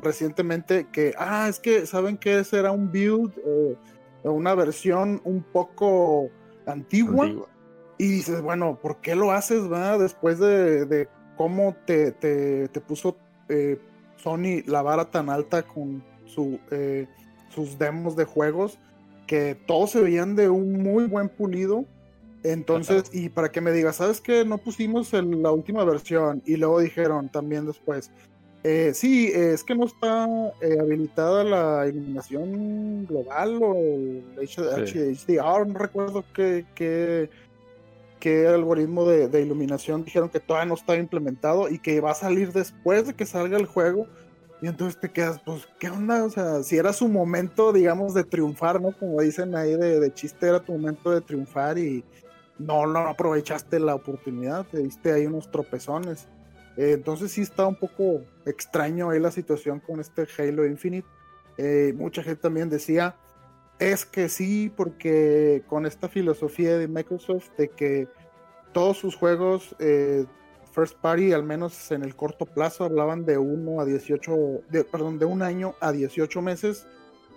recientemente 0.00 0.86
que, 0.92 1.12
ah, 1.18 1.48
es 1.48 1.58
que, 1.58 1.84
¿saben 1.84 2.16
que 2.16 2.38
ese 2.38 2.60
era 2.60 2.70
un 2.70 2.92
build, 2.92 3.32
eh, 3.44 3.76
una 4.22 4.54
versión 4.54 5.20
un 5.24 5.42
poco 5.42 6.30
antigua? 6.66 7.24
antigua 7.24 7.48
y 7.98 8.08
dices, 8.08 8.42
bueno, 8.42 8.78
¿por 8.80 9.00
qué 9.00 9.14
lo 9.14 9.32
haces, 9.32 9.70
va? 9.70 9.98
Después 9.98 10.38
de, 10.38 10.84
de 10.84 11.08
cómo 11.36 11.74
te, 11.86 12.12
te, 12.12 12.68
te 12.68 12.80
puso 12.80 13.16
eh, 13.48 13.78
Sony 14.16 14.62
la 14.66 14.82
vara 14.82 15.10
tan 15.10 15.30
alta 15.30 15.62
con 15.62 16.02
su, 16.24 16.58
eh, 16.70 17.06
sus 17.48 17.78
demos 17.78 18.16
de 18.16 18.24
juegos, 18.24 18.78
que 19.26 19.56
todos 19.66 19.90
se 19.90 20.00
veían 20.00 20.36
de 20.36 20.48
un 20.48 20.82
muy 20.82 21.06
buen 21.06 21.28
pulido. 21.28 21.84
Entonces, 22.42 23.04
Ajá. 23.08 23.18
y 23.18 23.28
para 23.28 23.50
que 23.50 23.60
me 23.60 23.72
digas, 23.72 23.96
¿sabes 23.96 24.20
qué? 24.20 24.44
No 24.44 24.58
pusimos 24.58 25.12
el, 25.14 25.42
la 25.42 25.50
última 25.50 25.84
versión. 25.84 26.42
Y 26.46 26.56
luego 26.56 26.80
dijeron 26.80 27.28
también 27.28 27.66
después, 27.66 28.10
eh, 28.68 28.92
sí, 28.94 29.30
es 29.32 29.62
que 29.62 29.76
no 29.76 29.86
está 29.86 30.26
eh, 30.60 30.76
habilitada 30.80 31.44
la 31.44 31.86
iluminación 31.86 33.06
global 33.06 33.60
o 33.62 33.76
el 33.76 34.24
HDR, 34.36 35.66
no 35.68 35.78
recuerdo 35.78 36.24
qué, 36.34 36.64
qué, 36.74 37.30
qué 38.18 38.48
algoritmo 38.48 39.08
de, 39.08 39.28
de, 39.28 39.42
iluminación 39.42 40.04
dijeron 40.04 40.28
que 40.28 40.40
todavía 40.40 40.66
no 40.66 40.74
estaba 40.74 40.98
implementado 40.98 41.68
y 41.68 41.78
que 41.78 42.00
va 42.00 42.12
a 42.12 42.14
salir 42.14 42.52
después 42.52 43.06
de 43.06 43.14
que 43.14 43.26
salga 43.26 43.56
el 43.56 43.66
juego. 43.66 44.06
Y 44.62 44.68
entonces 44.68 44.98
te 44.98 45.10
quedas, 45.10 45.40
pues, 45.44 45.68
¿qué 45.78 45.90
onda? 45.90 46.24
O 46.24 46.30
sea, 46.30 46.62
si 46.62 46.78
era 46.78 46.92
su 46.92 47.08
momento, 47.08 47.72
digamos, 47.72 48.14
de 48.14 48.24
triunfar, 48.24 48.80
¿no? 48.80 48.92
Como 48.92 49.20
dicen 49.20 49.54
ahí 49.54 49.76
de, 49.76 50.00
de 50.00 50.14
chiste, 50.14 50.48
era 50.48 50.60
tu 50.60 50.72
momento 50.72 51.10
de 51.10 51.20
triunfar 51.20 51.78
y 51.78 52.04
no, 52.58 52.86
no 52.86 53.00
aprovechaste 53.00 53.78
la 53.80 53.94
oportunidad, 53.94 54.66
te 54.66 54.78
diste 54.78 55.12
ahí 55.12 55.26
unos 55.26 55.50
tropezones. 55.50 56.28
Eh, 56.76 56.92
entonces 56.92 57.32
sí 57.32 57.42
está 57.42 57.66
un 57.66 57.76
poco 57.76 58.22
extraño 58.44 59.10
ahí 59.10 59.20
la 59.20 59.30
situación 59.30 59.80
con 59.80 60.00
este 60.00 60.26
Halo 60.38 60.66
Infinite. 60.66 61.06
Eh, 61.58 61.94
mucha 61.96 62.22
gente 62.22 62.42
también 62.42 62.68
decía, 62.68 63.16
es 63.78 64.06
que 64.06 64.28
sí, 64.28 64.72
porque 64.74 65.62
con 65.68 65.86
esta 65.86 66.08
filosofía 66.08 66.78
de 66.78 66.88
Microsoft 66.88 67.50
de 67.58 67.68
que 67.68 68.08
todos 68.72 68.98
sus 68.98 69.16
juegos 69.16 69.74
eh, 69.78 70.24
first 70.76 70.98
party, 70.98 71.32
al 71.32 71.42
menos 71.42 71.90
en 71.90 72.02
el 72.02 72.14
corto 72.14 72.44
plazo, 72.44 72.84
hablaban 72.84 73.24
de 73.24 73.38
1 73.38 73.80
a 73.80 73.84
18, 73.84 74.62
de, 74.68 74.84
perdón, 74.84 75.18
de 75.18 75.24
un 75.24 75.42
año 75.42 75.74
a 75.80 75.92
18 75.92 76.42
meses, 76.42 76.86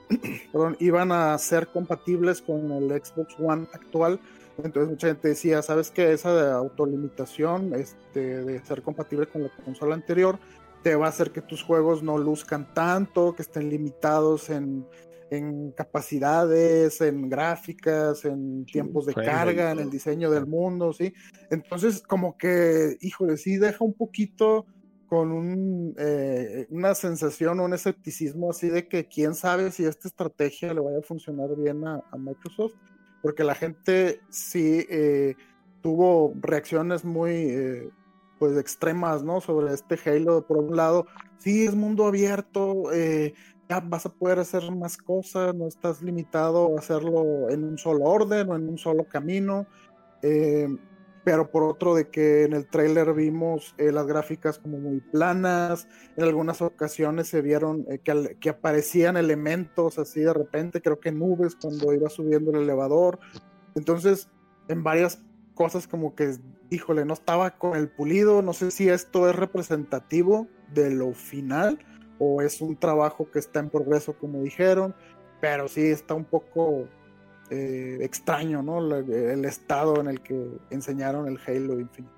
perdón, 0.52 0.76
iban 0.80 1.12
a 1.12 1.38
ser 1.38 1.68
compatibles 1.68 2.42
con 2.42 2.72
el 2.72 2.90
Xbox 2.90 3.36
One 3.40 3.68
actual. 3.74 4.20
Entonces 4.62 4.90
mucha 4.90 5.08
gente 5.08 5.30
decía, 5.30 5.62
¿sabes 5.62 5.90
qué? 5.90 6.12
Esa 6.12 6.34
de 6.34 6.52
autolimitación, 6.52 7.74
este, 7.74 8.44
de 8.44 8.60
ser 8.66 8.82
compatible 8.82 9.28
con 9.28 9.44
la 9.44 9.50
consola 9.64 9.96
anterior, 9.96 10.38
te 10.84 10.96
va 10.96 11.06
a 11.06 11.10
hacer 11.10 11.32
que 11.32 11.42
tus 11.42 11.64
juegos 11.64 12.04
no 12.04 12.18
luzcan 12.18 12.74
tanto, 12.74 13.36
que 13.36 13.42
estén 13.42 13.70
limitados 13.70 14.50
en 14.50 14.86
en 15.32 15.72
capacidades, 15.72 17.02
en 17.02 17.30
gráficas, 17.30 18.26
en 18.26 18.66
tiempos 18.66 19.06
de 19.06 19.14
carga, 19.14 19.72
en 19.72 19.80
el 19.80 19.90
diseño 19.90 20.32
del 20.32 20.48
mundo, 20.48 20.94
¿sí? 20.94 21.14
Entonces, 21.52 22.02
como 22.02 22.38
que, 22.38 22.98
híjole, 23.02 23.38
sí 23.38 23.58
deja 23.58 23.84
un 23.84 23.94
poquito 23.94 24.66
con 25.08 25.32
un, 25.32 25.96
eh, 25.98 26.68
una 26.70 26.94
sensación 26.94 27.60
un 27.60 27.74
escepticismo 27.74 28.52
así 28.52 28.70
de 28.70 28.88
que 28.88 29.08
quién 29.08 29.34
sabe 29.34 29.72
si 29.72 29.86
esta 29.86 30.08
estrategia 30.08 30.74
le 30.74 30.82
vaya 30.82 31.00
a 31.00 31.02
funcionar 31.02 31.50
bien 31.58 31.86
a, 31.88 32.04
Microsoft, 32.16 32.74
porque 33.24 33.44
la 33.44 33.56
gente 33.56 34.22
sí 34.30 34.86
eh, 34.90 35.36
tuvo 35.82 36.34
reacciones 36.40 37.04
muy 37.04 37.32
eh, 37.32 37.90
pues 38.38 38.56
extremas, 38.58 39.24
¿no? 39.24 39.42
Sobre 39.42 39.74
este 39.74 40.00
Halo, 40.06 40.46
por 40.46 40.58
un 40.58 40.76
lado, 40.76 41.08
sí 41.40 41.66
es 41.66 41.74
mundo 41.74 42.06
abierto, 42.06 42.84
ya 43.70 43.80
vas 43.80 44.06
a 44.06 44.10
poder 44.10 44.40
hacer 44.40 44.72
más 44.72 44.98
cosas, 44.98 45.54
no 45.54 45.68
estás 45.68 46.02
limitado 46.02 46.76
a 46.76 46.80
hacerlo 46.80 47.50
en 47.50 47.64
un 47.64 47.78
solo 47.78 48.06
orden 48.06 48.50
o 48.50 48.56
en 48.56 48.68
un 48.68 48.78
solo 48.78 49.04
camino 49.04 49.68
pero 51.24 51.52
por 51.52 51.64
otro 51.64 51.94
de 51.94 52.10
que 52.10 52.44
en 52.44 52.54
el 52.54 52.68
trailer 52.68 53.14
vimos 53.14 53.76
eh, 53.78 53.92
las 53.92 54.08
gráficas 54.08 54.58
como 54.58 54.80
muy 54.80 55.00
planas, 55.00 55.88
en 56.18 56.24
algunas 56.24 56.62
ocasiones 56.62 57.28
se 57.28 57.42
vieron 57.42 57.86
eh, 57.90 58.00
que, 58.40 58.50
aparecían 58.50 59.18
elementos 59.18 60.00
así 60.00 60.22
de 60.22 60.34
repente, 60.34 60.82
creo 60.82 61.00
que 61.00 61.12
nubes 61.12 61.56
cuando 61.56 61.94
iba 61.94 62.10
subiendo 62.10 62.52
el 62.52 62.64
elevador, 62.64 63.20
entonces 63.76 64.30
en 64.70 64.84
varias 64.84 65.22
cosas 65.54 65.88
como 65.88 66.16
que, 66.16 66.36
híjole, 66.70 67.06
no 67.06 67.14
estaba 67.14 67.58
con 67.58 67.76
el 67.76 67.90
pulido, 67.90 68.42
no 68.42 68.54
sé 68.54 68.72
si 68.72 68.90
esto 68.90 69.30
es 69.30 69.36
representativo 69.36 70.48
de 70.74 70.90
lo 70.90 71.14
final 71.14 71.78
o 72.20 72.42
es 72.42 72.62
un 72.62 72.76
trabajo 72.76 73.30
que 73.32 73.40
está 73.40 73.60
en 73.60 73.70
progreso 73.70 74.14
como 74.14 74.44
dijeron, 74.44 74.94
pero 75.42 75.68
sí 75.68 75.88
está 75.88 76.14
un 76.14 76.26
poco 76.26 76.88
eh, 77.50 77.98
extraño, 78.02 78.62
¿no? 78.62 78.96
el 78.96 79.46
estado 79.46 80.00
en 80.00 80.08
el 80.08 80.22
que 80.22 80.60
enseñaron 80.70 81.28
el 81.28 81.40
Halo 81.48 81.80
Infinite. 81.80 82.14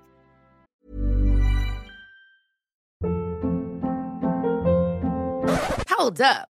Hold 5.88 6.20
up. 6.20 6.51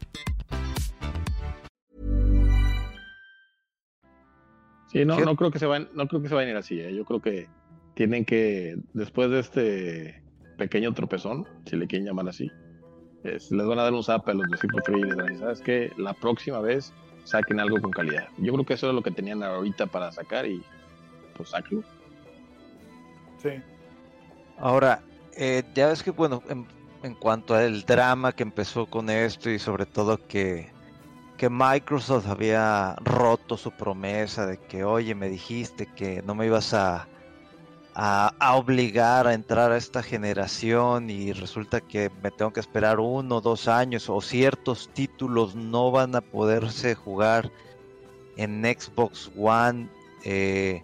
Sí, 4.91 5.05
no, 5.05 5.19
no 5.19 5.35
creo 5.35 5.51
que 5.51 5.59
se 5.59 5.65
vayan, 5.65 5.89
no 5.93 6.07
creo 6.07 6.21
que 6.21 6.27
se 6.27 6.35
vayan 6.35 6.49
a 6.49 6.51
ir 6.51 6.57
así. 6.57 6.79
¿eh? 6.79 6.93
Yo 6.93 7.05
creo 7.05 7.21
que 7.21 7.47
tienen 7.93 8.25
que, 8.25 8.77
después 8.93 9.29
de 9.29 9.39
este 9.39 10.23
pequeño 10.57 10.93
tropezón, 10.93 11.47
si 11.65 11.75
le 11.75 11.87
quieren 11.87 12.05
llamar 12.07 12.27
así, 12.27 12.51
les 13.23 13.49
van 13.51 13.79
a 13.79 13.83
dar 13.83 13.93
un 13.93 14.03
zap 14.03 14.27
a 14.27 14.33
los 14.33 14.49
de 14.49 14.57
Free 14.57 14.99
y 14.99 15.03
les 15.03 15.15
van 15.15 15.21
a 15.21 15.23
decir, 15.23 15.39
¿sabes 15.39 15.61
qué? 15.61 15.91
La 15.97 16.13
próxima 16.13 16.59
vez 16.59 16.93
saquen 17.23 17.59
algo 17.59 17.79
con 17.81 17.91
calidad. 17.91 18.27
Yo 18.37 18.51
creo 18.53 18.65
que 18.65 18.73
eso 18.73 18.89
es 18.89 18.95
lo 18.95 19.01
que 19.01 19.11
tenían 19.11 19.43
ahorita 19.43 19.87
para 19.87 20.11
sacar 20.11 20.45
y 20.45 20.61
pues 21.37 21.49
sáquenlo. 21.49 21.83
Ahora, 24.57 25.01
eh, 25.35 25.63
ya 25.73 25.87
ves 25.87 26.03
que, 26.03 26.11
bueno, 26.11 26.43
en, 26.49 27.15
cuanto 27.15 27.55
al 27.55 27.81
drama 27.83 28.33
que 28.33 28.43
empezó 28.43 28.85
con 28.85 29.09
esto 29.09 29.49
y 29.49 29.57
sobre 29.57 29.85
todo 29.85 30.27
que, 30.27 30.69
que 31.41 31.49
Microsoft 31.49 32.27
había 32.27 32.95
roto 33.03 33.57
su 33.57 33.71
promesa 33.71 34.45
de 34.45 34.59
que, 34.59 34.83
oye, 34.83 35.15
me 35.15 35.27
dijiste 35.27 35.87
que 35.87 36.21
no 36.21 36.35
me 36.35 36.45
ibas 36.45 36.71
a, 36.75 37.07
a, 37.95 38.55
obligar 38.55 39.25
a 39.25 39.33
entrar 39.33 39.71
a 39.71 39.77
esta 39.77 40.03
generación 40.03 41.09
y 41.09 41.33
resulta 41.33 41.81
que 41.81 42.11
me 42.21 42.29
tengo 42.29 42.53
que 42.53 42.59
esperar 42.59 42.99
uno 42.99 43.37
o 43.37 43.41
dos 43.41 43.67
años 43.67 44.07
o 44.07 44.21
ciertos 44.21 44.91
títulos 44.93 45.55
no 45.55 45.89
van 45.89 46.15
a 46.15 46.21
poderse 46.21 46.93
jugar 46.93 47.51
en 48.37 48.61
Xbox 48.63 49.31
One. 49.35 49.89
Eh, 50.23 50.83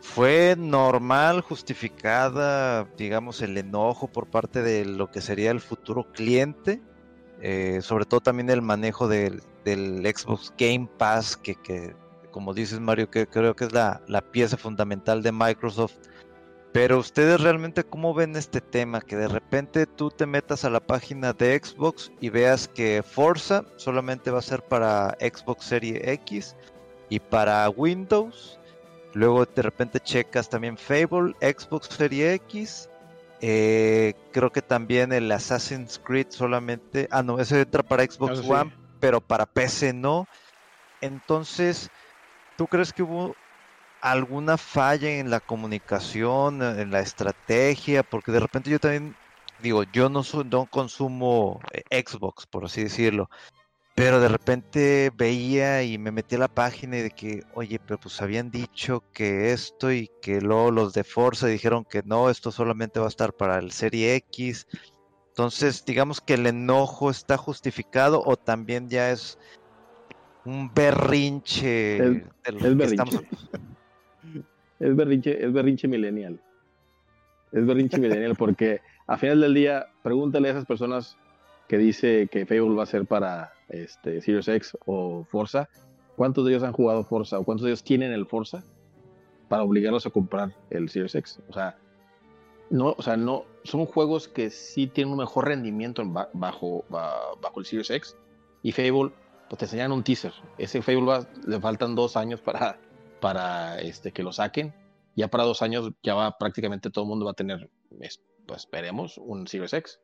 fue 0.00 0.54
normal, 0.56 1.42
justificada, 1.42 2.84
digamos, 2.96 3.42
el 3.42 3.58
enojo 3.58 4.06
por 4.06 4.28
parte 4.28 4.62
de 4.62 4.86
lo 4.86 5.10
que 5.10 5.20
sería 5.20 5.50
el 5.50 5.60
futuro 5.60 6.10
cliente, 6.10 6.80
eh, 7.42 7.80
sobre 7.82 8.06
todo 8.06 8.20
también 8.20 8.48
el 8.48 8.62
manejo 8.62 9.06
del, 9.06 9.42
Xbox 9.64 10.52
Game 10.58 10.88
Pass, 10.98 11.36
que, 11.36 11.94
como 12.30 12.54
dices 12.54 12.80
Mario, 12.80 13.10
que 13.10 13.26
creo 13.26 13.54
que 13.54 13.64
es 13.64 13.72
la, 13.72 14.00
pieza 14.32 14.56
fundamental 14.56 15.22
de 15.22 15.32
Microsoft. 15.32 15.96
Pero 16.72 16.98
ustedes 16.98 17.40
realmente 17.40 17.82
cómo 17.82 18.14
ven 18.14 18.36
este 18.36 18.60
tema, 18.60 19.00
que 19.00 19.16
de 19.16 19.26
repente 19.26 19.86
tú 19.86 20.10
te 20.10 20.24
metas 20.24 20.64
a 20.64 20.70
la 20.70 20.78
página 20.78 21.32
de 21.32 21.60
Xbox 21.60 22.12
y 22.20 22.28
veas 22.28 22.68
que 22.68 23.02
Forza 23.02 23.64
solamente 23.76 24.30
va 24.30 24.38
a 24.38 24.42
ser 24.42 24.62
para 24.62 25.16
Xbox 25.20 25.64
Series 25.64 26.00
X 26.06 26.56
y 27.08 27.18
para 27.18 27.68
Windows 27.70 28.60
Luego 29.12 29.44
de 29.44 29.62
repente 29.62 30.00
checas 30.00 30.48
también 30.48 30.76
Fable, 30.76 31.34
Xbox 31.40 31.88
Series 31.88 32.34
X. 32.42 32.88
Eh, 33.40 34.14
creo 34.32 34.52
que 34.52 34.62
también 34.62 35.12
el 35.12 35.30
Assassin's 35.32 35.98
Creed 35.98 36.26
solamente. 36.30 37.08
Ah, 37.10 37.22
no, 37.22 37.38
ese 37.40 37.62
entra 37.62 37.82
para 37.82 38.04
Xbox 38.04 38.40
One, 38.48 38.72
pero 39.00 39.20
para 39.20 39.46
PC 39.46 39.92
no. 39.92 40.26
Entonces, 41.00 41.88
¿tú 42.56 42.66
crees 42.66 42.92
que 42.92 43.02
hubo 43.02 43.34
alguna 44.02 44.56
falla 44.58 45.10
en 45.10 45.30
la 45.30 45.40
comunicación, 45.40 46.62
en 46.62 46.90
la 46.90 47.00
estrategia? 47.00 48.02
Porque 48.02 48.32
de 48.32 48.40
repente 48.40 48.70
yo 48.70 48.78
también 48.78 49.14
digo, 49.62 49.82
yo 49.84 50.08
no, 50.08 50.22
no 50.50 50.66
consumo 50.66 51.60
eh, 51.72 52.04
Xbox, 52.04 52.46
por 52.46 52.64
así 52.66 52.84
decirlo. 52.84 53.28
Pero 53.94 54.20
de 54.20 54.28
repente 54.28 55.10
veía 55.14 55.82
y 55.82 55.98
me 55.98 56.10
metí 56.10 56.36
a 56.36 56.38
la 56.38 56.48
página 56.48 56.98
y 56.98 57.02
de 57.02 57.10
que, 57.10 57.42
oye, 57.54 57.78
pero 57.78 57.98
pues 57.98 58.22
habían 58.22 58.50
dicho 58.50 59.02
que 59.12 59.52
esto 59.52 59.92
y 59.92 60.08
que 60.22 60.40
luego 60.40 60.70
los 60.70 60.94
de 60.94 61.04
Forza 61.04 61.46
dijeron 61.48 61.84
que 61.84 62.02
no, 62.04 62.30
esto 62.30 62.50
solamente 62.50 63.00
va 63.00 63.06
a 63.06 63.10
estar 63.10 63.34
para 63.34 63.58
el 63.58 63.72
Serie 63.72 64.14
X. 64.14 64.66
Entonces, 65.40 65.82
digamos 65.86 66.20
que 66.20 66.34
el 66.34 66.46
enojo 66.46 67.08
está 67.08 67.38
justificado 67.38 68.22
o 68.26 68.36
también 68.36 68.90
ya 68.90 69.10
es 69.10 69.38
un 70.44 70.70
berrinche. 70.74 71.96
Es, 71.96 72.76
berrinche. 72.76 73.20
es 74.80 74.96
berrinche. 74.96 75.42
Es 75.42 75.50
berrinche 75.50 75.88
millennial. 75.88 76.38
Es 77.52 77.64
berrinche 77.64 77.98
millennial 77.98 78.36
porque 78.36 78.82
a 79.06 79.16
final 79.16 79.40
del 79.40 79.54
día, 79.54 79.86
pregúntale 80.02 80.48
a 80.48 80.50
esas 80.50 80.66
personas 80.66 81.16
que 81.68 81.78
dice 81.78 82.28
que 82.30 82.44
Fable 82.44 82.74
va 82.74 82.82
a 82.82 82.86
ser 82.86 83.06
para 83.06 83.54
este, 83.70 84.20
Series 84.20 84.46
X 84.46 84.76
o 84.84 85.24
Forza, 85.24 85.70
¿cuántos 86.16 86.44
de 86.44 86.52
ellos 86.52 86.64
han 86.64 86.74
jugado 86.74 87.02
Forza 87.02 87.38
o 87.38 87.44
cuántos 87.44 87.64
de 87.64 87.70
ellos 87.70 87.82
tienen 87.82 88.12
el 88.12 88.26
Forza 88.26 88.62
para 89.48 89.62
obligarlos 89.62 90.04
a 90.04 90.10
comprar 90.10 90.54
el 90.68 90.90
Series 90.90 91.14
X? 91.14 91.40
O 91.48 91.54
sea, 91.54 91.78
no, 92.68 92.94
o 92.98 93.00
sea, 93.00 93.16
no, 93.16 93.46
son 93.64 93.86
juegos 93.86 94.28
que 94.28 94.50
sí 94.50 94.86
tienen 94.86 95.12
un 95.12 95.18
mejor 95.18 95.48
rendimiento 95.48 96.02
bajo, 96.32 96.84
bajo 96.88 97.60
el 97.60 97.66
Series 97.66 97.90
X 97.90 98.16
y 98.62 98.72
Fable, 98.72 99.12
pues 99.48 99.58
te 99.58 99.64
enseñan 99.64 99.92
un 99.92 100.02
teaser. 100.02 100.32
Ese 100.58 100.82
Fable 100.82 101.26
le 101.46 101.60
faltan 101.60 101.94
dos 101.94 102.16
años 102.16 102.40
para, 102.40 102.78
para 103.20 103.78
este, 103.80 104.12
que 104.12 104.22
lo 104.22 104.32
saquen. 104.32 104.74
Ya 105.16 105.28
para 105.28 105.44
dos 105.44 105.62
años 105.62 105.90
ya 106.02 106.14
va 106.14 106.38
prácticamente 106.38 106.90
todo 106.90 107.04
el 107.04 107.08
mundo 107.08 107.24
va 107.24 107.32
a 107.32 107.34
tener, 107.34 107.68
pues 108.46 108.60
esperemos, 108.60 109.18
un 109.18 109.46
Series 109.46 109.72
X. 109.72 110.00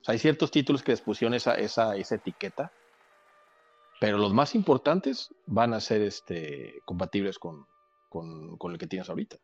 O 0.00 0.04
sea, 0.04 0.12
hay 0.12 0.18
ciertos 0.18 0.50
títulos 0.50 0.82
que 0.82 0.92
les 0.92 1.00
pusieron 1.02 1.34
esa, 1.34 1.54
esa, 1.54 1.96
esa 1.96 2.14
etiqueta 2.14 2.72
pero 4.00 4.16
los 4.16 4.32
más 4.32 4.54
importantes 4.54 5.32
van 5.46 5.74
a 5.74 5.80
ser 5.80 6.00
este, 6.00 6.80
compatibles 6.86 7.38
con, 7.38 7.66
con, 8.08 8.56
con 8.56 8.72
el 8.72 8.78
que 8.78 8.86
tienes 8.86 9.10
ahorita. 9.10 9.36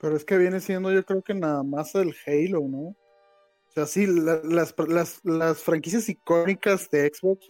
Pero 0.00 0.16
es 0.16 0.24
que 0.24 0.38
viene 0.38 0.60
siendo 0.60 0.92
yo 0.92 1.04
creo 1.04 1.22
que 1.22 1.34
nada 1.34 1.62
más 1.62 1.94
el 1.94 2.14
Halo, 2.26 2.60
¿no? 2.68 2.78
O 3.68 3.70
sea, 3.70 3.86
sí, 3.86 4.06
las, 4.06 4.74
las, 4.88 5.20
las, 5.24 5.62
franquicias 5.62 6.08
icónicas 6.08 6.88
de 6.90 7.10
Xbox, 7.12 7.46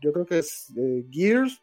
yo 0.00 0.12
creo 0.12 0.26
que 0.26 0.38
es 0.38 0.72
eh, 0.76 1.04
Gears, 1.10 1.62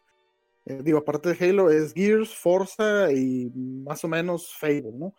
eh, 0.66 0.80
digo, 0.82 0.98
aparte 0.98 1.32
de 1.32 1.48
Halo, 1.48 1.70
es 1.70 1.92
Gears, 1.92 2.34
Forza 2.34 3.12
y 3.12 3.50
más 3.54 4.04
o 4.04 4.08
menos 4.08 4.54
Fable, 4.58 4.92
¿no? 4.92 5.14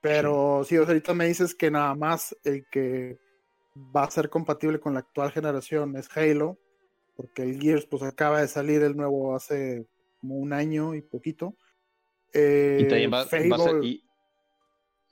Pero 0.00 0.62
si 0.64 0.76
ahorita 0.76 1.14
me 1.14 1.26
dices 1.26 1.54
que 1.54 1.70
nada 1.70 1.94
más 1.94 2.36
el 2.44 2.66
que 2.70 3.18
va 3.74 4.04
a 4.04 4.10
ser 4.10 4.28
compatible 4.28 4.78
con 4.78 4.94
la 4.94 5.00
actual 5.00 5.32
generación 5.32 5.96
es 5.96 6.14
Halo, 6.16 6.58
porque 7.16 7.42
el 7.42 7.60
Gears 7.60 7.86
pues 7.86 8.02
acaba 8.02 8.40
de 8.40 8.48
salir 8.48 8.82
el 8.82 8.96
nuevo 8.96 9.34
hace 9.34 9.86
como 10.20 10.36
un 10.36 10.52
año 10.52 10.94
y 10.94 11.02
poquito. 11.02 11.56
y 12.32 12.86
también 12.88 13.12
va, 13.12 13.20
a 13.22 13.26
ser... 13.26 13.42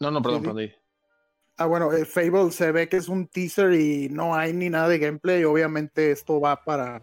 No, 0.02 0.10
no, 0.10 0.20
perdón, 0.20 0.42
perdón. 0.42 0.70
Ah, 1.56 1.66
bueno, 1.66 1.92
el 1.92 2.06
Fable 2.06 2.50
se 2.50 2.72
ve 2.72 2.88
que 2.88 2.96
es 2.96 3.08
un 3.08 3.28
teaser 3.28 3.72
y 3.74 4.08
no 4.08 4.34
hay 4.34 4.52
ni 4.52 4.68
nada 4.68 4.88
de 4.88 4.98
gameplay. 4.98 5.44
Obviamente 5.44 6.10
esto 6.10 6.40
va 6.40 6.64
para 6.64 7.02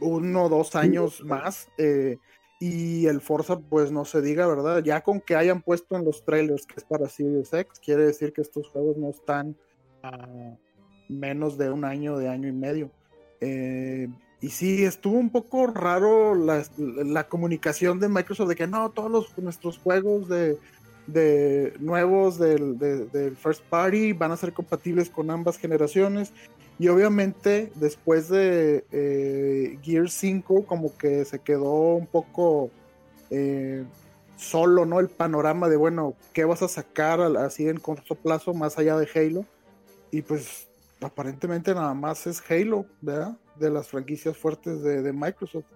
uno 0.00 0.44
o 0.44 0.48
dos 0.48 0.76
años 0.76 1.20
más. 1.24 1.68
Eh, 1.76 2.18
y 2.60 3.06
el 3.06 3.20
Forza, 3.20 3.58
pues 3.58 3.90
no 3.90 4.04
se 4.04 4.22
diga, 4.22 4.46
¿verdad? 4.46 4.84
Ya 4.84 5.00
con 5.00 5.20
que 5.20 5.34
hayan 5.34 5.62
puesto 5.62 5.96
en 5.96 6.04
los 6.04 6.24
trailers 6.24 6.64
que 6.64 6.74
es 6.76 6.84
para 6.84 7.08
Series 7.08 7.52
X, 7.52 7.80
quiere 7.80 8.04
decir 8.04 8.32
que 8.32 8.42
estos 8.42 8.68
juegos 8.68 8.96
no 8.96 9.10
están 9.10 9.56
a 10.04 10.56
menos 11.08 11.58
de 11.58 11.70
un 11.70 11.84
año, 11.84 12.16
de 12.16 12.28
año 12.28 12.48
y 12.48 12.52
medio. 12.52 12.92
Eh, 13.40 14.08
y 14.40 14.50
sí, 14.50 14.84
estuvo 14.84 15.18
un 15.18 15.30
poco 15.30 15.66
raro 15.66 16.36
la, 16.36 17.28
comunicación 17.28 17.98
de 17.98 18.08
Microsoft 18.08 18.50
de 18.50 18.56
que 18.56 18.68
no, 18.68 18.90
todos 18.92 19.10
los, 19.10 19.38
nuestros 19.38 19.78
juegos 19.78 20.28
de, 20.28 20.56
nuevos 21.06 22.38
del, 22.38 22.78
del, 22.78 23.36
First 23.36 23.62
Party 23.64 24.12
van 24.12 24.32
a 24.32 24.36
ser 24.36 24.52
compatibles 24.52 25.10
con 25.10 25.30
ambas 25.30 25.58
generaciones. 25.58 26.32
Y 26.78 26.88
obviamente 26.88 27.70
después 27.76 28.28
de 28.28 28.84
eh, 28.90 29.78
Gear 29.82 30.10
5 30.10 30.66
como 30.66 30.96
que 30.96 31.24
se 31.24 31.38
quedó 31.38 31.94
un 31.94 32.06
poco 32.06 32.70
eh, 33.30 33.84
solo, 34.36 34.84
¿no? 34.84 34.98
El 34.98 35.08
panorama 35.08 35.68
de, 35.68 35.76
bueno, 35.76 36.14
¿qué 36.32 36.44
vas 36.44 36.62
a 36.62 36.68
sacar 36.68 37.20
así 37.20 37.68
en 37.68 37.78
corto 37.78 38.14
plazo 38.14 38.54
más 38.54 38.78
allá 38.78 38.96
de 38.96 39.08
Halo? 39.14 39.46
Y 40.10 40.22
pues 40.22 40.68
aparentemente 41.00 41.74
nada 41.74 41.94
más 41.94 42.26
es 42.26 42.42
Halo, 42.50 42.86
¿verdad? 43.00 43.38
De 43.56 43.70
las 43.70 43.88
franquicias 43.88 44.36
fuertes 44.36 44.82
de, 44.82 45.12
Microsoft. 45.12 45.66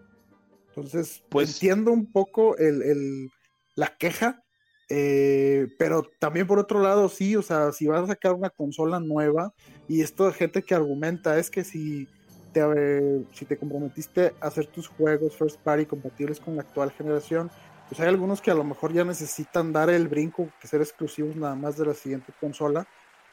Entonces, 0.68 1.22
pues 1.28 1.54
entiendo 1.54 1.92
un 1.92 2.10
poco 2.10 2.56
el, 2.56 3.30
la 3.74 3.96
queja, 3.96 4.42
eh, 4.90 5.68
pero 5.78 6.10
también 6.18 6.46
por 6.46 6.58
otro 6.58 6.80
lado, 6.80 7.08
sí, 7.08 7.36
o 7.36 7.42
sea, 7.42 7.72
si 7.72 7.86
vas 7.86 8.04
a 8.04 8.06
sacar 8.06 8.32
una 8.32 8.50
consola 8.50 9.00
nueva, 9.00 9.52
y 9.86 10.00
esto 10.00 10.26
de 10.26 10.32
gente 10.32 10.62
que 10.62 10.74
argumenta 10.74 11.38
es 11.38 11.50
que 11.50 11.62
si 11.64 12.08
te, 12.52 12.60
eh, 12.60 13.24
si 13.34 13.44
te 13.44 13.58
comprometiste 13.58 14.32
a 14.40 14.46
hacer 14.46 14.66
tus 14.66 14.88
juegos 14.88 15.36
first 15.36 15.60
party 15.60 15.84
compatibles 15.84 16.40
con 16.40 16.56
la 16.56 16.62
actual 16.62 16.90
generación, 16.92 17.50
pues 17.88 18.00
hay 18.00 18.08
algunos 18.08 18.40
que 18.40 18.50
a 18.50 18.54
lo 18.54 18.64
mejor 18.64 18.92
ya 18.92 19.04
necesitan 19.04 19.72
dar 19.72 19.90
el 19.90 20.08
brinco, 20.08 20.50
que 20.60 20.68
ser 20.68 20.80
exclusivos 20.80 21.36
nada 21.36 21.54
más 21.54 21.76
de 21.76 21.86
la 21.86 21.94
siguiente 21.94 22.32
consola, 22.40 22.86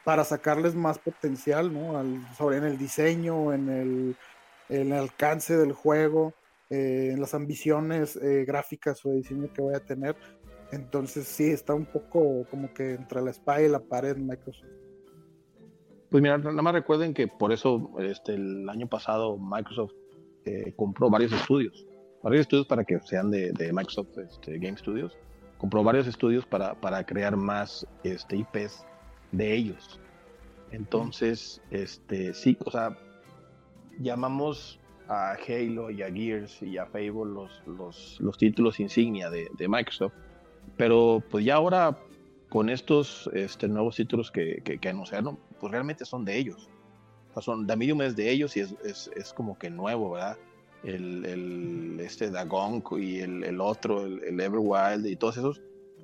para 0.03 0.23
sacarles 0.23 0.75
más 0.75 0.99
potencial, 0.99 1.73
¿no? 1.73 2.01
sobre 2.37 2.57
en 2.57 2.63
el 2.65 2.77
diseño, 2.77 3.53
en 3.53 3.69
el, 3.69 4.15
el 4.69 4.93
alcance 4.93 5.57
del 5.57 5.73
juego, 5.73 6.33
eh, 6.69 7.09
en 7.13 7.19
las 7.19 7.33
ambiciones 7.33 8.17
gráficas 8.45 9.03
o 9.05 9.09
de 9.09 9.17
diseño 9.17 9.51
que 9.51 9.61
voy 9.61 9.73
a 9.73 9.79
tener. 9.79 10.15
Entonces 10.75 11.25
sí, 11.25 11.45
está 11.45 11.73
un 11.73 11.85
poco 11.85 12.45
como 12.51 12.73
que 12.73 12.95
entre 12.95 13.21
la 13.21 13.31
espada 13.31 13.61
y 13.61 13.69
la 13.69 13.79
pared 13.79 14.17
Microsoft. 14.17 14.67
Pues 16.09 16.21
mira, 16.21 16.37
nada 16.37 16.61
más 16.61 16.73
recuerden 16.73 17.13
que 17.13 17.27
por 17.27 17.53
eso 17.53 17.91
este, 17.99 18.33
el 18.33 18.67
año 18.69 18.87
pasado 18.87 19.37
Microsoft 19.37 19.93
eh, 20.43 20.73
compró 20.75 21.09
varios 21.09 21.31
estudios, 21.31 21.85
varios 22.21 22.41
estudios 22.41 22.67
para 22.67 22.83
que 22.83 22.99
sean 22.99 23.31
de, 23.31 23.53
Microsoft 23.73 24.17
este, 24.17 24.59
Game 24.59 24.77
Studios, 24.77 25.17
compró 25.57 25.81
varios 25.81 26.07
estudios 26.07 26.45
para, 26.45 26.75
para 26.75 27.05
crear 27.05 27.37
más 27.37 27.87
este, 28.03 28.35
IPs 28.37 28.85
de 29.31 29.53
ellos. 29.53 29.99
Entonces, 30.71 31.61
este, 31.71 32.33
sí, 32.33 32.57
o 32.65 32.71
sea, 32.71 32.97
llamamos 33.99 34.79
a 35.07 35.37
Halo 35.47 35.89
y 35.89 36.01
a 36.01 36.11
Gears 36.11 36.61
y 36.61 36.77
a 36.77 36.85
Fable 36.85 37.31
los, 37.33 37.63
los, 37.65 38.17
los 38.19 38.37
títulos 38.37 38.81
insignia 38.81 39.29
de, 39.29 39.47
de 39.57 39.67
Microsoft 39.69 40.13
pero 40.77 41.23
pues 41.29 41.45
ya 41.45 41.55
ahora 41.55 41.97
con 42.49 42.69
estos 42.69 43.29
este, 43.33 43.67
nuevos 43.67 43.95
títulos 43.95 44.31
que, 44.31 44.61
que, 44.63 44.89
anunciaron, 44.89 45.37
pues 45.59 45.71
realmente 45.71 46.05
son 46.05 46.23
de 46.25 46.37
ellos. 46.37 46.69
O 47.31 47.33
sea, 47.33 47.41
son, 47.41 47.67
The 47.67 47.75
Medium 47.75 48.01
es 48.01 48.15
de 48.15 48.31
ellos 48.31 48.55
y 48.55 48.61
es, 48.61 48.75
es, 48.83 49.11
es 49.15 49.33
como 49.33 49.57
que 49.57 49.69
nuevo, 49.69 50.11
¿verdad? 50.11 50.37
El, 50.83 51.25
el 51.25 51.99
este 51.99 52.29
Dagon 52.29 52.83
y 52.97 53.19
el, 53.19 53.43
el 53.43 53.59
otro, 53.59 54.05
el, 54.05 54.23
el, 54.23 54.39
Everwild 54.39 55.05
y 55.05 55.15
todos 55.15 55.37
esos 55.37 55.61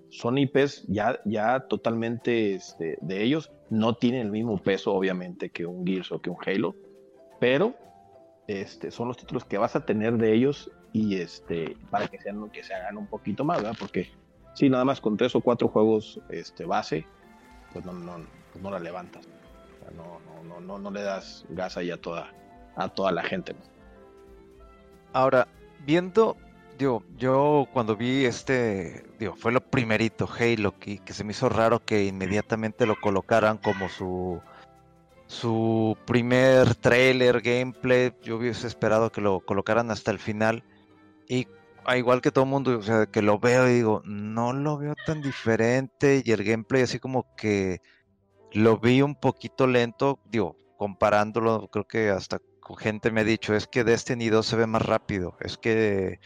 son 0.10 0.38
IPs 0.38 0.86
ya, 0.88 1.20
ya 1.26 1.62
totalmente 1.62 2.56
este, 2.56 2.98
de 3.02 3.24
ellos. 3.24 3.52
No 3.70 3.96
tienen 3.96 4.22
el 4.22 4.32
mismo 4.32 4.58
peso, 4.58 4.94
obviamente, 4.94 5.50
que 5.50 5.66
un 5.66 5.86
Gears 5.86 6.12
o 6.12 6.22
que 6.22 6.30
un 6.30 6.38
Halo, 6.46 6.76
pero 7.40 7.76
este, 8.48 8.92
son 8.92 9.08
los 9.08 9.18
títulos 9.18 9.46
que 9.46 9.58
vas 9.58 9.76
a 9.76 9.86
tener 9.86 10.18
de 10.18 10.34
ellos 10.34 10.70
y 10.92 11.16
este, 11.16 11.78
para 11.90 12.08
que, 12.08 12.20
sean, 12.20 12.50
que 12.50 12.64
se 12.64 12.74
hagan 12.74 12.98
un 12.98 13.08
poquito 13.08 13.46
más, 13.46 13.62
¿verdad? 13.62 13.78
Porque 13.80 14.10
Sí, 14.54 14.70
nada 14.70 14.86
más 14.86 15.00
con 15.00 15.18
tres 15.18 15.36
o 15.36 15.42
cuatro 15.42 15.68
juegos 15.68 16.20
este, 16.30 16.66
base, 16.66 17.06
pues 17.74 17.86
no, 17.86 17.94
no, 17.94 18.26
pues 18.52 18.64
no 18.64 18.72
la 18.72 18.80
levantas. 18.80 19.28
no, 19.96 20.20
no, 20.44 20.60
no, 20.60 20.80
no, 20.80 20.92
le 20.92 21.02
das 21.02 21.46
gas 21.50 21.78
ahí 21.78 21.92
a 21.92 21.98
toda, 21.98 22.32
a 22.76 22.90
toda 22.90 23.12
la 23.12 23.24
gente. 23.24 23.56
Ahora, 25.14 25.48
viendo, 25.86 26.38
digo, 26.78 27.04
yo 27.18 27.68
cuando 27.74 27.96
vi 27.96 28.26
este, 28.26 29.06
digo, 29.20 29.36
fue 29.36 29.52
lo 29.52 29.62
primerito, 29.62 30.28
Halo, 30.28 30.78
que, 30.80 31.00
que 31.00 31.14
se 31.14 31.24
me 31.24 31.32
hizo 31.32 31.50
raro 31.50 31.84
que 31.84 32.06
inmediatamente 32.06 32.86
lo 32.86 33.00
colocaran 33.00 33.58
como 33.58 33.90
su 33.90 34.42
su 35.32 35.98
primer 36.06 36.76
trailer, 36.76 37.40
gameplay, 37.40 38.12
yo 38.22 38.36
hubiese 38.36 38.68
esperado 38.68 39.14
que 39.14 39.22
lo 39.22 39.40
colocaran 39.40 39.90
hasta 39.90 40.12
el 40.12 40.20
final. 40.20 40.62
Y 41.30 41.48
igual 41.96 42.22
que 42.22 42.32
todo 42.32 42.46
el 42.46 42.50
mundo, 42.50 42.78
o 42.78 42.82
sea, 42.82 43.06
que 43.06 43.22
lo 43.22 43.40
veo 43.40 43.70
y 43.70 43.74
digo, 43.74 44.02
no 44.06 44.54
lo 44.54 44.78
veo 44.78 44.94
tan 45.06 45.22
diferente 45.22 46.22
y 46.24 46.32
el 46.32 46.44
gameplay 46.44 46.84
así 46.84 47.00
como 47.00 47.36
que 47.36 47.82
lo 48.52 48.78
vi 48.78 49.02
un 49.02 49.16
poquito 49.16 49.68
lento, 49.68 50.20
digo, 50.26 50.58
comparándolo, 50.78 51.68
creo 51.70 51.88
que 51.88 52.10
hasta 52.10 52.40
gente 52.78 53.12
me 53.12 53.22
ha 53.22 53.24
dicho, 53.24 53.54
es 53.54 53.68
que 53.68 53.84
Destiny 53.84 54.30
2 54.30 54.46
se 54.46 54.56
ve 54.56 54.68
más 54.68 54.82
rápido, 54.82 55.36
es 55.40 55.58
que 55.58 56.20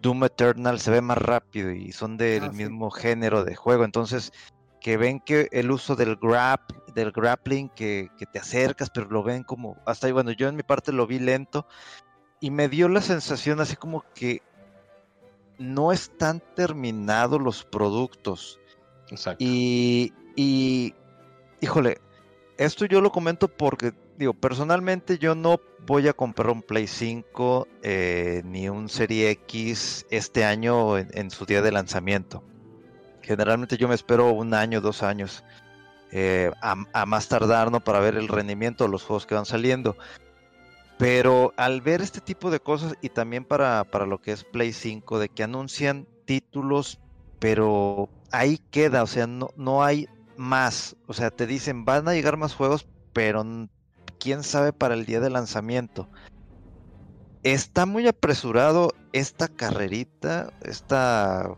Doom 0.00 0.24
Eternal 0.24 0.80
se 0.80 0.90
ve 0.90 1.00
más 1.00 1.18
rápido 1.18 1.70
y 1.70 1.92
son 1.92 2.16
del 2.16 2.44
ah, 2.44 2.52
mismo 2.52 2.90
género 2.90 3.44
de 3.44 3.54
juego, 3.54 3.84
entonces 3.84 4.32
que 4.80 4.96
ven 4.96 5.20
que 5.20 5.48
el 5.52 5.70
uso 5.70 5.96
del 5.96 6.16
grab, 6.16 6.60
del 6.94 7.10
grappling, 7.10 7.70
que, 7.70 8.10
que 8.18 8.26
te 8.26 8.38
acercas, 8.38 8.90
pero 8.90 9.08
lo 9.08 9.22
ven 9.22 9.42
como, 9.42 9.76
hasta 9.86 10.06
ahí, 10.06 10.12
bueno, 10.12 10.32
yo 10.32 10.48
en 10.48 10.56
mi 10.56 10.62
parte 10.62 10.92
lo 10.92 11.06
vi 11.06 11.18
lento 11.18 11.66
y 12.40 12.50
me 12.50 12.68
dio 12.68 12.88
la 12.88 13.00
sensación 13.00 13.60
así 13.60 13.76
como 13.76 14.04
que 14.14 14.42
no 15.58 15.92
están 15.92 16.42
terminados 16.54 17.40
los 17.40 17.64
productos. 17.64 18.60
Exacto. 19.10 19.44
Y, 19.44 20.12
y, 20.36 20.94
híjole, 21.60 22.00
esto 22.56 22.86
yo 22.86 23.00
lo 23.00 23.10
comento 23.10 23.48
porque, 23.48 23.92
digo, 24.16 24.34
personalmente 24.34 25.18
yo 25.18 25.34
no 25.34 25.60
voy 25.86 26.08
a 26.08 26.12
comprar 26.12 26.50
un 26.50 26.62
Play 26.62 26.86
5 26.86 27.68
eh, 27.82 28.42
ni 28.44 28.68
un 28.68 28.88
Serie 28.88 29.30
X 29.30 30.06
este 30.10 30.44
año 30.44 30.98
en, 30.98 31.30
su 31.30 31.44
día 31.44 31.62
de 31.62 31.72
lanzamiento. 31.72 32.42
Generalmente 33.22 33.76
yo 33.76 33.88
me 33.88 33.94
espero 33.94 34.30
un 34.32 34.54
año, 34.54 34.80
dos 34.80 35.02
años. 35.02 35.44
Eh, 36.12 36.50
a, 36.62 36.76
a, 36.92 37.06
más 37.06 37.28
tardar, 37.28 37.72
¿no? 37.72 37.80
Para 37.82 37.98
ver 37.98 38.14
el 38.14 38.28
rendimiento 38.28 38.84
de 38.84 38.90
los 38.90 39.02
juegos 39.02 39.26
que 39.26 39.34
van 39.34 39.46
saliendo. 39.46 39.96
Pero 41.04 41.52
al 41.58 41.82
ver 41.82 42.00
este 42.00 42.22
tipo 42.22 42.50
de 42.50 42.60
cosas 42.60 42.94
y 43.02 43.10
también 43.10 43.44
para, 43.44 43.84
lo 44.06 44.22
que 44.22 44.32
es 44.32 44.42
Play 44.42 44.72
5, 44.72 45.18
de 45.18 45.28
que 45.28 45.42
anuncian 45.42 46.08
títulos, 46.24 46.98
pero 47.38 48.08
ahí 48.32 48.56
queda, 48.70 49.02
o 49.02 49.06
sea, 49.06 49.26
no, 49.26 49.50
no 49.54 49.84
hay 49.84 50.08
más. 50.38 50.96
O 51.06 51.12
sea, 51.12 51.30
te 51.30 51.46
dicen, 51.46 51.84
van 51.84 52.08
a 52.08 52.14
llegar 52.14 52.38
más 52.38 52.54
juegos, 52.54 52.86
pero 53.12 53.44
quién 54.18 54.42
sabe 54.42 54.72
para 54.72 54.94
el 54.94 55.04
día 55.04 55.20
de 55.20 55.28
lanzamiento. 55.28 56.08
Está 57.42 57.84
muy 57.84 58.08
apresurado 58.08 58.94
esta 59.12 59.48
carrerita, 59.48 60.54
esta 60.62 61.54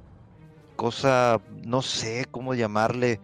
cosa, 0.75 1.41
no 1.65 1.83
sé 1.83 2.27
cómo 2.33 2.55
llamarle, 2.55 3.21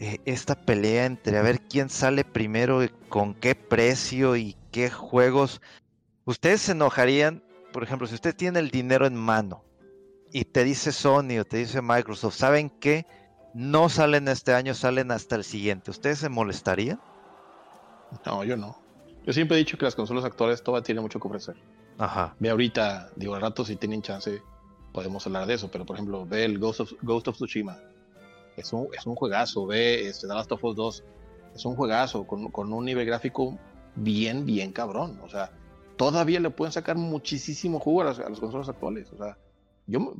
eh, 0.00 0.20
esta 0.26 0.54
pelea 0.54 1.06
entre 1.06 1.38
a 1.38 1.42
ver 1.42 1.60
quién 1.60 1.88
sale 1.88 2.24
primero, 2.24 2.84
y 2.84 2.88
con 3.08 3.34
qué 3.34 3.54
precio 3.54 4.36
y 4.36 4.56
qué 4.70 4.90
juegos. 4.90 5.60
Ustedes 6.24 6.62
se 6.62 6.72
enojarían, 6.72 7.42
por 7.72 7.82
ejemplo, 7.82 8.06
si 8.06 8.14
usted 8.14 8.34
tiene 8.34 8.60
el 8.60 8.70
dinero 8.70 9.06
en 9.06 9.16
mano 9.16 9.64
y 10.32 10.44
te 10.44 10.62
dice 10.62 10.92
Sony 10.92 11.38
o 11.40 11.44
te 11.44 11.56
dice 11.56 11.82
Microsoft, 11.82 12.36
¿saben 12.36 12.70
qué? 12.70 13.06
No 13.54 13.88
salen 13.88 14.28
este 14.28 14.54
año, 14.54 14.74
salen 14.74 15.10
hasta 15.10 15.34
el 15.34 15.42
siguiente. 15.42 15.90
¿Ustedes 15.90 16.18
se 16.18 16.28
molestarían? 16.28 17.00
No, 18.24 18.44
yo 18.44 18.56
no. 18.56 18.80
Yo 19.26 19.32
siempre 19.32 19.56
he 19.56 19.58
dicho 19.58 19.76
que 19.76 19.84
las 19.84 19.96
consolas 19.96 20.24
actuales 20.24 20.62
todavía 20.62 20.84
tienen 20.84 21.02
mucho 21.02 21.18
que 21.18 21.26
ofrecer. 21.26 21.56
Ajá. 21.98 22.36
Ve 22.38 22.50
ahorita, 22.50 23.10
digo, 23.16 23.34
al 23.34 23.40
rato 23.40 23.64
si 23.64 23.74
tienen 23.74 24.00
chance, 24.00 24.40
podemos 24.92 25.26
hablar 25.26 25.46
de 25.46 25.54
eso, 25.54 25.70
pero 25.70 25.84
por 25.84 25.96
ejemplo, 25.96 26.24
ve 26.24 26.44
el 26.44 26.58
Ghost 26.58 26.80
of, 26.80 26.92
Ghost 27.02 27.28
of 27.28 27.36
Tsushima 27.36 27.78
es 28.58 28.72
un, 28.72 28.88
es 28.96 29.06
un 29.06 29.14
juegazo. 29.14 29.66
Ve 29.66 30.08
este, 30.08 30.26
The 30.28 30.34
Last 30.34 30.52
of 30.52 30.64
Us 30.64 30.76
2, 30.76 31.04
es 31.54 31.64
un 31.64 31.76
juegazo 31.76 32.26
con, 32.26 32.50
con, 32.50 32.72
un 32.72 32.84
nivel 32.84 33.06
gráfico 33.06 33.58
bien, 33.96 34.46
bien 34.46 34.72
cabrón. 34.72 35.18
O 35.22 35.28
sea, 35.28 35.50
todavía 35.96 36.40
le 36.40 36.50
pueden 36.50 36.72
sacar 36.72 36.96
muchísimo 36.96 37.80
jugo 37.80 38.02
a 38.02 38.06
las, 38.06 38.18
a 38.20 38.24
consolas 38.24 38.68
actuales. 38.68 39.12
O 39.12 39.16
sea, 39.16 39.38
yo, 39.86 40.14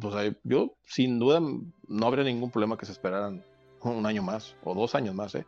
yo 0.44 0.74
sin 0.86 1.18
duda 1.18 1.40
no 1.40 2.06
habría 2.06 2.24
ningún 2.24 2.50
problema 2.50 2.76
que 2.78 2.86
se 2.86 2.92
esperaran 2.92 3.44
un 3.82 4.06
año 4.06 4.22
más 4.22 4.56
o 4.64 4.74
dos 4.74 4.94
años 4.94 5.14
más, 5.14 5.34
¿eh? 5.34 5.46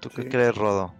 ¿Tú 0.00 0.10
qué 0.10 0.22
Sí. 0.22 0.28
crees, 0.28 0.54
Rodo? 0.56 0.94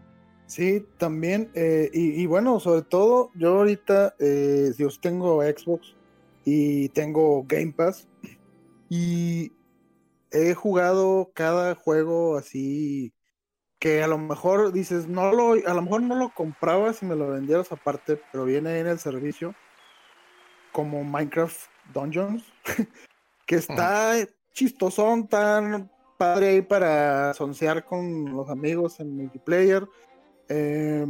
Sí, 0.47 0.87
también. 0.99 1.51
eh, 1.55 1.91
y, 1.93 2.23
y 2.23 2.27
bueno, 2.27 2.61
sobre 2.61 2.83
todo, 2.83 3.31
yo 3.35 3.59
ahorita, 3.59 4.14
eh, 4.19 4.73
yo 4.79 4.89
tengo 5.01 5.43
Xbox 5.43 5.97
y 6.45 6.89
tengo 6.91 7.45
Game 7.47 7.73
Pass. 7.73 8.09
Y 8.89 9.53
he 10.37 10.55
jugado 10.55 11.32
cada 11.34 11.74
juego 11.74 12.37
así 12.37 13.12
que 13.78 14.03
a 14.03 14.07
lo 14.07 14.18
mejor 14.18 14.72
dices, 14.72 15.07
no 15.07 15.32
lo, 15.32 15.53
a 15.53 15.74
lo 15.74 15.82
mejor 15.82 16.03
no 16.03 16.16
lo 16.16 16.30
compraba 16.34 16.93
si 16.93 17.05
me 17.05 17.16
lo 17.16 17.28
vendieras 17.28 17.72
aparte, 17.72 18.20
pero 18.32 18.45
viene 18.45 18.78
en 18.78 18.87
el 18.87 18.99
servicio. 18.99 19.55
Como 20.72 21.05
Minecraft 21.05 21.59
Dungeons, 21.93 22.45
que 23.47 23.57
está 23.57 24.14
chistosón, 24.53 25.28
tan 25.28 25.91
padre 26.18 26.49
ahí 26.49 26.62
para 26.62 27.34
soncear 27.34 27.84
con 27.84 28.32
los 28.34 28.49
amigos 28.49 29.01
en 29.01 29.16
multiplayer. 29.16 29.87
Eh, 30.49 31.07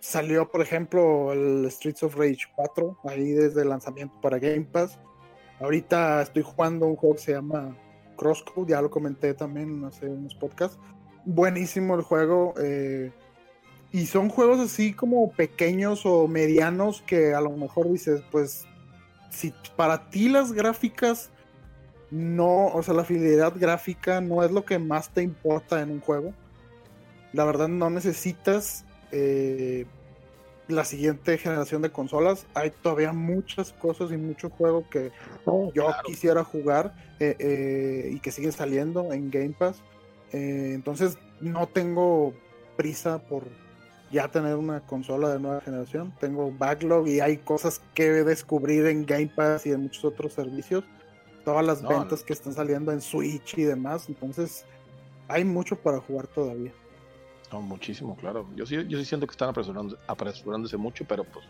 salió, 0.00 0.50
por 0.50 0.62
ejemplo, 0.62 1.32
el 1.32 1.70
Streets 1.70 2.02
of 2.02 2.16
Rage 2.16 2.46
4, 2.56 2.98
ahí 3.04 3.32
desde 3.32 3.62
el 3.62 3.68
lanzamiento 3.68 4.18
para 4.20 4.38
Game 4.38 4.66
Pass. 4.72 4.98
Ahorita 5.60 6.22
estoy 6.22 6.42
jugando 6.42 6.86
un 6.86 6.96
juego 6.96 7.16
que 7.16 7.22
se 7.22 7.32
llama 7.32 7.76
Crosscode, 8.20 8.70
ya 8.70 8.82
lo 8.82 8.90
comenté 8.90 9.32
también 9.32 9.82
hace 9.84 10.06
unos 10.06 10.34
podcasts. 10.34 10.78
Buenísimo 11.24 11.94
el 11.94 12.02
juego. 12.02 12.52
eh, 12.62 13.10
y 13.92 14.06
son 14.06 14.28
juegos 14.28 14.60
así 14.60 14.92
como 14.92 15.32
pequeños 15.32 16.02
o 16.04 16.28
medianos 16.28 17.02
que 17.02 17.34
a 17.34 17.40
lo 17.40 17.50
mejor 17.50 17.90
dices, 17.90 18.22
pues, 18.30 18.66
si 19.30 19.52
para 19.74 20.10
ti 20.10 20.28
las 20.28 20.52
gráficas 20.52 21.30
no, 22.10 22.66
o 22.66 22.82
sea, 22.82 22.94
la 22.94 23.04
fidelidad 23.04 23.54
gráfica 23.56 24.20
no 24.20 24.44
es 24.44 24.50
lo 24.50 24.64
que 24.64 24.78
más 24.78 25.10
te 25.10 25.22
importa 25.22 25.80
en 25.80 25.90
un 25.90 26.00
juego. 26.00 26.34
La 27.32 27.44
verdad 27.44 27.68
no 27.68 27.88
necesitas 27.88 28.84
eh, 29.12 29.86
la 30.72 30.84
siguiente 30.84 31.38
generación 31.38 31.82
de 31.82 31.90
consolas. 31.90 32.46
Hay 32.54 32.70
todavía 32.70 33.12
muchas 33.12 33.72
cosas 33.72 34.10
y 34.12 34.16
mucho 34.16 34.50
juego 34.50 34.88
que 34.88 35.12
yo 35.74 35.88
quisiera 36.04 36.44
jugar 36.44 36.94
eh, 37.20 37.36
eh, 37.38 38.10
y 38.12 38.20
que 38.20 38.32
siguen 38.32 38.52
saliendo 38.52 39.12
en 39.12 39.30
Game 39.30 39.54
Pass. 39.58 39.82
Eh, 40.32 40.72
entonces 40.74 41.18
no 41.40 41.66
tengo 41.68 42.34
prisa 42.76 43.18
por 43.18 43.44
ya 44.10 44.28
tener 44.28 44.56
una 44.56 44.80
consola 44.80 45.28
de 45.30 45.38
nueva 45.38 45.60
generación. 45.60 46.12
Tengo 46.18 46.50
backlog 46.50 47.06
y 47.08 47.20
hay 47.20 47.38
cosas 47.38 47.80
que 47.94 48.10
descubrir 48.24 48.86
en 48.86 49.06
Game 49.06 49.28
Pass 49.34 49.66
y 49.66 49.72
en 49.72 49.82
muchos 49.82 50.04
otros 50.04 50.32
servicios. 50.32 50.84
Todas 51.44 51.64
las 51.64 51.82
No, 51.82 51.88
ventas 51.88 52.20
no. 52.20 52.26
que 52.26 52.32
están 52.32 52.52
saliendo 52.54 52.92
en 52.92 53.00
Switch 53.00 53.56
y 53.56 53.64
demás. 53.64 54.08
Entonces 54.08 54.64
hay 55.28 55.44
mucho 55.44 55.76
para 55.76 55.98
jugar 56.00 56.26
todavía. 56.26 56.72
No, 57.52 57.60
muchísimo, 57.60 58.16
claro. 58.16 58.48
Yo 58.54 58.64
sí, 58.64 58.76
yo 58.86 58.98
sí 58.98 59.04
siento 59.04 59.26
que 59.26 59.32
están 59.32 59.48
apresurando, 59.48 59.98
apresurándose 60.06 60.76
mucho, 60.76 61.04
pero 61.04 61.24
pues 61.24 61.44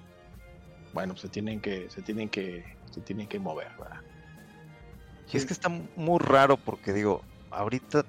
bueno, 0.93 1.17
se 1.17 1.29
tienen 1.29 1.61
que, 1.61 1.89
se 1.91 2.03
tienen 2.03 2.29
que, 2.29 2.65
se 2.91 3.01
tienen 3.03 3.29
que 3.29 3.39
mover, 3.39 3.69
¿verdad? 3.79 4.01
Y 5.33 5.37
es 5.37 5.47
que 5.47 5.53
está 5.53 5.69
muy 5.69 6.19
raro 6.19 6.57
porque 6.57 6.93
digo, 6.93 7.23
ahorita 7.51 8.05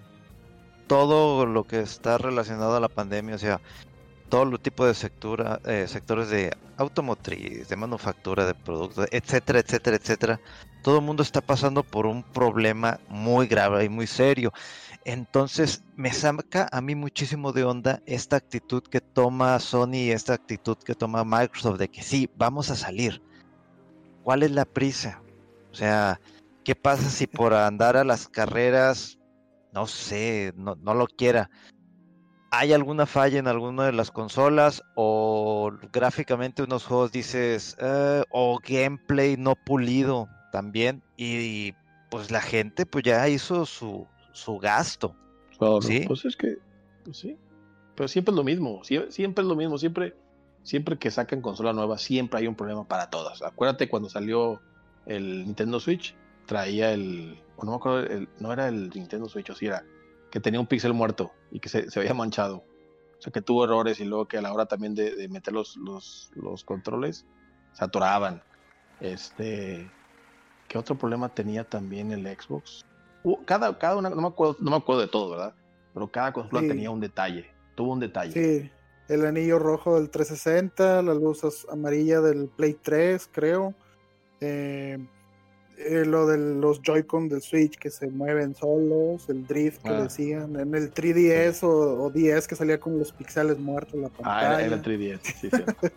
todo 0.88 1.46
lo 1.46 1.66
que 1.66 1.82
está 1.82 2.18
relacionado 2.18 2.76
a 2.76 2.80
la 2.80 2.90
pandemia, 2.90 3.36
o 3.36 3.38
sea, 3.38 3.62
todo 4.30 4.46
lo 4.46 4.58
tipo 4.58 4.86
de 4.86 4.96
sectura, 4.96 5.60
eh, 5.66 5.86
sectores 5.88 6.30
de 6.30 6.52
automotriz, 6.78 7.68
de 7.68 7.76
manufactura 7.76 8.46
de 8.46 8.56
productos, 8.56 9.06
etcétera, 9.12 9.60
etcétera, 9.60 9.98
etcétera, 9.98 10.42
todo 10.82 10.98
el 10.98 11.04
mundo 11.04 11.22
está 11.22 11.42
pasando 11.42 11.84
por 11.84 12.08
un 12.08 12.24
problema 12.24 13.00
muy 13.08 13.46
grave 13.48 13.86
y 13.86 13.90
muy 13.90 14.08
serio. 14.08 14.52
Entonces 15.04 15.84
me 15.96 16.12
saca 16.14 16.68
a 16.72 16.82
mí 16.82 16.94
muchísimo 16.94 17.52
de 17.54 17.64
onda 17.64 18.00
esta 18.06 18.36
actitud 18.36 18.84
que 18.84 19.02
toma 19.02 19.60
Sony 19.60 19.96
y 19.96 20.12
esta 20.12 20.34
actitud 20.34 20.78
que 20.86 20.94
toma 20.94 21.24
Microsoft 21.24 21.80
de 21.80 21.88
que 21.88 22.04
sí, 22.04 22.30
vamos 22.36 22.70
a 22.70 22.76
salir. 22.76 23.22
¿Cuál 24.24 24.44
es 24.44 24.52
la 24.52 24.66
prisa? 24.66 25.24
O 25.72 25.76
sea, 25.76 26.22
¿qué 26.64 26.76
pasa 26.76 27.10
si 27.10 27.26
por 27.26 27.54
andar 27.56 27.98
a 27.98 28.04
las 28.04 28.28
carreras, 28.28 29.18
no 29.72 29.88
sé, 29.88 30.54
no, 30.56 30.76
no 30.76 30.94
lo 30.94 31.08
quiera? 31.08 31.50
¿Hay 32.52 32.74
alguna 32.74 33.06
falla 33.08 33.40
en 33.40 33.48
alguna 33.48 33.86
de 33.86 33.94
las 33.94 34.12
consolas? 34.12 34.84
¿O 34.96 35.72
gráficamente 35.92 36.62
unos 36.62 36.86
juegos 36.86 37.12
dices, 37.12 37.76
"Eh", 37.80 38.24
o 38.30 38.60
gameplay 38.62 39.36
no 39.38 39.56
pulido 39.56 40.28
también? 40.52 41.02
Y, 41.18 41.74
pues 42.12 42.30
la 42.30 42.42
gente 42.42 42.86
pues 42.86 43.06
ya 43.06 43.28
hizo 43.30 43.66
su, 43.66 44.06
su 44.34 44.58
gasto. 44.58 45.16
Claro, 45.58 45.82
Sí. 45.82 46.04
Pues 46.08 46.26
es 46.26 46.36
que, 46.36 46.58
pues 47.04 47.18
sí. 47.18 47.38
Pero 47.96 48.08
siempre 48.08 48.32
es 48.32 48.36
lo 48.38 48.44
mismo, 48.44 48.82
sie- 48.84 49.12
siempre, 49.12 49.44
es 49.44 49.48
lo 49.48 49.56
mismo, 49.56 49.78
siempre, 49.78 50.16
siempre 50.64 50.98
que 50.98 51.12
sacan 51.12 51.42
consola 51.42 51.74
nueva, 51.74 51.98
siempre 51.98 52.40
hay 52.40 52.48
un 52.48 52.56
problema 52.56 52.88
para 52.88 53.10
todas. 53.10 53.42
Acuérdate 53.42 53.90
cuando 53.90 54.10
salió 54.10 54.62
el 55.06 55.44
Nintendo 55.46 55.80
Switch, 55.80 56.16
traía 56.46 56.92
el, 56.94 57.42
o 57.58 57.66
no 57.66 57.72
me 57.72 57.78
acuerdo, 57.78 58.00
el- 58.08 58.30
no 58.40 58.52
era 58.54 58.68
el 58.68 58.90
Nintendo 58.90 59.28
Switch, 59.28 59.50
o 59.50 59.56
sí 59.56 59.68
era, 59.68 59.84
que 60.32 60.40
tenía 60.40 60.60
un 60.60 60.68
píxel 60.68 60.94
muerto 60.94 61.34
y 61.52 61.60
que 61.60 61.70
se, 61.70 61.90
se 61.92 62.00
había 62.00 62.14
manchado. 62.14 62.64
O 63.20 63.22
sea, 63.22 63.32
que 63.32 63.42
tuvo 63.42 63.66
errores 63.66 64.00
y 64.00 64.06
luego 64.06 64.28
que 64.28 64.38
a 64.38 64.42
la 64.42 64.52
hora 64.54 64.66
también 64.66 64.96
de, 64.96 65.16
de 65.16 65.28
meter 65.28 65.54
los, 65.54 65.76
los, 65.78 66.32
los 66.36 66.64
controles, 66.64 67.26
se 67.74 67.84
atoraban. 67.84 68.42
Este, 69.00 69.92
¿qué 70.68 70.78
otro 70.78 70.98
problema 70.98 71.30
tenía 71.34 71.64
también 71.64 72.12
el 72.12 72.26
Xbox? 72.26 72.82
Cada, 73.46 73.78
cada 73.78 73.98
una, 73.98 74.10
no 74.10 74.22
me 74.22 74.28
acuerdo, 74.28 74.58
no 74.60 74.72
me 74.72 74.78
acuerdo 74.78 75.02
de 75.02 75.08
todo, 75.08 75.32
¿verdad? 75.32 75.54
Pero 75.94 76.12
cada 76.12 76.34
consola 76.34 76.62
Sí. 76.62 76.68
tenía 76.70 76.90
un 76.90 77.00
detalle, 77.00 77.46
tuvo 77.76 77.94
un 77.94 78.00
detalle. 78.00 78.32
Sí, 78.34 78.72
el 79.10 79.26
anillo 79.26 79.60
rojo 79.60 79.96
del 80.00 80.10
360, 80.10 81.02
la 81.02 81.14
luz 81.14 81.42
amarilla 81.70 82.22
del 82.22 82.48
Play 82.48 82.76
3, 82.82 83.30
creo. 83.32 83.76
Eh, 84.40 84.98
eh, 85.78 86.06
lo 86.06 86.28
de 86.28 86.38
los 86.38 86.82
Joy-Con 86.82 87.28
del 87.30 87.42
Switch 87.42 87.78
que 87.78 87.90
se 87.90 88.08
mueven 88.08 88.54
solos, 88.56 89.28
el 89.30 89.46
drift 89.48 89.82
que 89.82 89.94
Ah. 89.94 90.04
decían, 90.04 90.56
en 90.60 90.74
el 90.76 90.94
3DS 90.94 91.64
o, 91.64 92.04
o 92.04 92.10
10 92.10 92.48
que 92.48 92.56
salía 92.56 92.80
con 92.80 92.98
los 93.00 93.12
píxeles 93.14 93.58
muertos 93.60 93.94
en 93.96 94.02
la 94.02 94.08
Ah, 94.08 94.12
pantalla. 94.18 94.48
era, 94.48 94.62
era 94.66 94.76
el 94.76 94.82
3DS, 94.82 95.22
sí, 95.40 95.50
sí. 95.52 95.64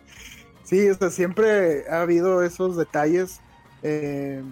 Sí, 0.63 0.89
o 0.89 0.95
sea, 0.95 1.11
siempre 1.11 1.87
ha 1.89 2.01
habido 2.01 2.41
esos 2.43 2.75
detalles. 2.77 3.39
eh, 3.83 4.43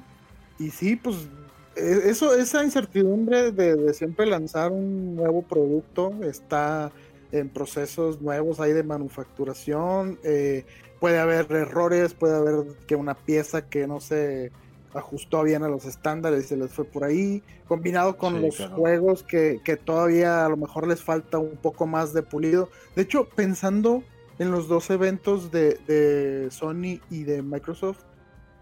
y 0.59 0.69
sí, 0.69 0.95
pues 0.95 1.27
eso, 1.75 2.33
esa 2.35 2.63
incertidumbre 2.63 3.51
de, 3.51 3.75
de 3.75 3.93
siempre 3.93 4.25
lanzar 4.25 4.71
un 4.71 5.15
nuevo 5.15 5.41
producto 5.47 6.11
está 6.23 6.91
en 7.31 7.49
procesos 7.49 8.21
nuevos 8.21 8.59
ahí 8.59 8.73
de 8.73 8.83
manufacturación. 8.83 10.19
eh, 10.23 10.65
puede 10.99 11.19
haber 11.19 11.51
errores, 11.51 12.13
puede 12.13 12.35
haber 12.35 12.65
que 12.87 12.95
una 12.95 13.15
pieza 13.15 13.67
que 13.69 13.87
no 13.87 13.99
se 13.99 14.51
ajustó 14.93 15.43
bien 15.43 15.63
a 15.63 15.67
los 15.67 15.85
estándares 15.85 16.45
y 16.45 16.47
se 16.49 16.57
les 16.57 16.71
fue 16.71 16.85
por 16.85 17.03
ahí, 17.03 17.43
combinado 17.67 18.17
con 18.17 18.39
Sí, 18.39 18.39
los 18.39 18.55
claro. 18.55 18.75
juegos 18.75 19.23
que, 19.23 19.59
que 19.63 19.75
todavía 19.75 20.45
a 20.45 20.49
lo 20.49 20.55
mejor 20.57 20.87
les 20.87 21.03
falta 21.03 21.39
un 21.39 21.57
poco 21.57 21.87
más 21.87 22.13
de 22.13 22.23
pulido. 22.23 22.69
De 22.95 23.01
hecho, 23.01 23.27
pensando 23.35 24.03
en 24.39 24.51
los 24.51 24.67
dos 24.67 24.89
eventos 24.91 25.51
de, 25.51 25.77
de 25.87 26.49
Sony 26.51 27.01
y 27.09 27.23
de 27.23 27.41
Microsoft, 27.41 28.03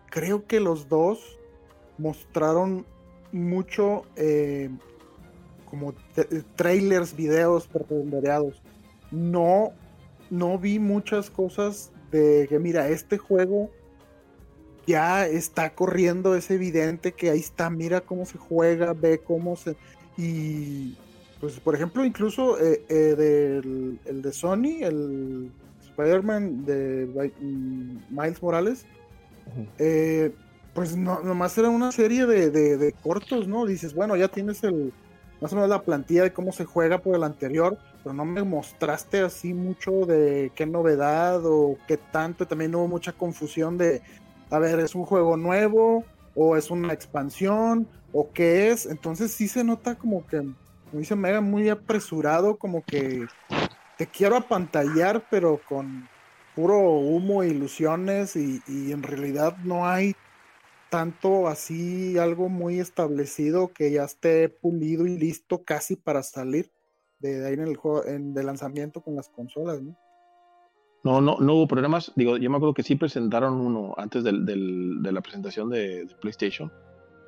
creo 0.10 0.48
que 0.48 0.60
los 0.60 0.88
dos 0.90 1.40
mostraron 1.98 2.86
mucho 3.32 4.06
eh, 4.16 4.70
como 5.66 5.94
trailers, 6.56 7.16
videos 7.16 7.68
preponderados. 7.68 8.62
No, 9.12 9.72
no 10.30 10.58
vi 10.58 10.80
muchas 10.80 11.30
cosas 11.30 11.92
de 12.12 12.48
que, 12.50 12.60
mira, 12.60 12.90
este 12.90 13.18
juego 13.18 13.70
ya 14.86 15.26
está 15.28 15.74
corriendo, 15.74 16.36
es 16.36 16.52
evidente 16.52 17.14
que 17.14 17.30
ahí 17.30 17.40
está, 17.40 17.70
mira 17.70 18.02
cómo 18.02 18.26
se 18.26 18.38
juega, 18.38 18.94
ve 18.94 19.20
cómo 19.20 19.56
se... 19.56 19.76
Y 20.18 20.98
pues, 21.40 21.60
por 21.60 21.74
ejemplo, 21.74 22.06
incluso 22.06 22.60
eh, 22.60 22.84
eh, 22.90 23.16
del 23.16 24.00
el 24.06 24.22
de 24.22 24.32
Sony, 24.34 24.84
el 24.84 25.52
Spider-Man 25.82 26.66
de 26.66 27.32
mm, 27.40 27.98
Miles 28.10 28.42
Morales, 28.42 28.86
eh, 29.80 30.32
pues 30.74 30.96
no, 30.96 31.22
nomás 31.22 31.58
era 31.58 31.70
una 31.70 31.92
serie 31.92 32.26
de, 32.26 32.50
de- 32.50 32.94
cortos, 32.94 33.48
¿no? 33.48 33.66
Dices, 33.66 33.94
bueno, 33.94 34.16
ya 34.16 34.28
tienes 34.28 34.64
el 34.64 34.94
más 35.42 35.52
o 35.54 35.56
menos 35.56 35.70
la 35.70 35.82
plantilla 35.82 36.24
de 36.24 36.34
cómo 36.34 36.52
se 36.52 36.66
juega 36.66 37.00
por 37.00 37.16
el 37.16 37.24
anterior, 37.24 37.78
pero 38.04 38.14
no 38.14 38.26
me 38.26 38.44
mostraste 38.44 39.22
así 39.22 39.54
mucho 39.56 40.06
de 40.06 40.52
qué 40.56 40.68
novedad 40.68 41.42
o 41.44 41.78
qué 41.88 41.98
tanto. 41.98 42.46
También 42.48 42.76
hubo 42.76 42.88
mucha 42.88 43.12
confusión 43.12 43.78
de, 43.78 44.04
a 44.52 44.60
ver, 44.60 44.80
¿es 44.80 44.94
un 44.94 45.04
juego 45.04 45.38
nuevo 45.38 46.06
o 46.36 46.56
es 46.56 46.70
una 46.70 46.94
expansión 46.94 47.88
o 48.14 48.32
qué 48.32 48.70
es? 48.70 48.86
Entonces 48.86 49.32
sí 49.32 49.48
se 49.48 49.64
nota 49.64 49.96
como 49.96 50.26
que, 50.28 50.38
como 50.38 51.00
dice 51.00 51.16
Mega, 51.16 51.42
muy 51.42 51.70
apresurado, 51.70 52.58
como 52.58 52.84
que 52.86 53.26
te 53.98 54.06
quiero 54.06 54.38
apantallar, 54.38 55.26
pero 55.32 55.60
con 55.68 56.08
puro 56.56 56.78
humo 56.80 57.44
ilusiones 57.44 58.36
y 58.36 58.62
en 58.68 59.02
realidad 59.02 59.58
no 59.64 59.88
hay 59.88 60.16
tanto 60.92 61.48
así 61.48 62.18
algo 62.18 62.50
muy 62.50 62.82
establecido 62.82 63.72
que 63.74 63.92
ya 63.92 64.04
esté 64.04 64.50
pulido 64.50 65.08
y 65.08 65.18
listo 65.18 65.64
casi 65.64 65.96
para 65.96 66.22
salir. 66.22 66.70
de, 67.20 67.48
ahí 67.48 67.54
en 67.54 67.62
el 67.62 67.78
juego 67.78 68.06
en, 68.06 68.34
de 68.34 68.44
lanzamiento 68.44 69.02
con 69.02 69.16
las 69.16 69.30
consolas, 69.30 69.82
¿no? 69.82 69.98
No, 71.04 71.22
no, 71.22 71.38
no 71.40 71.56
hubo 71.56 71.68
problemas. 71.68 72.12
Digo, 72.16 72.36
yo 72.38 72.50
me 72.50 72.58
acuerdo 72.58 72.74
que 72.74 72.84
sí 72.84 72.96
presentaron 72.96 73.54
uno 73.62 73.94
antes 73.98 74.24
del, 74.24 74.46
del, 74.46 75.02
de 75.02 75.12
la 75.14 75.22
presentación 75.22 75.70
de, 75.70 76.06
de, 76.06 76.16
PlayStation. 76.16 76.72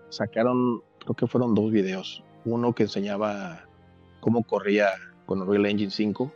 Sacaron, 0.09 0.83
creo 0.99 1.15
que 1.15 1.25
fueron 1.25 1.55
dos 1.55 1.71
videos. 1.71 2.21
Uno 2.43 2.75
que 2.75 2.83
enseñaba 2.83 3.65
cómo 4.19 4.43
corría 4.43 4.89
con 5.25 5.41
Unreal 5.41 5.67
Engine 5.67 5.89
5, 5.89 6.31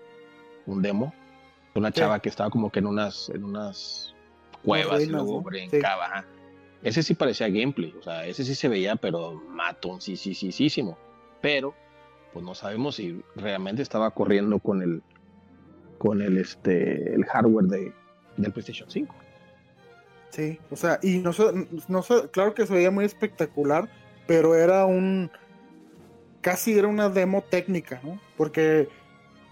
un 0.68 0.82
demo. 0.82 1.14
Una 1.76 1.92
chava 1.92 2.16
sí. 2.16 2.22
que 2.22 2.30
estaba 2.30 2.50
como 2.50 2.72
que 2.72 2.80
en 2.80 2.88
unas, 2.88 3.30
en 3.30 3.44
unas 3.44 4.16
cuevas 4.64 5.00
reinas, 5.00 5.10
y 5.10 5.12
luego 5.12 5.34
¿no? 5.34 5.42
brincaba. 5.42 6.22
Sí. 6.22 6.37
Ese 6.84 7.04
sí 7.04 7.16
parecía 7.16 7.48
gameplay, 7.50 7.94
o 8.00 8.04
sea, 8.04 8.26
ese 8.26 8.44
sí 8.44 8.56
se 8.56 8.68
veía, 8.68 8.96
pero 8.96 9.34
matón, 9.50 10.00
sí, 10.00 10.16
sí, 10.16 10.34
sí, 10.34 10.52
sí. 10.52 10.88
Pero, 11.42 11.74
pues 12.34 12.46
no 12.46 12.54
sabemos 12.54 12.96
si 12.96 13.22
realmente 13.36 13.82
estaba 13.82 14.12
corriendo 14.12 14.60
con 14.60 14.82
el, 14.82 15.02
con 15.98 16.22
el, 16.22 16.38
este, 16.38 17.14
el 17.14 17.26
hardware 17.26 17.66
de, 17.66 17.94
del 18.38 18.52
PlayStation 18.52 18.90
5. 18.90 19.16
Sí, 20.30 20.60
o 20.70 20.76
sea, 20.76 21.00
y 21.02 21.18
no, 21.18 21.32
no, 21.88 22.04
claro 22.32 22.54
que 22.54 22.68
se 22.68 22.74
veía 22.74 22.92
muy 22.92 23.06
espectacular, 23.06 23.90
pero 24.28 24.56
era 24.56 24.86
un, 24.86 25.32
casi 26.42 26.78
era 26.78 26.88
una 26.88 27.10
demo 27.10 27.44
técnica, 27.44 28.00
¿no? 28.04 28.20
Porque 28.36 28.88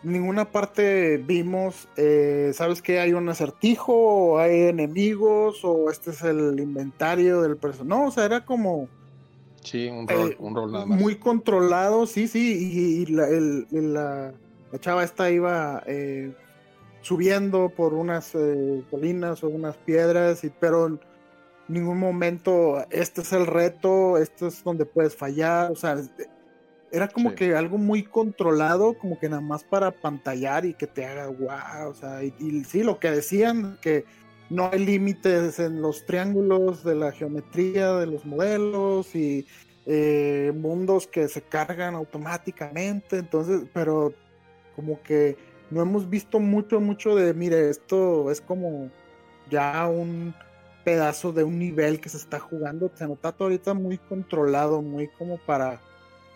ninguna 0.06 0.52
parte 0.52 1.18
vimos, 1.18 1.88
eh, 1.98 2.52
¿sabes 2.54 2.82
que 2.82 3.00
Hay 3.00 3.14
un 3.14 3.28
acertijo, 3.28 3.94
o 3.94 4.38
hay 4.38 4.62
enemigos, 4.68 5.64
o 5.64 5.90
este 5.90 6.12
es 6.12 6.22
el 6.22 6.60
inventario 6.60 7.42
del 7.42 7.58
personaje. 7.58 7.90
No, 7.90 8.08
o 8.08 8.12
sea, 8.12 8.26
era 8.26 8.46
como... 8.46 8.88
Sí, 9.64 9.88
un 9.88 10.08
rol, 10.08 10.32
eh, 10.32 10.38
un 10.40 10.56
rol 10.56 10.72
nada 10.72 10.86
más. 10.86 11.00
Muy 11.00 11.16
controlado, 11.16 12.06
sí, 12.06 12.28
sí, 12.28 12.72
y, 12.72 13.02
y 13.02 13.06
la, 13.08 13.28
el, 13.28 13.66
la, 13.72 14.34
la, 14.72 14.80
chava 14.80 15.04
esta 15.04 15.32
iba 15.32 15.82
eh, 15.88 16.32
subiendo 17.02 17.70
por 17.70 17.96
unas 17.96 18.36
eh, 18.36 18.84
colinas 18.92 19.44
o 19.44 19.50
unas 19.50 19.76
piedras, 19.78 20.44
y, 20.44 20.52
pero 20.52 20.86
en 20.86 21.00
ningún 21.68 21.98
momento 21.98 22.86
este 22.92 23.22
es 23.22 23.34
el 23.34 23.48
reto, 23.48 24.20
esto 24.20 24.48
es 24.48 24.64
donde 24.64 24.86
puedes 24.86 25.16
fallar, 25.16 25.72
o 25.72 25.76
sea, 25.76 25.98
era 26.96 27.08
como 27.10 27.32
sí. 27.32 27.36
que 27.36 27.56
algo 27.56 27.78
muy 27.78 28.04
controlado, 28.04 28.98
como 28.98 29.20
que 29.20 29.28
nada 29.28 29.42
más 29.42 29.64
para 29.64 29.92
pantallar 29.92 30.66
y 30.66 30.74
que 30.74 30.88
te 30.88 31.06
haga 31.06 31.28
wow, 31.28 31.90
o 31.90 31.94
sea, 31.94 32.24
y, 32.24 32.34
y 32.40 32.64
sí, 32.64 32.84
lo 32.84 33.00
que 33.00 33.12
decían, 33.12 33.78
que 33.82 34.06
no 34.50 34.70
hay 34.72 34.86
límites 34.86 35.60
en 35.60 35.82
los 35.82 36.06
triángulos 36.06 36.84
de 36.84 36.96
la 36.96 37.12
geometría 37.12 37.94
de 37.94 38.06
los 38.06 38.26
modelos 38.26 39.16
y 39.16 39.46
eh, 39.86 40.54
mundos 40.56 41.08
que 41.08 41.28
se 41.28 41.42
cargan 41.42 41.96
automáticamente, 41.96 43.18
entonces, 43.18 43.64
pero 43.74 44.14
como 44.76 45.02
que 45.02 45.38
no 45.72 45.82
hemos 45.82 46.10
visto 46.10 46.40
mucho, 46.40 46.80
mucho 46.80 47.16
de, 47.16 47.34
mire, 47.34 47.70
esto 47.70 48.32
es 48.32 48.42
como 48.42 48.90
ya 49.50 49.88
un 49.88 50.34
pedazo 50.84 51.34
de 51.34 51.44
un 51.44 51.58
nivel 51.58 52.00
que 52.00 52.10
se 52.10 52.18
está 52.18 52.40
jugando, 52.40 52.92
se 52.94 53.08
nota 53.08 53.32
todo 53.32 53.48
ahorita 53.48 53.74
muy 53.74 53.98
controlado, 53.98 54.82
muy 54.82 55.08
como 55.08 55.38
para 55.38 55.82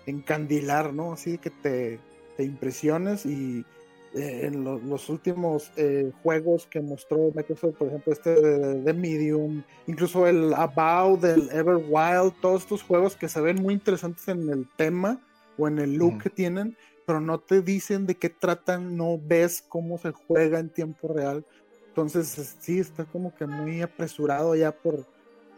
encandilar, 0.10 0.94
¿no? 0.94 1.14
Así 1.14 1.38
que 1.38 1.50
te, 1.50 2.00
te 2.38 2.44
impresiones 2.44 3.26
y 3.26 3.66
eh, 4.14 4.48
en 4.48 4.64
lo, 4.64 4.80
los 4.80 5.08
últimos 5.10 5.72
eh, 5.76 6.12
juegos 6.24 6.66
que 6.66 6.82
mostró 6.82 7.32
Microsoft, 7.36 7.76
por 7.76 7.90
ejemplo, 7.90 8.12
este 8.12 8.34
de, 8.34 8.82
de, 8.82 8.94
Medium, 8.94 9.64
incluso 9.86 10.26
el 10.26 10.52
About, 10.56 11.24
el 11.26 11.50
Everwild, 11.52 12.34
todos 12.42 12.64
estos 12.64 12.82
juegos 12.82 13.16
que 13.16 13.30
se 13.30 13.40
ven 13.40 13.62
muy 13.62 13.76
interesantes 13.76 14.28
en 14.28 14.50
el 14.50 14.68
tema 14.78 15.22
o 15.60 15.68
en 15.68 15.78
el 15.78 15.94
look 15.94 16.16
mm. 16.16 16.20
que 16.20 16.30
tienen, 16.32 16.76
pero 17.06 17.22
no 17.22 17.40
te 17.40 17.62
dicen 17.62 18.08
de 18.08 18.16
qué 18.16 18.30
tratan, 18.30 18.98
no 18.98 19.20
ves 19.24 19.64
cómo 19.68 20.00
se 20.00 20.12
juega 20.12 20.60
en 20.60 20.70
tiempo 20.70 21.08
real. 21.14 21.46
Entonces, 21.90 22.56
sí, 22.60 22.80
está 22.80 23.06
como 23.06 23.36
que 23.36 23.46
muy 23.46 23.82
apresurado 23.82 24.56
ya 24.56 24.72
por 24.72 25.06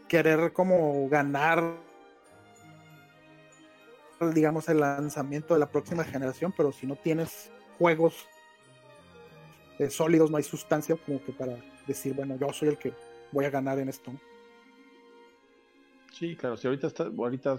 querer 0.09 0.51
como 0.51 1.07
ganar 1.07 1.61
digamos 4.29 4.69
el 4.69 4.79
lanzamiento 4.79 5.55
de 5.55 5.59
la 5.59 5.71
próxima 5.71 6.03
generación, 6.03 6.53
pero 6.55 6.71
si 6.71 6.85
no 6.85 6.95
tienes 6.95 7.51
juegos 7.79 8.27
eh, 9.79 9.89
sólidos, 9.89 10.29
no 10.29 10.37
hay 10.37 10.43
sustancia 10.43 10.95
como 10.95 11.23
que 11.23 11.31
para 11.31 11.57
decir, 11.87 12.13
bueno, 12.13 12.37
yo 12.37 12.53
soy 12.53 12.69
el 12.69 12.77
que 12.77 12.93
voy 13.31 13.45
a 13.45 13.49
ganar 13.49 13.79
en 13.79 13.89
esto. 13.89 14.11
Sí, 16.11 16.35
claro, 16.35 16.55
si 16.55 16.67
ahorita 16.67 16.87
está, 16.87 17.05
ahorita 17.05 17.57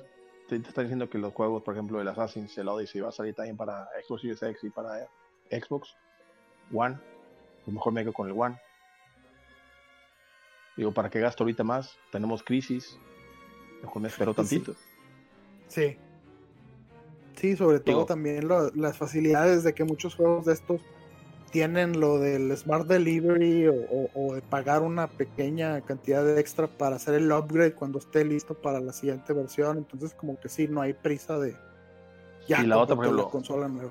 te, 0.49 0.61
te 0.61 0.69
están 0.69 0.85
diciendo 0.85 1.11
que 1.11 1.19
los 1.19 1.33
juegos, 1.33 1.63
por 1.63 1.75
ejemplo, 1.75 2.01
el 2.01 2.07
Assassin's, 2.07 2.57
el 2.59 2.69
Odyssey 2.69 3.01
va 3.01 3.09
a 3.09 3.13
salir 3.13 3.35
también 3.35 3.57
para 3.57 3.89
Xbox 4.07 4.21
Series 4.23 4.43
X 4.43 4.65
y 4.65 4.71
para 4.71 5.09
Xbox 5.51 5.97
One, 6.73 6.97
pues 7.65 7.75
mejor 7.75 7.93
me 7.93 8.03
quedo 8.03 8.13
con 8.13 8.29
el 8.29 8.35
One. 8.39 8.61
Digo, 10.77 10.93
¿para 10.93 11.11
qué 11.11 11.19
gasto 11.21 11.43
ahorita 11.43 11.65
más? 11.65 11.99
Tenemos 12.13 12.43
crisis, 12.43 12.97
mejor 13.83 14.01
me 14.01 14.09
espero 14.09 14.33
tantito. 14.33 14.75
Sí. 14.75 14.79
sí. 15.69 16.12
Sí, 17.43 17.57
sobre 17.57 17.81
todo 17.81 17.97
Digo, 17.97 18.07
también 18.07 18.47
lo, 18.47 18.71
las 18.71 18.97
facilidades 18.97 19.65
de 19.65 19.73
que 19.73 19.83
muchos 19.83 20.15
juegos 20.15 20.47
de 20.47 20.53
estos 20.53 20.81
tienen 21.51 21.99
lo 21.99 22.21
del 22.21 22.57
Smart 22.57 22.87
Delivery 22.87 23.67
o, 23.67 23.75
o, 23.75 24.11
o, 24.15 24.35
de 24.37 24.43
pagar 24.43 24.83
una 24.83 25.09
pequeña 25.09 25.81
cantidad 25.81 26.25
de 26.25 26.39
extra 26.39 26.69
para 26.69 26.95
hacer 26.95 27.15
el 27.15 27.33
upgrade 27.33 27.75
cuando 27.75 27.99
esté 27.99 28.25
listo 28.25 28.55
para 28.55 28.79
la 28.79 28.93
siguiente 28.93 29.33
versión. 29.33 29.79
Entonces, 29.79 30.15
como 30.15 30.39
que 30.39 30.49
sí, 30.49 30.69
no 30.69 30.83
hay 30.83 30.93
prisa 30.93 31.37
de 31.37 31.57
ya 32.47 32.63
y 32.63 32.67
la 32.69 32.79
otra, 32.79 32.95
por 32.95 33.07
ejemplo, 33.07 33.25
la 33.25 33.31
consola 33.31 33.67
nueva. 33.67 33.91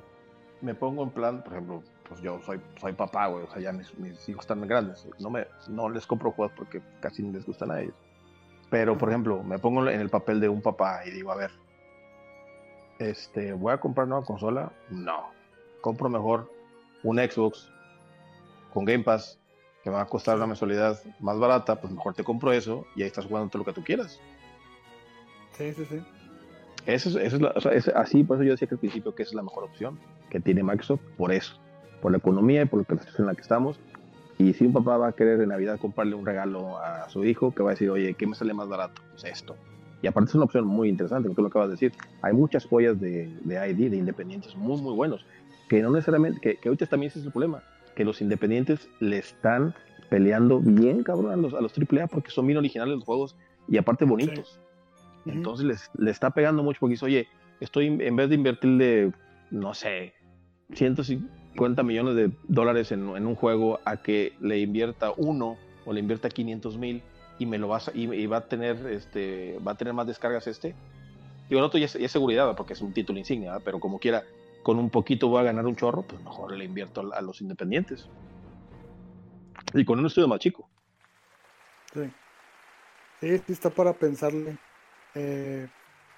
Me 0.62 0.74
pongo 0.74 1.04
en 1.04 1.10
plan, 1.10 1.43
por 1.43 1.52
ejemplo, 1.52 1.84
pues 2.08 2.22
yo 2.22 2.39
soy, 2.45 2.62
soy 2.80 2.93
papá, 2.93 3.28
güey, 3.28 3.43
o 3.43 3.52
sea, 3.52 3.62
ya 3.62 3.74
mis, 3.74 3.93
mis, 3.97 4.30
hijos 4.30 4.45
están 4.45 4.66
grandes. 4.66 5.06
No, 5.20 5.30
me, 5.30 5.45
no 5.68 5.89
les 5.89 6.08
compro 6.08 6.32
juegos 6.32 6.54
porque 6.56 6.82
casi 7.02 7.22
no 7.22 7.34
les 7.34 7.45
gustan 7.45 7.72
a 7.72 7.82
ellos. 7.82 7.95
Pero, 8.70 8.97
por 8.97 9.10
ejemplo, 9.10 9.43
me 9.43 9.60
pongo 9.60 9.89
en 9.89 9.99
el 9.99 10.10
papel 10.10 10.39
de 10.39 10.47
un 10.47 10.62
papá 10.62 11.02
y 11.06 11.12
digo, 11.12 11.34
a 11.34 11.36
ver, 11.36 11.52
este, 13.02 13.54
¿voy 13.54 13.74
a 13.74 13.80
comprar 13.80 14.08
nueva 14.08 14.26
consola? 14.26 14.72
No. 14.89 15.32
Compro 15.82 16.10
mejor 16.10 16.52
un 17.04 17.18
Xbox 17.18 17.70
con 18.74 18.86
Game 18.86 19.04
Pass 19.04 19.39
que 19.84 19.89
me 19.89 19.95
va 19.95 20.04
a 20.04 20.08
costar 20.08 20.38
una 20.38 20.45
mensualidad 20.45 20.99
más 21.20 21.39
barata, 21.39 21.82
pues 21.82 21.91
mejor 21.91 22.14
te 22.14 22.24
compro 22.24 22.52
eso 22.52 22.86
y 22.95 23.02
ahí 23.02 23.08
estás 23.08 23.26
jugando 23.26 23.49
todo 23.49 23.60
lo 23.60 23.66
que 23.66 23.74
tú 23.74 23.84
quieras. 23.84 24.20
Sí, 25.54 25.74
sí, 25.74 25.86
sí. 25.86 26.04
Eso, 26.86 27.10
eso 27.20 27.36
es, 27.36 27.41
la, 27.41 27.49
o 27.56 27.62
sea, 27.62 27.74
es 27.74 27.88
así, 27.89 28.24
por 28.24 28.38
eso 28.38 28.43
yo 28.43 28.52
decía 28.52 28.68
que 28.68 28.76
al 28.76 28.80
principio 28.80 29.16
que 29.16 29.24
esa 29.24 29.32
es 29.32 29.36
la 29.36 29.43
mejor 29.43 29.64
opción 29.64 29.99
que 30.30 30.39
tiene 30.39 30.64
Microsoft, 30.64 31.02
por 31.18 31.32
eso, 31.32 31.60
por 32.02 32.12
la 32.12 32.20
economía 32.20 32.62
y 32.62 32.66
por 32.66 32.80
la 32.80 32.86
situación 32.86 33.22
en 33.22 33.26
la 33.28 33.36
que 33.36 33.41
estamos. 33.41 33.80
Y 34.38 34.54
si 34.54 34.66
un 34.66 34.74
papá 34.74 34.97
va 34.97 35.10
a 35.10 35.12
querer 35.12 35.41
en 35.41 35.49
Navidad 35.49 35.80
comprarle 35.80 36.16
un 36.16 36.26
regalo 36.26 36.78
a 36.78 37.10
su 37.10 37.26
hijo, 37.26 37.54
que 37.54 37.64
va 37.64 37.72
a 37.72 37.74
decir, 37.74 37.89
oye, 37.89 38.14
¿qué 38.14 38.26
me 38.26 38.36
sale 38.36 38.54
más 38.54 38.68
barato? 38.68 39.02
Pues 39.12 39.24
esto. 39.26 39.56
Y 40.02 40.08
aparte 40.08 40.30
es 40.30 40.36
una 40.36 40.45
opción 40.45 40.66
muy 40.66 40.89
interesante, 40.89 41.28
como 41.28 41.36
tú 41.36 41.41
lo 41.41 41.47
acabas 41.49 41.70
de 41.70 41.74
decir. 41.74 41.93
Hay 42.22 42.34
muchas 42.34 42.66
joyas 42.66 42.99
de, 42.99 43.30
de 43.43 43.70
ID, 43.70 43.91
de 43.91 43.97
independientes 43.97 44.56
muy, 44.56 44.82
muy 44.82 44.93
buenos, 44.93 45.26
que 45.70 45.82
no 45.82 45.91
necesariamente, 45.91 46.39
que, 46.41 46.56
que 46.58 46.70
ahorita 46.70 46.88
también 46.88 47.10
ese 47.10 47.20
es 47.20 47.26
el 47.26 47.32
problema, 47.32 47.64
que 47.95 48.04
los 48.04 48.22
independientes 48.22 48.89
le 48.99 49.20
están 49.20 49.76
peleando 50.10 50.60
bien, 50.60 51.04
cabrón, 51.04 51.32
a 51.32 51.36
los, 51.36 51.54
a 51.54 51.62
los 51.62 51.74
AAA 51.78 52.08
porque 52.08 52.32
son 52.32 52.47
bien 52.47 52.58
originales 52.58 52.95
los 52.95 53.04
juegos 53.04 53.36
y 53.68 53.78
aparte 53.78 54.06
bonitos. 54.06 54.60
Sí. 55.24 55.32
Entonces 55.32 55.66
les, 55.66 55.91
les, 55.97 56.12
está 56.12 56.32
pegando 56.32 56.64
mucho 56.64 56.80
porque 56.80 56.93
dice, 56.93 57.06
oye, 57.06 57.28
estoy 57.60 57.88
en 57.88 58.16
vez 58.16 58.28
de 58.28 58.36
invertirle, 58.36 59.14
no 59.52 59.74
sé, 59.74 60.14
150 60.74 61.84
millones 61.84 62.16
de 62.16 62.32
dólares 62.47 62.91
en, 62.91 63.08
en 63.16 63.28
un 63.28 63.36
juego 63.36 63.80
a 63.86 63.97
que 63.97 64.34
le 64.41 64.60
invierta 64.60 65.12
uno 65.16 65.58
o 65.86 65.93
le 65.93 65.99
invierta 65.99 66.30
500 66.30 66.78
mil 66.78 67.02
y 67.41 67.47
me 67.47 67.57
lo 67.57 67.67
vas 67.67 67.87
a, 67.87 67.91
y, 67.95 68.03
y, 68.13 68.27
va 68.27 68.37
a 68.37 68.47
tener 68.47 68.85
este 68.85 69.59
va 69.65 69.71
a 69.71 69.75
tener 69.75 69.95
más 69.95 70.05
descargas 70.05 70.45
este. 70.45 70.75
Digo 71.49 71.59
el 71.59 71.65
otro 71.65 71.79
ya 71.79 71.87
es, 71.87 71.93
ya 71.93 72.05
es 72.05 72.11
seguridad 72.11 72.55
porque 72.55 72.73
es 72.73 72.81
un 72.81 72.93
título 72.93 73.17
insignia 73.17 73.49
¿verdad? 73.49 73.63
pero 73.65 73.79
como 73.79 73.97
quiera 73.97 74.23
con 74.61 74.77
un 74.77 74.91
poquito 74.91 75.27
voy 75.27 75.39
a 75.41 75.45
ganar 75.45 75.65
un 75.65 75.75
chorro 75.75 76.03
pues 76.03 76.21
mejor 76.21 76.55
le 76.55 76.65
invierto 76.65 77.01
a, 77.01 77.17
a 77.17 77.21
los 77.21 77.41
independientes. 77.41 78.07
Y 79.73 79.83
con 79.85 79.97
un 79.97 80.05
estudio 80.05 80.27
más 80.27 80.39
chico. 80.39 80.69
Sí. 81.93 82.11
Sí, 83.21 83.37
sí 83.47 83.53
está 83.53 83.71
para 83.71 83.93
pensarle. 83.93 84.59
Eh, 85.15 85.67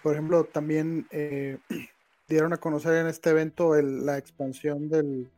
por 0.01 0.11
ejemplo 0.11 0.43
también 0.43 1.07
eh, 1.09 1.57
dieron 2.27 2.51
a 2.51 2.57
conocer 2.57 2.95
en 2.95 3.07
este 3.07 3.29
evento 3.29 3.75
el, 3.75 4.05
la 4.05 4.17
expansión 4.17 4.89
del, 4.89 5.31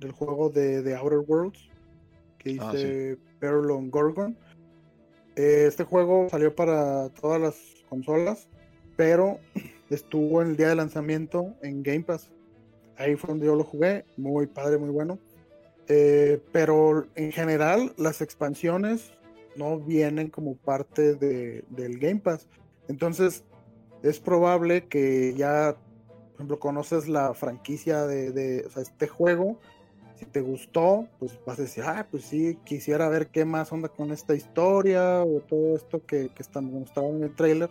del 0.00 0.10
juego 0.10 0.50
de, 0.50 0.82
de 0.82 0.96
Outer 0.96 1.20
Worlds 1.20 1.70
que 2.38 2.50
dice 2.50 2.64
ah, 2.64 2.72
sí. 3.16 3.36
Perlon 3.38 3.88
Gorgon 3.88 4.36
este 5.36 5.84
juego 5.84 6.28
salió 6.30 6.54
para 6.54 7.08
todas 7.10 7.40
las 7.40 7.56
consolas, 7.88 8.48
pero 8.96 9.38
estuvo 9.90 10.42
en 10.42 10.48
el 10.48 10.56
día 10.56 10.68
de 10.68 10.76
lanzamiento 10.76 11.54
en 11.62 11.82
Game 11.82 12.02
Pass. 12.02 12.30
Ahí 12.96 13.16
fue 13.16 13.28
donde 13.28 13.46
yo 13.46 13.56
lo 13.56 13.64
jugué, 13.64 14.04
muy 14.16 14.46
padre, 14.46 14.78
muy 14.78 14.90
bueno. 14.90 15.18
Eh, 15.88 16.40
pero 16.52 17.06
en 17.16 17.32
general 17.32 17.92
las 17.96 18.20
expansiones 18.22 19.12
no 19.56 19.78
vienen 19.78 20.28
como 20.28 20.56
parte 20.56 21.14
de, 21.14 21.64
del 21.70 21.98
Game 21.98 22.20
Pass. 22.20 22.48
Entonces 22.88 23.44
es 24.02 24.20
probable 24.20 24.86
que 24.86 25.34
ya 25.34 25.76
por 26.32 26.36
ejemplo, 26.36 26.58
conoces 26.58 27.08
la 27.08 27.34
franquicia 27.34 28.06
de, 28.06 28.66
este 28.76 29.06
juego, 29.06 29.60
si 30.22 30.30
te 30.30 30.40
gustó, 30.40 31.08
pues 31.18 31.36
vas 31.44 31.58
a 31.58 31.62
decir, 31.62 31.82
ah, 31.84 32.06
pues 32.08 32.24
sí, 32.24 32.56
quisiera 32.64 33.08
ver 33.08 33.26
qué 33.26 33.44
más 33.44 33.72
onda 33.72 33.88
con 33.88 34.12
esta 34.12 34.36
historia 34.36 35.22
o 35.24 35.40
todo 35.40 35.74
esto 35.74 36.04
que, 36.06 36.28
que 36.28 36.42
está 36.42 36.60
mostrado 36.60 37.08
en 37.10 37.24
el 37.24 37.34
trailer, 37.34 37.68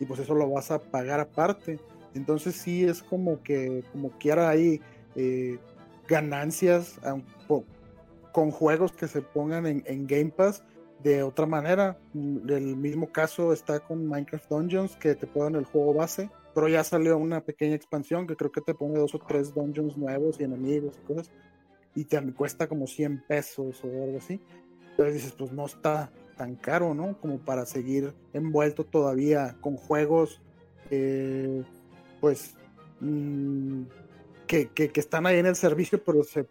y 0.00 0.04
pues 0.04 0.18
eso 0.18 0.34
lo 0.34 0.50
vas 0.50 0.72
a 0.72 0.80
pagar 0.80 1.20
aparte. 1.20 1.78
Entonces 2.14 2.56
sí 2.56 2.84
es 2.84 3.02
como 3.04 3.40
que, 3.42 3.84
como 3.92 4.10
quiera 4.18 4.48
ahí 4.48 4.80
eh, 5.14 5.58
ganancias 6.08 6.98
con 8.32 8.50
juegos 8.50 8.92
que 8.92 9.06
se 9.06 9.22
pongan 9.22 9.66
en, 9.66 9.84
en 9.86 10.06
Game 10.06 10.30
Pass 10.30 10.64
de 11.04 11.22
otra 11.22 11.46
manera. 11.46 11.98
Mm, 12.14 12.50
El 12.50 12.76
mismo 12.76 13.12
caso 13.12 13.52
está 13.52 13.78
con 13.78 14.06
Minecraft 14.08 14.50
Dungeons, 14.50 14.96
que 14.96 15.14
te 15.14 15.26
pueden 15.26 15.54
el 15.54 15.66
juego 15.66 15.94
base, 15.94 16.30
pero 16.52 16.68
ya 16.68 16.82
salió 16.82 17.16
una 17.16 17.42
pequeña 17.42 17.76
expansión 17.76 18.26
que 18.26 18.34
creo 18.34 18.50
que 18.50 18.60
te 18.60 18.74
pone 18.74 18.98
dos 18.98 19.14
o 19.14 19.18
tres 19.20 19.54
dungeons 19.54 19.96
nuevos 19.96 20.40
y 20.40 20.44
enemigos 20.44 20.98
y 20.98 21.06
cosas, 21.06 21.30
y 21.96 22.04
te 22.04 22.22
cuesta 22.34 22.68
como 22.68 22.86
100 22.86 23.24
pesos 23.26 23.82
o 23.82 23.88
algo 23.88 24.18
así. 24.18 24.40
Entonces 24.90 25.14
dices, 25.14 25.32
pues 25.32 25.50
no 25.50 25.66
está 25.66 26.12
tan 26.36 26.54
caro, 26.54 26.94
¿no? 26.94 27.18
Como 27.18 27.38
para 27.38 27.64
seguir 27.66 28.14
envuelto 28.34 28.84
todavía 28.84 29.56
con 29.62 29.76
juegos, 29.76 30.40
pues, 32.20 32.54
mm, 33.00 33.82
que, 34.46 34.68
que, 34.68 34.90
están 34.94 35.26
ahí 35.26 35.38
en 35.38 35.46
el 35.46 35.56
servicio, 35.56 36.02
pero 36.04 36.22
se 36.22 36.46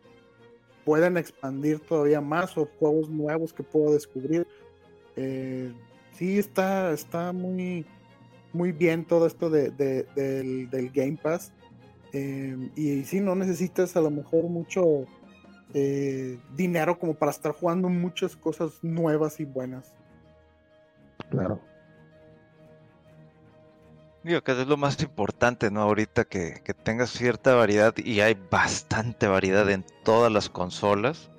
pueden 0.84 1.16
expandir 1.18 1.80
todavía 1.80 2.20
más 2.22 2.58
o 2.58 2.68
juegos 2.80 3.10
nuevos 3.10 3.54
que 3.54 3.64
puedo 3.64 3.94
descubrir. 3.94 4.48
Eh, 5.16 5.72
sí, 6.18 6.40
está, 6.40 6.92
está 6.92 7.32
muy, 7.32 7.86
muy 8.52 8.72
bien 8.72 9.06
todo 9.06 9.28
esto 9.28 9.50
de, 9.50 9.70
de- 9.70 10.08
del, 10.16 10.70
del 10.72 10.90
Game 10.90 11.18
Pass. 11.22 11.54
Eh, 12.14 12.70
y 12.76 13.04
sí, 13.04 13.20
no 13.20 13.36
necesitas 13.36 13.96
a 13.96 14.02
lo 14.02 14.10
mejor 14.10 14.44
mucho 14.46 15.06
eh, 15.78 16.40
dinero 16.56 16.98
como 16.98 17.16
para 17.16 17.32
estar 17.32 17.52
jugando 17.52 17.90
muchas 17.90 18.34
cosas 18.38 18.80
nuevas 18.82 19.42
y 19.42 19.44
buenas. 19.46 19.94
Claro. 21.30 21.60
Digo 24.24 24.42
que 24.42 24.54
es 24.54 24.68
lo 24.68 24.78
más 24.78 25.02
importante, 25.02 25.70
¿no? 25.70 25.82
Ahorita 25.82 26.24
que, 26.24 26.62
que 26.64 26.74
tengas 26.74 27.10
cierta 27.10 27.56
variedad 27.56 27.94
y 27.98 28.22
hay 28.22 28.38
bastante 28.50 29.28
variedad 29.28 29.70
en 29.70 29.86
todas 30.06 30.32
las 30.32 30.50
consolas. 30.50 31.30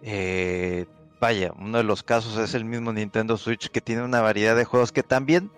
Eh, 0.00 0.86
vaya, 1.20 1.52
uno 1.58 1.76
de 1.76 1.84
los 1.84 2.02
casos 2.02 2.38
es 2.38 2.54
el 2.54 2.64
mismo 2.64 2.94
Nintendo 2.94 3.36
Switch 3.36 3.68
que 3.68 3.82
tiene 3.82 4.02
una 4.02 4.22
variedad 4.22 4.56
de 4.56 4.64
juegos 4.64 4.90
que 4.90 5.02
también 5.02 5.50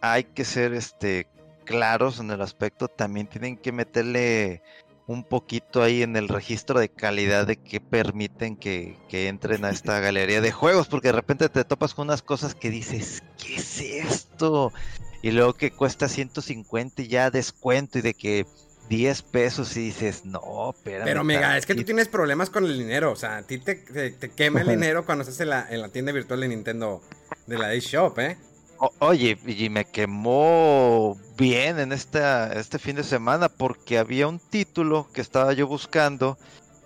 hay 0.00 0.24
que 0.24 0.44
ser 0.44 0.74
este 0.74 1.28
claros 1.64 2.18
en 2.18 2.32
el 2.32 2.42
aspecto, 2.42 2.88
también 2.88 3.28
tienen 3.28 3.56
que 3.56 3.70
meterle 3.70 4.62
un 5.10 5.24
poquito 5.24 5.82
ahí 5.82 6.02
en 6.04 6.14
el 6.14 6.28
registro 6.28 6.78
de 6.78 6.88
calidad 6.88 7.44
de 7.44 7.56
que 7.56 7.80
permiten 7.80 8.54
que, 8.56 8.96
que 9.08 9.26
entren 9.26 9.64
a 9.64 9.70
esta 9.70 9.98
galería 10.06 10.40
de 10.40 10.52
juegos, 10.52 10.86
porque 10.86 11.08
de 11.08 11.12
repente 11.12 11.48
te 11.48 11.64
topas 11.64 11.94
con 11.94 12.06
unas 12.06 12.22
cosas 12.22 12.54
que 12.54 12.70
dices, 12.70 13.20
¿qué 13.36 13.56
es 13.56 13.80
esto? 13.80 14.72
Y 15.20 15.32
luego 15.32 15.54
que 15.54 15.72
cuesta 15.72 16.08
150 16.08 17.02
y 17.02 17.08
ya 17.08 17.30
descuento 17.32 17.98
y 17.98 18.02
de 18.02 18.14
que 18.14 18.46
10 18.88 19.22
pesos 19.22 19.76
y 19.76 19.80
dices, 19.86 20.24
no, 20.24 20.70
espérame. 20.70 21.04
Pero 21.06 21.24
Mega, 21.24 21.56
es 21.58 21.66
que 21.66 21.74
tú 21.74 21.78
tantito". 21.78 21.86
tienes 21.86 22.06
problemas 22.08 22.48
con 22.48 22.64
el 22.64 22.78
dinero. 22.78 23.10
O 23.10 23.16
sea, 23.16 23.38
a 23.38 23.42
ti 23.42 23.58
te, 23.58 23.74
te- 23.74 24.12
te 24.12 24.28
quema 24.30 24.60
el 24.60 24.68
dinero 24.68 25.04
cuando 25.04 25.22
estás 25.22 25.40
en 25.40 25.48
la, 25.50 25.66
en 25.68 25.80
la 25.80 25.88
tienda 25.88 26.12
virtual 26.12 26.40
de 26.40 26.48
Nintendo 26.48 27.02
de 27.48 27.58
la 27.58 27.74
eShop, 27.74 28.16
¿eh? 28.20 28.36
O- 28.78 28.92
oye, 29.00 29.36
y 29.44 29.68
me 29.68 29.84
quemó 29.86 31.18
bien 31.40 31.78
en 31.78 31.90
esta, 31.90 32.52
este 32.52 32.78
fin 32.78 32.96
de 32.96 33.02
semana 33.02 33.48
porque 33.48 33.96
había 33.96 34.28
un 34.28 34.38
título 34.38 35.08
que 35.10 35.22
estaba 35.22 35.54
yo 35.54 35.66
buscando 35.66 36.36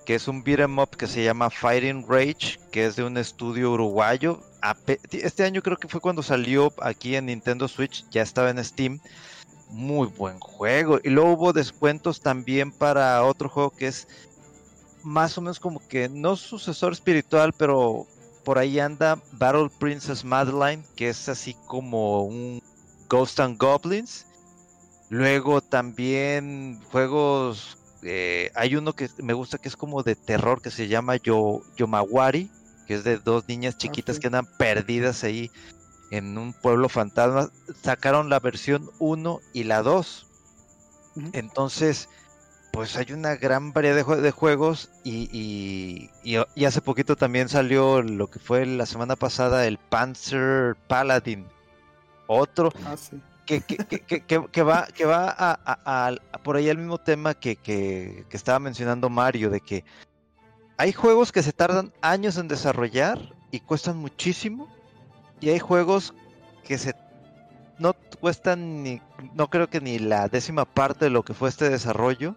que 0.07 0.15
es 0.15 0.29
un 0.29 0.45
beat 0.45 0.61
'em 0.61 0.79
up 0.79 0.91
que 0.97 1.09
se 1.09 1.25
llama 1.25 1.51
Fighting 1.51 2.07
Rage, 2.09 2.61
que 2.71 2.87
es 2.87 2.95
de 2.95 3.03
un 3.03 3.17
estudio 3.17 3.73
uruguayo. 3.73 4.41
Este 5.11 5.43
año 5.43 5.61
creo 5.61 5.77
que 5.77 5.89
fue 5.89 6.01
cuando 6.01 6.23
salió 6.23 6.73
aquí 6.81 7.17
en 7.17 7.27
Nintendo 7.27 7.67
Switch, 7.67 8.05
ya 8.11 8.23
estaba 8.23 8.51
en 8.51 8.65
Steam. 8.65 9.01
Muy 9.71 10.07
buen 10.07 10.39
juego. 10.39 11.01
Y 11.03 11.09
luego 11.09 11.33
hubo 11.33 11.53
descuentos 11.53 12.21
también 12.21 12.71
para 12.71 13.25
otro 13.25 13.49
juego 13.49 13.71
que 13.71 13.89
es 13.89 14.07
más 15.03 15.37
o 15.37 15.41
menos 15.41 15.59
como 15.59 15.81
que 15.89 16.09
no 16.09 16.37
sucesor 16.37 16.93
espiritual, 16.93 17.53
pero 17.55 18.07
por 18.45 18.59
ahí 18.59 18.79
anda 18.79 19.19
Battle 19.33 19.69
Princess 19.81 20.25
Madeline, 20.25 20.85
que 20.95 21.09
es 21.09 21.29
así 21.29 21.57
como 21.67 22.23
un 22.23 22.63
Ghost 23.09 23.41
and 23.41 23.59
Goblins. 23.59 24.27
Luego 25.11 25.61
también 25.61 26.81
juegos, 26.91 27.79
eh, 28.03 28.51
hay 28.55 28.77
uno 28.77 28.95
que 28.95 29.09
me 29.19 29.33
gusta 29.33 29.59
que 29.59 29.69
es 29.69 29.77
como 29.77 30.03
de 30.03 30.17
terror, 30.17 30.61
que 30.63 30.71
se 30.71 30.89
llama 30.89 31.17
Yo, 31.17 31.61
Yomawari, 31.77 32.51
que 32.87 32.95
es 32.95 33.05
de 33.05 33.19
dos 33.19 33.47
niñas 33.49 33.79
chiquitas 33.79 34.19
que 34.19 34.27
andan 34.29 34.47
perdidas 34.59 35.23
ahí 35.25 35.51
en 36.11 36.37
un 36.39 36.53
pueblo 36.53 36.89
fantasma. 36.89 37.51
Sacaron 37.83 38.29
la 38.29 38.41
versión 38.41 38.91
1 38.99 39.41
y 39.53 39.65
la 39.65 39.83
2. 39.83 40.27
Ujú. 41.17 41.31
Entonces, 41.33 42.09
pues 42.73 42.97
hay 42.97 43.13
una 43.13 43.37
gran 43.37 43.73
variedad 43.73 43.95
de, 43.97 44.05
jue- 44.05 44.21
de 44.21 44.31
juegos 44.33 44.91
y, 45.05 45.29
y- 45.33 46.11
y- 46.25 46.43
y 46.57 46.65
hace 46.65 46.81
poquito 46.81 47.15
también 47.15 47.49
salió 47.49 48.03
lo 48.03 48.27
que 48.29 48.41
fue 48.41 48.67
la 48.67 48.85
semana 48.87 49.15
pasada 49.17 49.67
el 49.67 49.79
Panzer 49.79 50.75
Paladin. 50.89 51.47
Otro 52.27 52.73
Ah, 52.85 52.97
sí. 52.97 53.21
Que, 53.47 53.61
que, 53.61 53.77
que- 54.01 54.47
que- 54.49 54.63
va, 54.63 54.87
que 54.87 55.05
va 55.05 55.35
a, 55.37 55.59
a- 55.65 56.39
por 56.43 56.57
ahí 56.57 56.69
el 56.69 56.79
mismo 56.79 56.99
tema 56.99 57.35
que, 57.35 58.25
estaba 58.31 58.59
mencionando 58.59 59.09
Mario, 59.11 59.51
de 59.51 59.61
que 59.61 59.85
hay 60.77 60.93
juegos 60.93 61.31
que 61.33 61.43
se 61.43 61.53
tardan 61.53 61.93
años 62.01 62.37
en 62.37 62.49
desarrollar 62.49 63.19
y 63.51 63.61
cuestan 63.61 63.97
muchísimo, 63.99 64.69
y 65.41 65.51
hay 65.51 65.59
juegos 65.59 66.15
que 66.65 66.79
se 66.79 66.95
no 67.79 67.93
cuestan 68.21 68.83
ni, 68.83 69.01
no 69.35 69.49
creo 69.51 69.69
que 69.69 69.81
ni 69.81 69.99
la 69.99 70.29
décima 70.29 70.65
parte 70.65 71.07
de 71.07 71.11
lo 71.11 71.23
que 71.25 71.35
fue 71.35 71.49
este 71.49 71.69
desarrollo, 71.69 72.37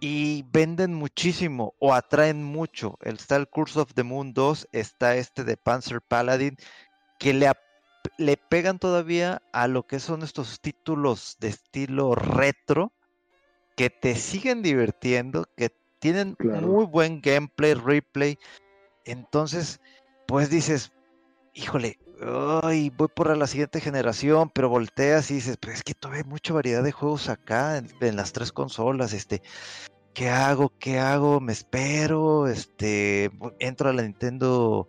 y 0.00 0.44
venden 0.52 0.94
muchísimo 0.94 1.74
o 1.78 1.94
atraen 1.94 2.42
mucho. 2.44 2.98
Está 3.02 3.36
el 3.36 3.48
Curse 3.48 3.80
of 3.80 3.94
the 3.94 4.02
Moon 4.02 4.32
2, 4.32 4.68
está 4.72 5.16
este 5.16 5.44
de 5.44 5.56
Panzer 5.56 6.00
Paladin, 6.02 6.56
que 7.18 7.32
le 7.32 7.48
le 8.18 8.36
pegan 8.36 8.78
todavía 8.78 9.42
a 9.52 9.68
lo 9.68 9.86
que 9.86 10.00
son 10.00 10.22
estos 10.22 10.60
títulos 10.60 11.36
de 11.40 11.48
estilo 11.48 12.14
retro 12.14 12.92
que 13.76 13.90
te 13.90 14.14
siguen 14.14 14.62
divirtiendo, 14.62 15.46
que 15.56 15.70
tienen 15.98 16.34
Claro. 16.34 16.66
muy 16.66 16.86
buen 16.86 17.20
gameplay, 17.20 17.74
replay. 17.74 18.38
Entonces, 19.04 19.80
pues 20.26 20.50
dices, 20.50 20.92
híjole, 21.54 21.98
ay, 22.62 22.90
voy 22.96 23.08
por 23.08 23.36
la 23.36 23.46
siguiente 23.46 23.80
generación, 23.80 24.50
pero 24.54 24.68
volteas 24.68 25.30
y 25.30 25.34
dices, 25.34 25.56
pues 25.60 25.76
es 25.76 25.82
que 25.82 25.94
todavía 25.94 26.22
hay 26.22 26.28
mucha 26.28 26.52
variedad 26.54 26.82
de 26.82 26.92
juegos 26.92 27.28
acá 27.28 27.78
en, 27.78 27.88
en 28.00 28.16
las 28.16 28.32
tres 28.32 28.52
consolas, 28.52 29.12
este, 29.12 29.42
¿qué 30.14 30.30
hago? 30.30 30.72
¿Qué 30.78 30.98
hago? 30.98 31.40
¿Me 31.40 31.52
espero? 31.52 32.46
Este, 32.46 33.30
entro 33.58 33.90
a 33.90 33.92
la 33.92 34.02
Nintendo 34.02 34.88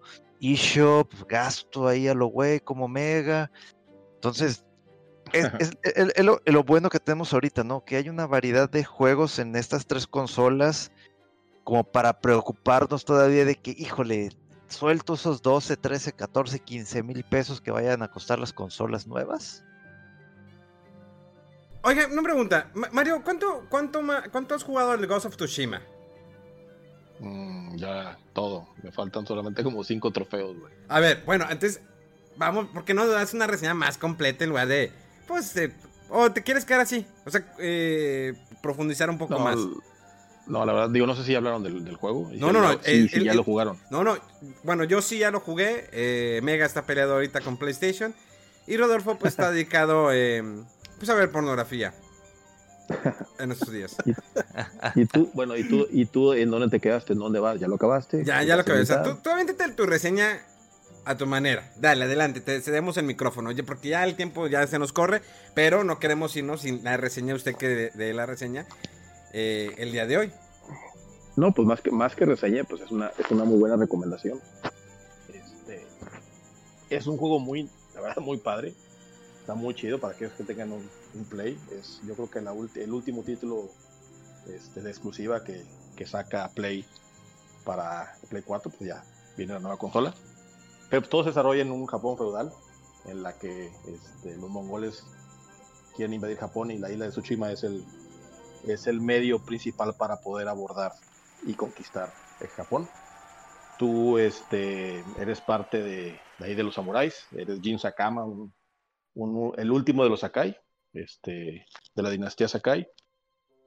eShop, 0.54 1.12
gasto 1.28 1.88
ahí 1.88 2.08
a 2.08 2.14
lo 2.14 2.28
güey 2.28 2.60
como 2.60 2.88
mega. 2.88 3.52
Entonces, 4.16 4.66
es, 5.34 5.46
es- 5.60 5.78
es- 5.84 6.14
es 6.16 6.24
lo, 6.26 6.42
es 6.46 6.54
lo 6.54 6.64
bueno 6.64 6.90
que 6.90 7.00
tenemos 7.00 7.34
ahorita, 7.34 7.64
¿no? 7.64 7.84
Que 7.84 7.98
hay 7.98 8.10
una 8.10 8.28
variedad 8.28 8.70
de 8.70 8.84
juegos 8.84 9.40
en 9.40 9.56
estas 9.56 9.86
tres 9.88 10.06
consolas 10.08 10.92
como 11.64 11.84
para 11.84 12.20
preocuparnos 12.20 13.06
todavía 13.06 13.44
de 13.46 13.56
que, 13.56 13.72
híjole, 13.78 14.30
suelto 14.68 15.16
esos 15.16 15.42
12, 15.42 15.78
13, 15.78 16.14
14, 16.14 16.60
15 16.60 17.04
mil 17.04 17.24
pesos 17.24 17.60
que 17.62 17.72
vayan 17.72 18.04
a 18.04 18.12
costar 18.12 18.38
las 18.40 18.54
consolas 18.54 19.08
nuevas. 19.08 19.64
Oiga, 21.84 22.08
una 22.12 22.22
pregunta. 22.24 22.72
Ma- 22.74 22.90
Mario, 22.92 23.22
¿cuánto, 23.24 23.66
cuánto, 23.70 24.02
¿cuánto 24.32 24.56
has 24.56 24.64
jugado 24.64 24.94
el 24.94 25.06
Ghost 25.08 25.26
of 25.28 25.36
Tsushima? 25.38 25.82
Mm, 27.20 27.76
ya, 27.78 28.18
todo. 28.34 28.68
Me 28.84 28.92
faltan 28.92 29.26
solamente 29.26 29.64
como 29.64 29.84
cinco 29.84 30.12
trofeos, 30.12 30.58
güey. 30.60 30.74
A 30.90 31.00
ver, 31.00 31.24
bueno, 31.26 31.46
entonces, 31.50 31.82
vamos, 32.38 32.68
¿por 32.74 32.84
qué 32.86 32.94
no 32.94 33.08
das 33.08 33.34
una 33.34 33.48
reseña 33.48 33.74
más 33.74 33.98
completa 33.98 34.44
en 34.44 34.50
lugar 34.50 34.68
de, 34.68 34.92
pues, 35.28 35.56
eh, 35.58 35.74
o 36.10 36.32
te 36.32 36.44
quieres 36.44 36.66
quedar 36.66 36.82
así? 36.82 37.06
O 37.26 37.32
sea, 37.32 37.46
eh, 37.60 38.34
profundizar 38.62 39.10
un 39.10 39.18
poco 39.18 39.36
No, 39.36 39.40
más. 39.40 39.56
no, 40.48 40.66
la 40.66 40.74
verdad, 40.74 40.90
digo, 40.90 41.08
no 41.08 41.16
sé 41.16 41.24
si 41.24 41.32
ya 41.32 41.38
hablaron 41.38 41.64
del, 41.64 41.84
del 41.86 41.96
juego. 41.96 42.24
No, 42.26 42.30
si 42.32 42.40
no, 42.40 42.52
no, 42.52 42.74
ya- 42.74 42.84
Sí, 42.84 42.92
el- 42.92 43.10
sí, 43.10 43.16
el- 43.18 43.24
ya 43.24 43.32
el- 43.32 43.38
lo 43.38 43.44
jugaron. 43.44 43.80
No, 43.90 44.04
no, 44.04 44.18
bueno, 44.64 44.84
yo 44.84 45.02
sí 45.02 45.18
ya 45.20 45.32
lo 45.32 45.40
jugué. 45.40 45.90
eh, 45.94 46.42
Mega 46.44 46.66
está 46.66 46.86
peleado 46.86 47.14
ahorita 47.14 47.42
con 47.42 47.58
PlayStation. 47.58 48.14
Y 48.68 48.78
Rodolfo, 48.78 49.18
pues, 49.18 49.34
está 49.34 49.52
dedicado, 49.52 50.12
eh, 50.12 50.44
pues, 50.98 51.10
a 51.10 51.16
ver 51.16 51.32
pornografía. 51.32 51.94
En 53.40 53.52
estos 53.52 53.72
días. 53.72 53.96
Y 54.96 55.06
tú, 55.06 55.30
bueno, 55.34 55.58
y 55.58 55.68
tú, 55.68 55.88
y 55.92 56.06
tú, 56.06 56.34
¿en 56.34 56.50
dónde 56.50 56.70
te 56.70 56.80
quedaste? 56.80 57.14
¿En 57.14 57.20
dónde 57.20 57.40
vas? 57.40 57.60
¿Ya 57.60 57.68
lo 57.68 57.76
acabaste? 57.76 58.24
Ya, 58.24 58.44
ya 58.44 58.56
lo 58.56 58.62
acabé. 58.62 58.82
O 58.82 58.86
sea, 58.86 58.98
¿Estás 58.98 59.22
tú, 59.22 59.30
tú 59.30 59.76
tu 59.76 59.86
reseña 59.86 60.40
a 61.06 61.16
tu 61.16 61.28
manera. 61.28 61.72
Dale, 61.78 62.06
adelante, 62.06 62.42
te 62.42 62.60
cedemos 62.62 62.98
el 62.98 63.06
micrófono. 63.06 63.50
Oye, 63.50 63.64
porque 63.64 63.90
ya 63.90 64.04
el 64.04 64.16
tiempo 64.16 64.48
ya 64.48 64.66
se 64.68 64.80
nos 64.80 64.92
corre, 64.92 65.22
pero 65.54 65.84
no 65.84 66.00
queremos 66.00 66.36
irnos 66.36 66.62
sin 66.62 66.84
la 66.84 66.98
reseña, 66.98 67.36
usted 67.36 67.56
que 67.56 67.92
de, 67.94 68.14
la 68.14 68.26
reseña 68.26 68.66
eh, 69.32 69.72
el 69.78 69.92
día 69.92 70.08
de 70.08 70.18
hoy. 70.18 70.32
No, 71.36 71.54
pues 71.54 71.68
más 71.68 71.82
que, 71.82 71.92
más 71.92 72.16
que 72.16 72.26
reseña, 72.26 72.64
pues 72.64 72.82
es 72.82 72.92
una, 72.92 73.12
es 73.18 73.30
una 73.30 73.44
muy 73.44 73.60
buena 73.60 73.76
recomendación. 73.76 74.40
Este, 75.32 75.86
es 76.90 77.08
un 77.08 77.18
juego 77.18 77.40
muy, 77.40 77.70
la 77.94 78.02
verdad, 78.02 78.22
muy 78.22 78.38
padre. 78.38 78.74
Está 79.42 79.54
muy 79.54 79.76
chido 79.76 80.00
para 80.00 80.16
aquellos 80.16 80.34
que 80.34 80.44
tengan 80.44 80.72
un, 80.72 80.90
play. 81.24 81.58
Es, 81.72 82.02
yo 82.06 82.16
creo 82.16 82.30
que 82.30 82.42
la 82.42 82.52
el 82.52 82.92
último 82.92 83.24
título 83.24 83.70
este, 84.48 84.82
de 84.82 84.90
exclusiva 84.90 85.44
que, 85.44 85.66
que 85.96 86.06
saca 86.06 86.50
Play 86.50 86.86
para 87.64 88.16
Play 88.30 88.44
4, 88.44 88.72
pues 88.72 88.90
ya 88.90 89.04
viene 89.38 89.54
la 89.54 89.60
nueva 89.60 89.78
consola. 89.78 90.14
Pero 90.90 91.08
todo 91.08 91.24
se 91.24 91.30
desarrolla 91.30 91.62
en 91.62 91.72
un 91.72 91.88
Japón 91.88 92.18
feudal, 92.18 92.52
en 93.06 93.24
la 93.24 93.38
que 93.38 93.72
este, 93.88 94.38
los 94.38 94.50
mongoles 94.50 95.04
quieren 95.96 96.14
invadir 96.14 96.38
Japón 96.38 96.72
y 96.72 96.78
la 96.78 96.92
isla 96.92 97.06
de 97.06 97.12
Tsushima 97.12 97.52
es 97.52 97.64
el, 97.64 97.84
es 98.68 98.88
el 98.88 99.02
medio 99.02 99.44
principal 99.44 99.96
para 99.96 100.18
poder 100.18 100.48
abordar 100.48 100.92
y 101.46 101.54
conquistar 101.54 102.14
el 102.42 102.48
Japón. 102.50 102.88
Tú 103.78 104.18
este, 104.18 105.04
eres 105.18 105.42
parte 105.42 105.82
de, 105.82 106.20
ahí 106.40 106.56
de 106.56 106.64
los 106.64 106.76
samuráis, 106.76 107.28
eres 107.32 107.60
Jin 107.62 107.80
Sakama, 107.80 108.26
el 109.58 109.72
último 109.72 110.04
de 110.04 110.10
los 110.10 110.22
Sakai, 110.22 110.58
este, 110.96 111.66
de 111.96 112.04
la 112.04 112.10
dinastía 112.10 112.48
Sakai, 112.48 112.88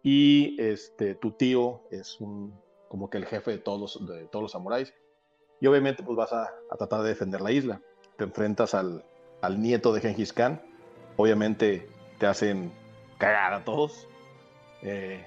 y 0.02 0.60
este, 0.60 1.14
tu 1.14 1.32
tío 1.32 1.82
es 1.90 2.20
un, 2.20 2.58
como 2.88 3.10
que 3.10 3.18
el 3.18 3.26
jefe 3.26 3.50
de 3.52 3.58
todos, 3.58 4.04
de 4.06 4.26
todos 4.26 4.42
los 4.42 4.52
samuráis, 4.52 4.94
y 5.60 5.66
obviamente 5.66 6.02
pues 6.02 6.16
vas 6.16 6.32
a, 6.32 6.52
tratar 6.76 7.02
de 7.02 7.08
defender 7.08 7.40
la 7.40 7.50
isla. 7.50 7.80
Te 8.16 8.24
enfrentas 8.24 8.74
al, 8.74 9.04
al 9.42 9.60
nieto 9.60 9.92
de 9.92 10.00
Genghis 10.00 10.32
Khan, 10.32 10.62
obviamente 11.16 11.88
te 12.18 12.26
hacen 12.26 12.72
cagar 13.18 13.52
a 13.54 13.64
todos, 13.64 14.06
eh, 14.82 15.26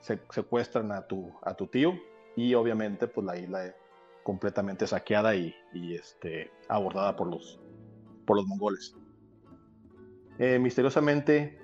se, 0.00 0.18
secuestran 0.30 0.92
a 0.92 1.06
tu, 1.06 1.32
a 1.42 1.54
tu 1.54 1.66
tío. 1.66 1.94
Y 2.36 2.54
obviamente 2.54 3.06
pues 3.06 3.26
la 3.26 3.38
isla 3.38 3.66
es 3.66 3.74
completamente 4.22 4.86
saqueada 4.86 5.34
y, 5.36 5.54
este, 5.94 6.50
abordada 6.68 7.16
por 7.16 7.28
los, 7.28 7.60
por 8.26 8.36
los 8.36 8.46
mongoles. 8.46 8.94
Eh, 10.38 10.58
misteriosamente 10.58 11.58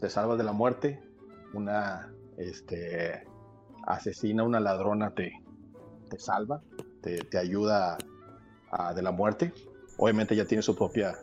te 0.00 0.08
salvas 0.08 0.38
de 0.38 0.44
la 0.44 0.52
muerte, 0.52 1.00
una 1.54 2.12
este, 2.36 3.24
asesina, 3.86 4.44
una 4.44 4.60
ladrona 4.60 5.14
te, 5.14 5.32
salva, 6.18 6.62
te, 7.00 7.38
ayuda 7.38 7.98
de 8.94 9.02
la 9.02 9.10
muerte. 9.10 9.52
Obviamente 9.96 10.36
ya 10.36 10.44
tiene 10.44 10.62
su 10.62 10.76
propia, 10.76 11.14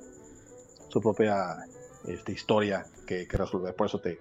su 0.89 1.01
propia 1.01 1.57
este, 2.05 2.31
historia 2.31 2.85
que, 3.07 3.27
resolver, 3.29 3.75
por 3.75 3.87
eso 3.87 3.99
te, 3.99 4.19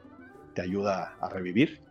te 0.55 0.63
ayuda 0.63 1.17
a 1.21 1.29
revivir. 1.29 1.83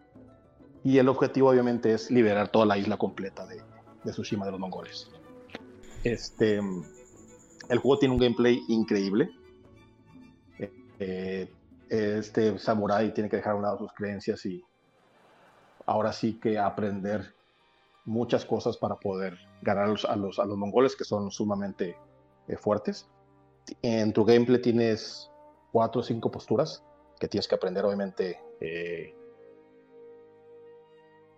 Y 0.83 0.99
el 0.99 1.09
objetivo 1.09 1.49
obviamente 1.49 1.93
es 1.93 2.11
liberar 2.11 2.49
toda 2.49 2.65
la 2.65 2.77
isla 2.77 2.97
completa 2.97 3.45
de, 3.45 3.61
de 4.03 4.11
Tsushima 4.11 4.45
de 4.45 4.51
los 4.51 4.59
mongoles. 4.59 5.09
Este, 6.03 6.57
el 7.69 7.79
juego 7.79 7.99
tiene 7.99 8.15
un 8.15 8.21
gameplay 8.21 8.61
increíble. 8.67 9.29
Eh, 10.99 11.51
este 11.89 12.57
samurai 12.59 13.13
tiene 13.13 13.29
que 13.29 13.37
dejar 13.37 13.53
a 13.53 13.55
un 13.55 13.61
lado 13.63 13.77
sus 13.77 13.93
creencias 13.93 14.45
y 14.45 14.63
ahora 15.85 16.11
sí 16.11 16.39
que 16.39 16.59
aprender 16.59 17.33
muchas 18.05 18.45
cosas 18.45 18.77
para 18.77 18.95
poder 18.95 19.37
ganar 19.61 19.85
a 19.85 19.87
los, 19.87 20.05
a 20.39 20.45
los, 20.45 20.57
mongoles 20.57 20.95
que 20.95 21.03
son 21.03 21.31
sumamente 21.31 21.97
eh, 22.47 22.57
fuertes. 22.57 23.07
En 23.81 24.13
tu 24.13 24.23
gameplay 24.23 24.61
tienes 24.61 25.29
cuatro 25.71 26.01
o 26.01 26.03
cinco 26.03 26.31
posturas 26.31 26.83
que 27.19 27.27
tienes 27.27 27.47
que 27.47 27.55
aprender, 27.55 27.83
obviamente. 27.85 28.39
Eh, 28.61 29.13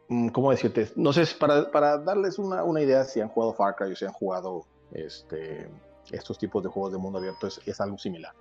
mm, 0.09 0.29
¿Cómo 0.29 0.51
decirte? 0.51 0.91
No 0.95 1.11
sé, 1.11 1.23
para, 1.39 1.71
para 1.71 1.97
darles 1.97 2.37
una, 2.37 2.63
una, 2.63 2.81
idea, 2.81 3.03
si 3.03 3.19
han 3.19 3.29
jugado 3.29 3.53
Far 3.53 3.75
Cry 3.75 3.91
o 3.91 3.95
si 3.95 4.05
han 4.05 4.13
jugado 4.13 4.65
este, 4.91 5.69
estos 6.11 6.37
tipos 6.37 6.63
de 6.63 6.69
juegos 6.69 6.91
de 6.91 6.99
mundo 6.99 7.17
abierto, 7.17 7.47
es, 7.47 7.59
es 7.65 7.81
algo 7.81 7.97
similar. 7.97 8.33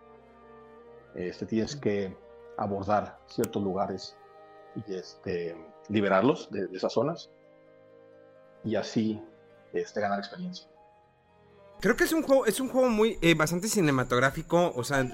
Este, 1.19 1.47
tienes 1.47 1.75
que 1.75 2.17
abordar 2.57 3.19
ciertos 3.27 3.61
lugares 3.61 4.17
y 4.77 4.95
este, 4.95 5.57
liberarlos 5.89 6.49
de, 6.53 6.69
esas 6.73 6.93
zonas 6.93 7.29
y 8.63 8.77
así 8.77 9.21
este, 9.73 10.01
ganar 10.01 10.21
experiencia. 10.21 10.69
Creo 11.81 11.97
que 11.97 12.05
es 12.05 12.13
un 12.13 12.23
juego, 12.23 12.47
es 12.47 12.61
un 12.61 12.69
juego 12.69 12.89
muy 12.89 13.19
eh, 13.21 13.35
bastante 13.35 13.67
cinematográfico, 13.67 14.73
o 14.77 14.85
sea, 14.85 15.05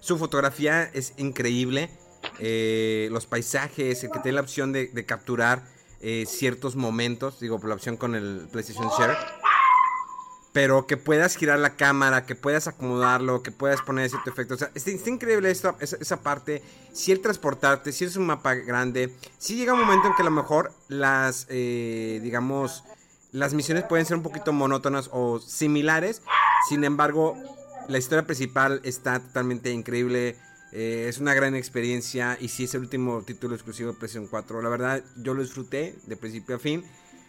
su, 0.00 0.16
fotografía 0.16 0.84
es 0.84 1.12
increíble, 1.18 1.90
eh, 2.38 3.08
los 3.12 3.26
paisajes, 3.26 4.02
el 4.04 4.10
que 4.10 4.20
tiene 4.20 4.36
la 4.36 4.40
opción 4.40 4.72
de, 4.72 5.04
capturar 5.04 5.64
eh, 6.00 6.24
ciertos 6.26 6.76
momentos, 6.76 7.40
digo, 7.40 7.60
por 7.60 7.68
la 7.68 7.74
opción 7.74 7.98
con 7.98 8.14
el 8.14 8.48
PlayStation 8.50 8.88
Share 8.98 9.43
pero 10.54 10.86
que 10.86 10.96
puedas 10.96 11.34
girar 11.34 11.58
la 11.58 11.74
cámara, 11.74 12.26
que 12.26 12.36
puedas 12.36 12.68
acomodarlo, 12.68 13.42
que 13.42 13.50
puedas 13.50 13.82
poner 13.82 14.08
cierto 14.08 14.30
efecto. 14.30 14.54
O 14.54 14.56
sea, 14.56 14.70
está, 14.72 15.10
increíble 15.10 15.50
esa, 15.50 15.74
esa, 15.80 16.20
parte. 16.20 16.62
Si 16.92 17.10
el 17.10 17.20
transportarte, 17.20 17.90
si 17.90 18.04
es 18.04 18.14
un 18.14 18.26
mapa 18.26 18.54
grande, 18.54 19.12
si 19.36 19.56
llega 19.56 19.72
un 19.72 19.80
momento 19.80 20.06
en 20.06 20.14
que 20.14 20.22
a 20.22 20.24
lo 20.24 20.30
mejor 20.30 20.72
las, 20.86 21.48
eh, 21.50 22.20
digamos, 22.22 22.84
las 23.32 23.52
misiones 23.52 23.82
pueden 23.82 24.06
ser 24.06 24.16
un 24.16 24.22
poquito 24.22 24.52
monótonas 24.52 25.10
o 25.12 25.40
similares. 25.40 26.22
Sin 26.68 26.84
embargo, 26.84 27.36
la 27.88 27.98
historia 27.98 28.24
principal 28.24 28.80
está 28.84 29.18
totalmente 29.18 29.72
increíble. 29.72 30.36
Eh, 30.70 31.06
es 31.08 31.18
una 31.18 31.34
gran 31.34 31.56
experiencia 31.56 32.38
y 32.40 32.46
si 32.46 32.64
es 32.64 32.74
el 32.74 32.82
último 32.82 33.22
título 33.22 33.56
exclusivo 33.56 33.90
de 33.90 33.98
PlayStation 33.98 34.28
4. 34.28 34.62
La 34.62 34.68
verdad, 34.68 35.02
yo 35.16 35.34
lo 35.34 35.42
disfruté 35.42 35.96
de 36.06 36.16
principio 36.16 36.54
a 36.54 36.58
fin. 36.60 36.84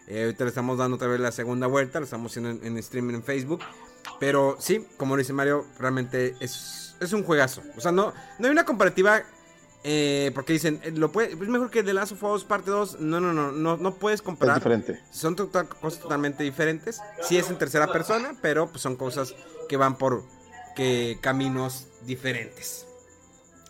Eh, 0.07 0.23
ahorita 0.23 0.43
le 0.43 0.49
estamos 0.49 0.77
dando 0.77 0.95
otra 0.95 1.07
vez 1.07 1.19
la 1.19 1.31
segunda 1.31 1.67
vuelta, 1.67 1.99
lo 1.99 2.05
estamos 2.05 2.31
haciendo 2.31 2.65
en, 2.65 2.77
streaming 2.77 3.15
en 3.15 3.23
Facebook. 3.23 3.61
Pero 4.19 4.55
sí, 4.59 4.85
como 4.97 5.17
dice 5.17 5.33
Mario, 5.33 5.65
realmente 5.79 6.35
es, 6.39 6.95
es 6.99 7.13
un 7.13 7.23
juegazo. 7.23 7.61
O 7.75 7.81
sea, 7.81 7.91
no, 7.91 8.13
no 8.39 8.45
hay 8.45 8.51
una 8.51 8.65
comparativa 8.65 9.23
eh, 9.83 10.31
porque 10.33 10.53
dicen, 10.53 10.79
eh, 10.83 10.91
lo 10.91 11.11
puede, 11.11 11.33
es 11.33 11.37
mejor 11.37 11.69
que 11.69 11.83
The 11.83 11.93
Last 11.93 12.13
of 12.13 12.23
Us 12.23 12.43
parte 12.43 12.69
2. 12.69 12.99
No, 13.01 13.19
no, 13.19 13.33
no, 13.33 13.51
no, 13.51 13.77
no 13.77 13.95
puedes 13.95 14.21
comparar. 14.21 14.57
Es 14.57 14.63
diferente. 14.63 14.99
Son 15.11 15.35
cosas 15.35 15.99
totalmente 15.99 16.43
diferentes. 16.43 17.01
Sí 17.23 17.37
es 17.37 17.49
en 17.49 17.57
tercera 17.57 17.91
persona, 17.91 18.35
pero 18.41 18.69
pues, 18.69 18.81
son 18.81 18.95
cosas 18.95 19.35
que 19.67 19.77
van 19.77 19.97
por 19.97 20.23
que 20.75 21.17
caminos 21.21 21.87
diferentes. 22.05 22.85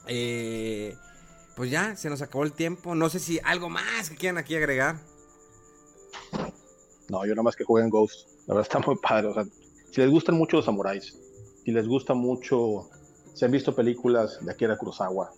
pues 0.03 1.71
ya, 1.71 1.95
se 1.95 2.09
nos 2.09 2.21
acabó 2.21 2.43
el 2.43 2.51
tiempo. 2.51 2.93
No 2.93 3.09
sé 3.09 3.19
si 3.19 3.39
algo 3.43 3.69
más 3.69 4.09
que 4.09 4.17
quieran 4.17 4.37
aquí 4.37 4.55
agregar. 4.55 4.97
No, 7.09 7.25
yo 7.25 7.33
nada 7.33 7.43
más 7.43 7.55
que 7.55 7.63
jueguen 7.63 7.89
Ghost. 7.89 8.27
La 8.47 8.55
verdad 8.55 8.69
está 8.69 8.79
muy 8.79 8.97
padre. 8.97 9.27
O 9.27 9.33
sea, 9.33 9.45
si 9.91 10.01
les 10.01 10.09
gustan 10.09 10.35
mucho 10.35 10.57
los 10.57 10.65
samuráis, 10.65 11.17
si 11.63 11.71
les 11.71 11.87
gusta 11.87 12.13
mucho, 12.13 12.89
si 13.33 13.45
han 13.45 13.51
visto 13.51 13.75
películas 13.75 14.43
de 14.43 14.51
Akira 14.51 14.77
Kurosawa, 14.77 15.31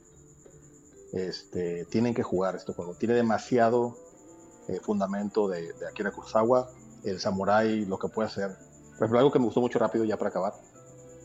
este, 1.13 1.85
tienen 1.85 2.13
que 2.13 2.23
jugar 2.23 2.55
este 2.55 2.73
juego. 2.73 2.95
Tiene 2.95 3.15
demasiado 3.15 3.95
eh, 4.67 4.79
fundamento 4.81 5.47
de, 5.47 5.73
Akira 5.89 6.11
Kurosawa. 6.11 6.69
El 7.03 7.19
samurái, 7.19 7.85
lo 7.85 7.99
que 7.99 8.07
puede 8.07 8.27
hacer. 8.27 8.49
Por 8.97 9.03
ejemplo, 9.03 9.19
algo 9.19 9.31
que 9.31 9.39
me 9.39 9.45
gustó 9.45 9.61
mucho 9.61 9.79
rápido 9.79 10.03
ya 10.03 10.17
para 10.17 10.29
acabar, 10.29 10.53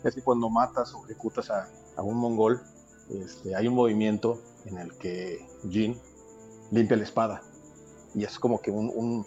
es 0.05 0.15
que 0.15 0.23
cuando 0.23 0.51
matas 0.51 0.93
o 0.95 1.05
ejecutas 1.05 1.51
a, 1.51 1.69
un 2.03 2.17
mongol, 2.17 2.61
este, 3.09 3.57
hay 3.57 3.67
un 3.67 3.75
movimiento 3.75 4.39
en 4.67 4.79
el 4.79 4.97
que 4.99 5.47
Jin 5.69 5.99
limpia 6.71 6.97
la 6.97 7.05
espada. 7.05 7.43
Y 8.15 8.25
es 8.25 8.39
como 8.39 8.61
que 8.61 8.71
un, 8.71 8.93
un 8.95 9.27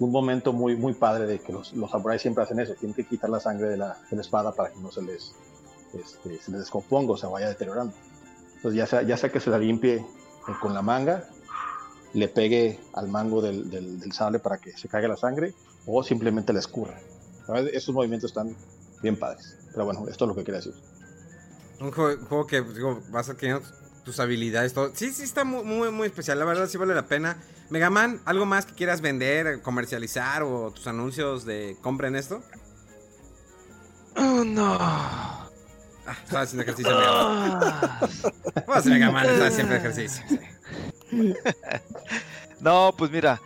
momento 0.00 0.52
muy, 0.52 0.76
muy 0.76 0.92
padre 0.94 1.26
de 1.26 1.38
que 1.38 1.52
los, 1.52 1.72
los 1.72 1.90
samuráis 1.90 2.22
siempre 2.22 2.44
hacen 2.44 2.60
eso, 2.60 2.74
tienen 2.74 2.94
que 2.94 3.06
quitar 3.06 3.30
la 3.30 3.40
sangre 3.40 3.68
de 3.68 3.76
la, 3.76 3.96
de 4.10 4.16
la 4.16 4.22
espada 4.22 4.52
para 4.52 4.70
que 4.70 4.78
no 4.80 4.90
se 4.90 5.02
les, 5.02 5.34
este, 5.94 6.38
se 6.38 6.50
les 6.50 6.60
descomponga 6.60 7.12
o 7.12 7.16
se 7.16 7.26
vaya 7.26 7.48
deteriorando. 7.48 7.94
Entonces 8.56 8.78
ya 8.78 8.86
sea, 8.86 9.02
ya 9.02 9.16
sea 9.16 9.30
que 9.30 9.40
se 9.40 9.50
la 9.50 9.58
limpie 9.58 9.96
eh, 9.96 10.04
con 10.60 10.74
la 10.74 10.82
manga, 10.82 11.24
le 12.12 12.28
pegue 12.28 12.80
al 12.94 13.08
mango 13.08 13.42
del, 13.42 13.70
del, 13.70 14.12
sable 14.12 14.38
para 14.38 14.58
que 14.58 14.72
se 14.72 14.88
caiga 14.88 15.08
la 15.08 15.16
sangre 15.16 15.54
o 15.86 16.02
simplemente 16.02 16.52
la 16.52 16.60
escurra. 16.60 16.98
Esos 17.72 17.94
movimientos 17.94 18.30
están 18.30 18.56
bien 19.02 19.18
padres. 19.18 19.56
Pero 19.72 19.84
bueno, 19.84 20.06
esto 20.08 20.24
es 20.24 20.28
lo 20.28 20.34
que 20.34 20.42
quería 20.42 20.60
decir. 20.60 20.74
Un 21.80 21.92
juego, 21.92 22.46
que 22.46 22.62
digo, 22.62 23.00
vas 23.10 23.28
a 23.28 23.34
tener 23.34 23.60
tus 24.06 24.20
habilidades, 24.20 24.72
todo. 24.72 24.92
Sí, 24.94 25.10
sí, 25.10 25.24
está 25.24 25.42
muy, 25.42 25.64
muy, 25.64 25.90
muy 25.90 26.06
especial. 26.06 26.38
La 26.38 26.44
verdad, 26.44 26.68
sí 26.68 26.78
vale 26.78 26.94
la 26.94 27.08
pena. 27.08 27.36
Megaman, 27.70 28.20
¿algo 28.24 28.46
más 28.46 28.64
que 28.64 28.72
quieras 28.72 29.00
vender, 29.00 29.60
comercializar 29.62 30.44
o 30.44 30.70
tus 30.70 30.86
anuncios 30.86 31.44
de 31.44 31.76
compren 31.82 32.14
esto? 32.14 32.40
Oh, 34.16 34.44
no. 34.44 34.78
Ah, 34.80 35.48
estaba 36.22 36.44
haciendo 36.44 36.62
ejercicio 36.62 36.96
Megaman. 36.96 37.60
Vamos, 38.68 38.86
Megaman, 38.86 39.26
está 39.26 39.46
haciendo 39.48 39.74
ejercicio. 39.74 40.24
no, 42.60 42.94
pues 42.96 43.10
mira, 43.10 43.40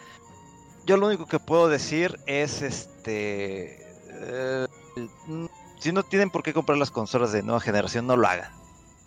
yo 0.85 0.99
lo 0.99 1.07
único 1.07 1.25
que 1.25 1.39
puedo 1.39 1.71
decir 1.71 2.21
es 2.27 2.61
este. 2.61 3.83
Eh, 4.11 4.67
si 5.79 5.91
no 5.91 6.03
tienen 6.03 6.29
por 6.29 6.43
qué 6.43 6.53
comprar 6.53 6.77
las 6.77 6.91
consolas 6.91 7.33
de 7.33 7.43
nueva 7.43 7.61
generación, 7.61 8.07
no 8.07 8.15
lo 8.15 8.29
hagan. 8.29 8.60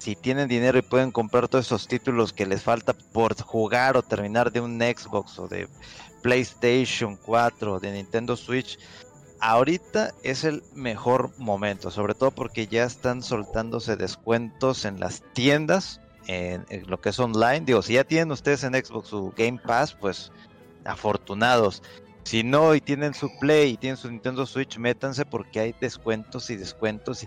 Si 0.03 0.17
tienen 0.17 0.49
dinero 0.49 0.77
y 0.77 0.81
pueden 0.81 1.11
comprar 1.11 1.47
todos 1.47 1.65
esos 1.65 1.87
títulos 1.87 2.33
que 2.33 2.45
les 2.45 2.61
falta 2.61 2.91
por 2.91 3.41
jugar 3.41 3.95
o 3.95 4.01
terminar 4.01 4.51
de 4.51 4.59
un 4.59 4.77
Xbox 4.81 5.39
o 5.39 5.47
de 5.47 5.69
PlayStation 6.21 7.15
4 7.15 7.75
o 7.75 7.79
de 7.79 7.93
Nintendo 7.93 8.35
Switch, 8.35 8.77
ahorita 9.39 10.13
es 10.21 10.43
el 10.43 10.61
mejor 10.75 11.31
momento, 11.37 11.89
sobre 11.89 12.15
todo 12.15 12.31
porque 12.31 12.67
ya 12.67 12.83
están 12.83 13.23
soltándose 13.23 13.95
descuentos 13.95 14.83
en 14.83 14.99
las 14.99 15.23
tiendas, 15.31 16.01
en, 16.27 16.65
lo 16.85 16.99
que 16.99 17.07
es 17.07 17.19
online. 17.19 17.61
Digo, 17.61 17.81
si 17.81 17.93
ya 17.93 18.03
tienen 18.03 18.33
ustedes 18.33 18.65
en 18.65 18.73
Xbox 18.73 19.07
su 19.07 19.33
Game 19.37 19.61
Pass, 19.65 19.93
pues 19.93 20.33
afortunados. 20.83 21.81
Si 22.25 22.43
no 22.43 22.75
y 22.75 22.81
tienen 22.81 23.13
su 23.13 23.31
Play 23.39 23.71
y 23.71 23.77
tienen 23.77 23.95
su 23.95 24.11
Nintendo 24.11 24.45
Switch, 24.45 24.77
métanse 24.77 25.23
porque 25.23 25.61
hay 25.61 25.75
descuentos 25.79 26.49
y 26.49 26.57
descuentos 26.57 27.25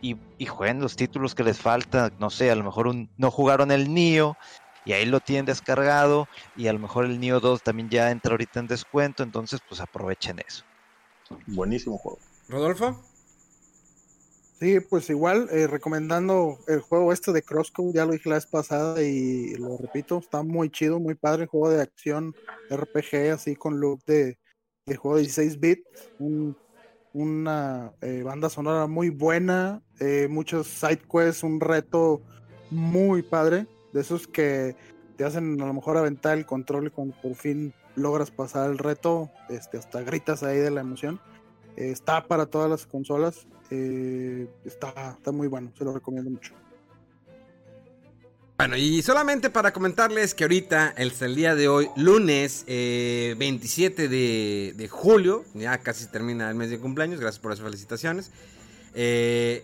y, 0.00 0.16
jueguen 0.46 0.80
los 0.80 0.96
títulos 0.96 1.34
que 1.34 1.44
les 1.44 1.58
falta. 1.58 2.10
No 2.18 2.30
sé, 2.30 2.50
a 2.50 2.54
lo 2.54 2.64
mejor 2.64 2.94
no 3.16 3.30
jugaron 3.30 3.70
el 3.70 3.92
Nio 3.92 4.36
y 4.84 4.92
ahí 4.92 5.04
lo 5.04 5.20
tienen 5.20 5.46
descargado 5.46 6.28
y 6.56 6.68
a 6.68 6.72
lo 6.72 6.78
mejor 6.78 7.04
el 7.04 7.18
Nio 7.18 7.40
2 7.40 7.62
también 7.62 7.90
ya 7.90 8.10
entra 8.10 8.32
ahorita 8.32 8.60
en 8.60 8.68
descuento, 8.68 9.22
entonces 9.22 9.60
pues 9.68 9.80
aprovechen 9.80 10.38
eso. 10.46 10.64
Buenísimo 11.46 11.98
juego. 11.98 12.18
¿Rodolfo? 12.48 13.02
Sí, 14.58 14.80
pues 14.80 15.10
igual, 15.10 15.48
eh, 15.50 15.66
recomendando 15.66 16.58
el 16.66 16.80
juego 16.80 17.12
este 17.12 17.30
de 17.32 17.42
Crosscode, 17.42 17.92
ya 17.92 18.06
lo 18.06 18.12
dije 18.12 18.30
la 18.30 18.36
vez 18.36 18.46
pasada 18.46 19.02
y 19.02 19.54
lo 19.56 19.76
repito, 19.76 20.16
está 20.18 20.42
muy 20.42 20.70
chido, 20.70 20.98
muy 20.98 21.14
padre, 21.14 21.44
juego 21.46 21.68
de 21.68 21.82
acción 21.82 22.34
RPG, 22.70 23.32
así 23.34 23.54
con 23.54 23.80
look 23.80 24.02
de, 24.06 24.38
juego 24.86 25.16
de 25.16 25.24
16 25.24 25.60
bits, 25.60 26.10
una 27.12 27.92
eh, 28.00 28.22
banda 28.22 28.48
sonora 28.48 28.86
muy 28.86 29.10
buena, 29.10 29.82
eh, 30.00 30.28
muchos 30.28 30.66
side 30.66 31.00
quests, 31.10 31.42
un 31.42 31.60
reto 31.60 32.22
muy 32.70 33.22
padre, 33.22 33.66
de 33.92 34.00
esos 34.00 34.26
que 34.26 34.76
te 35.16 35.24
hacen 35.24 35.60
a 35.60 35.66
lo 35.66 35.74
mejor 35.74 35.96
aventar 35.96 36.36
el 36.36 36.46
control 36.46 36.88
y 36.88 36.90
cuando 36.90 37.16
por 37.20 37.34
fin 37.34 37.72
logras 37.94 38.30
pasar 38.30 38.70
el 38.70 38.78
reto, 38.78 39.30
este, 39.48 39.78
hasta 39.78 40.02
gritas 40.02 40.42
ahí 40.42 40.58
de 40.58 40.70
la 40.70 40.80
emoción. 40.80 41.20
está 41.76 42.26
para 42.26 42.46
todas 42.46 42.70
las 42.70 42.86
consolas, 42.86 43.46
eh, 43.70 44.48
está, 44.64 45.16
está 45.16 45.32
muy 45.32 45.48
bueno, 45.48 45.72
se 45.76 45.84
lo 45.84 45.92
recomiendo 45.92 46.30
mucho. 46.30 46.54
Bueno, 48.58 48.76
y 48.78 49.02
solamente 49.02 49.50
para 49.50 49.72
comentarles 49.72 50.34
que 50.34 50.44
ahorita, 50.44 50.94
el, 50.96 51.12
el 51.20 51.34
día 51.34 51.54
de 51.54 51.68
hoy, 51.68 51.90
lunes 51.94 52.64
27 52.66 54.04
eh, 54.04 54.72
de, 54.74 54.88
julio, 54.88 55.44
ya 55.52 55.76
casi 55.78 56.06
termina 56.06 56.48
el 56.48 56.54
mes 56.54 56.70
de 56.70 56.78
cumpleaños, 56.78 57.20
gracias 57.20 57.38
por 57.38 57.50
las 57.50 57.60
felicitaciones. 57.60 58.30
Eh, 58.94 59.62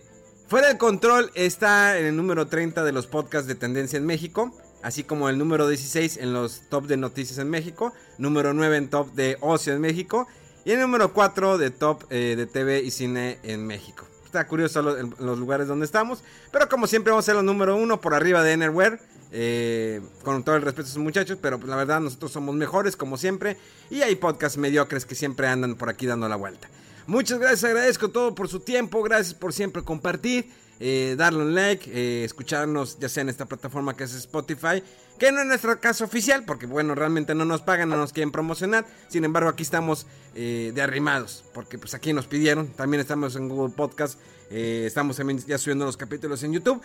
fuera 0.53 0.67
de 0.67 0.77
control 0.77 1.31
está 1.33 1.97
en 1.97 2.05
el 2.05 2.15
número 2.15 2.45
30 2.45 2.83
de 2.83 2.91
los 2.91 3.07
podcasts 3.07 3.47
de 3.47 3.55
tendencia 3.55 3.97
en 3.97 4.05
México, 4.05 4.55
así 4.83 5.03
como 5.03 5.27
el 5.27 5.39
número 5.39 5.67
16 5.67 6.17
en 6.17 6.31
los 6.31 6.69
top 6.69 6.85
de 6.85 6.95
noticias 6.95 7.39
en 7.39 7.49
México, 7.49 7.91
número 8.19 8.53
9 8.53 8.77
en 8.77 8.87
top 8.87 9.11
de 9.13 9.35
ocio 9.41 9.73
en 9.73 9.81
México 9.81 10.27
y 10.63 10.69
el 10.73 10.79
número 10.79 11.11
4 11.11 11.57
de 11.57 11.71
top 11.71 12.03
eh, 12.11 12.35
de 12.37 12.45
TV 12.45 12.83
y 12.83 12.91
cine 12.91 13.39
en 13.41 13.65
México. 13.65 14.05
Está 14.25 14.45
curioso 14.45 14.83
los, 14.83 15.39
lugares 15.39 15.67
donde 15.67 15.87
estamos. 15.87 16.23
Pero 16.51 16.69
como 16.69 16.85
siempre 16.85 17.09
vamos 17.09 17.25
a 17.25 17.27
ser 17.27 17.35
los 17.35 17.43
número 17.43 17.75
1 17.75 17.99
por 17.99 18.13
arriba 18.13 18.43
de 18.43 18.51
Enerware. 18.51 18.99
Eh, 19.35 20.01
con 20.23 20.43
todo 20.43 20.55
el 20.55 20.61
respeto 20.61 20.87
a 20.87 20.91
sus 20.91 21.01
muchachos. 21.01 21.39
Pero 21.41 21.57
pues, 21.57 21.69
la 21.69 21.75
verdad 21.75 21.99
nosotros 21.99 22.31
somos 22.31 22.53
mejores 22.55 22.95
como 22.95 23.17
siempre. 23.17 23.57
Y 23.89 24.01
hay 24.01 24.15
podcasts 24.15 24.57
mediocres 24.57 25.05
que 25.05 25.13
siempre 25.13 25.47
andan 25.47 25.75
por 25.75 25.89
aquí 25.89 26.05
dando 26.05 26.27
la 26.29 26.35
vuelta. 26.35 26.67
Muchas 27.07 27.39
gracias, 27.39 27.63
agradezco 27.63 28.09
todo 28.09 28.33
por 28.33 28.47
su 28.47 28.59
tiempo. 28.59 29.03
Gracias 29.03 29.33
por 29.33 29.53
siempre 29.53 29.83
compartir. 29.83 30.49
Eh, 30.79 31.15
darle 31.17 31.43
un 31.43 31.55
like, 31.55 31.89
eh, 31.93 32.25
escucharnos 32.25 32.97
ya 32.99 33.07
sea 33.07 33.21
en 33.21 33.29
esta 33.29 33.45
plataforma 33.45 33.95
que 33.95 34.03
es 34.03 34.13
Spotify, 34.15 34.83
que 35.17 35.31
no 35.31 35.39
es 35.39 35.45
nuestro 35.45 35.79
caso 35.79 36.03
oficial, 36.03 36.43
porque 36.45 36.65
bueno, 36.65 36.95
realmente 36.95 37.35
no 37.35 37.45
nos 37.45 37.61
pagan, 37.61 37.89
no 37.89 37.95
nos 37.95 38.11
quieren 38.11 38.31
promocionar, 38.31 38.85
sin 39.07 39.23
embargo 39.23 39.49
aquí 39.49 39.63
estamos 39.63 40.07
eh, 40.35 40.71
de 40.73 40.81
arrimados, 40.81 41.45
porque 41.53 41.77
pues 41.77 41.93
aquí 41.93 42.11
nos 42.11 42.25
pidieron, 42.25 42.67
también 42.67 42.99
estamos 42.99 43.35
en 43.35 43.47
Google 43.47 43.73
Podcast, 43.73 44.19
estamos 44.49 45.15
también 45.15 45.39
ya 45.47 45.57
subiendo 45.57 45.85
los 45.85 45.95
capítulos 45.95 46.43
en 46.43 46.53
YouTube. 46.53 46.81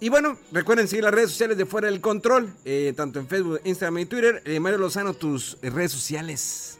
Y 0.00 0.08
bueno, 0.08 0.38
recuerden 0.50 0.88
seguir 0.88 1.04
las 1.04 1.12
redes 1.12 1.30
sociales 1.30 1.56
de 1.56 1.66
Fuera 1.66 1.88
del 1.88 2.00
Control, 2.00 2.52
tanto 2.96 3.20
en 3.20 3.28
Facebook, 3.28 3.60
Instagram 3.64 3.98
y 3.98 4.06
Twitter. 4.06 4.60
Mario 4.60 4.78
Lozano, 4.78 5.14
tus 5.14 5.56
redes 5.60 5.92
sociales. 5.92 6.78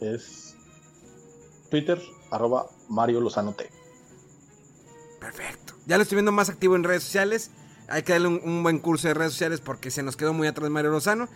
Es 0.00 0.47
Twitter, 1.70 2.00
arroba 2.30 2.66
Mario 2.88 3.20
Lozano 3.20 3.52
T. 3.52 3.70
Perfecto. 5.20 5.74
Ya 5.86 5.96
lo 5.96 6.02
estoy 6.02 6.16
viendo 6.16 6.32
más 6.32 6.48
activo 6.48 6.76
en 6.76 6.84
redes 6.84 7.02
sociales. 7.02 7.50
Hay 7.88 8.02
que 8.02 8.12
darle 8.12 8.28
un, 8.28 8.62
buen 8.62 8.78
curso 8.78 9.08
de 9.08 9.14
redes 9.14 9.32
sociales 9.32 9.60
porque 9.60 9.90
se 9.90 10.02
nos 10.02 10.16
quedó 10.16 10.32
muy 10.32 10.46
atrás 10.46 10.70
Mario 10.70 10.90
Lozano. 10.90 11.28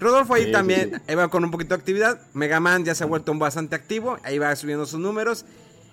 Rodolfo 0.00 0.32
ahí 0.32 0.50
también, 0.50 1.02
ahí 1.06 1.14
va 1.14 1.28
con 1.28 1.44
un 1.44 1.50
poquito 1.50 1.74
de 1.74 1.80
actividad. 1.80 2.20
Megaman 2.32 2.84
ya 2.84 2.94
se 2.94 3.04
ha 3.04 3.06
vuelto 3.06 3.32
un 3.32 3.38
bastante 3.38 3.76
activo, 3.76 4.16
ahí 4.22 4.38
va 4.38 4.54
subiendo 4.56 4.86
sus 4.86 4.98
números. 4.98 5.44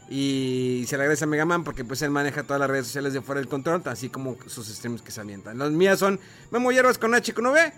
Y 0.09 0.85
se 0.88 0.95
le 0.95 1.03
agradece 1.03 1.25
a 1.25 1.27
Megaman 1.27 1.65
porque 1.65 1.83
pues 1.83 2.01
él 2.01 2.11
maneja 2.11 2.43
todas 2.43 2.61
las 2.61 2.69
redes 2.69 2.85
sociales 2.85 3.11
de 3.11 3.21
fuera 3.21 3.41
del 3.41 3.49
control, 3.49 3.81
así 3.85 4.07
como 4.07 4.38
sus 4.47 4.67
streams 4.67 5.01
que 5.01 5.11
se 5.11 5.19
avientan. 5.19 5.57
Las 5.57 5.71
mías 5.71 5.99
son 5.99 6.21
Memo 6.51 6.71
Hierbas 6.71 6.97
con 6.97 7.13
H 7.13 7.33
con 7.33 7.47
V. 7.47 7.73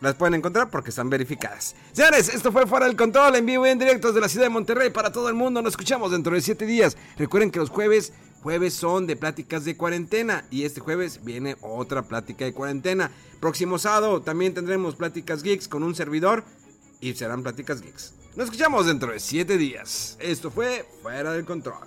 Las 0.00 0.14
pueden 0.14 0.34
encontrar 0.34 0.70
porque 0.70 0.90
están 0.90 1.10
verificadas. 1.10 1.74
Señores, 1.92 2.28
esto 2.28 2.52
fue 2.52 2.66
Fuera 2.66 2.86
del 2.86 2.96
Control 2.96 3.36
en 3.36 3.46
vivo 3.46 3.66
y 3.66 3.70
en 3.70 3.78
directo 3.78 4.08
desde 4.08 4.20
la 4.20 4.28
ciudad 4.28 4.46
de 4.46 4.50
Monterrey 4.50 4.90
para 4.90 5.12
todo 5.12 5.28
el 5.28 5.34
mundo. 5.34 5.60
Nos 5.60 5.72
escuchamos 5.72 6.10
dentro 6.10 6.34
de 6.34 6.40
7 6.40 6.64
días. 6.64 6.96
Recuerden 7.18 7.50
que 7.50 7.58
los 7.58 7.68
jueves 7.68 8.12
Jueves 8.42 8.72
son 8.72 9.06
de 9.06 9.16
pláticas 9.16 9.66
de 9.66 9.76
cuarentena 9.76 10.46
y 10.50 10.64
este 10.64 10.80
jueves 10.80 11.22
viene 11.22 11.56
otra 11.60 12.02
plática 12.02 12.46
de 12.46 12.54
cuarentena. 12.54 13.10
Próximo 13.38 13.78
sábado 13.78 14.22
también 14.22 14.54
tendremos 14.54 14.96
pláticas 14.96 15.42
geeks 15.42 15.68
con 15.68 15.82
un 15.82 15.94
servidor 15.94 16.44
y 17.00 17.12
serán 17.14 17.42
pláticas 17.42 17.82
geeks. 17.82 18.14
Nos 18.36 18.46
escuchamos 18.46 18.86
dentro 18.86 19.12
de 19.12 19.20
7 19.20 19.58
días. 19.58 20.16
Esto 20.20 20.50
fue 20.50 20.86
Fuera 21.02 21.32
del 21.32 21.44
Control. 21.44 21.86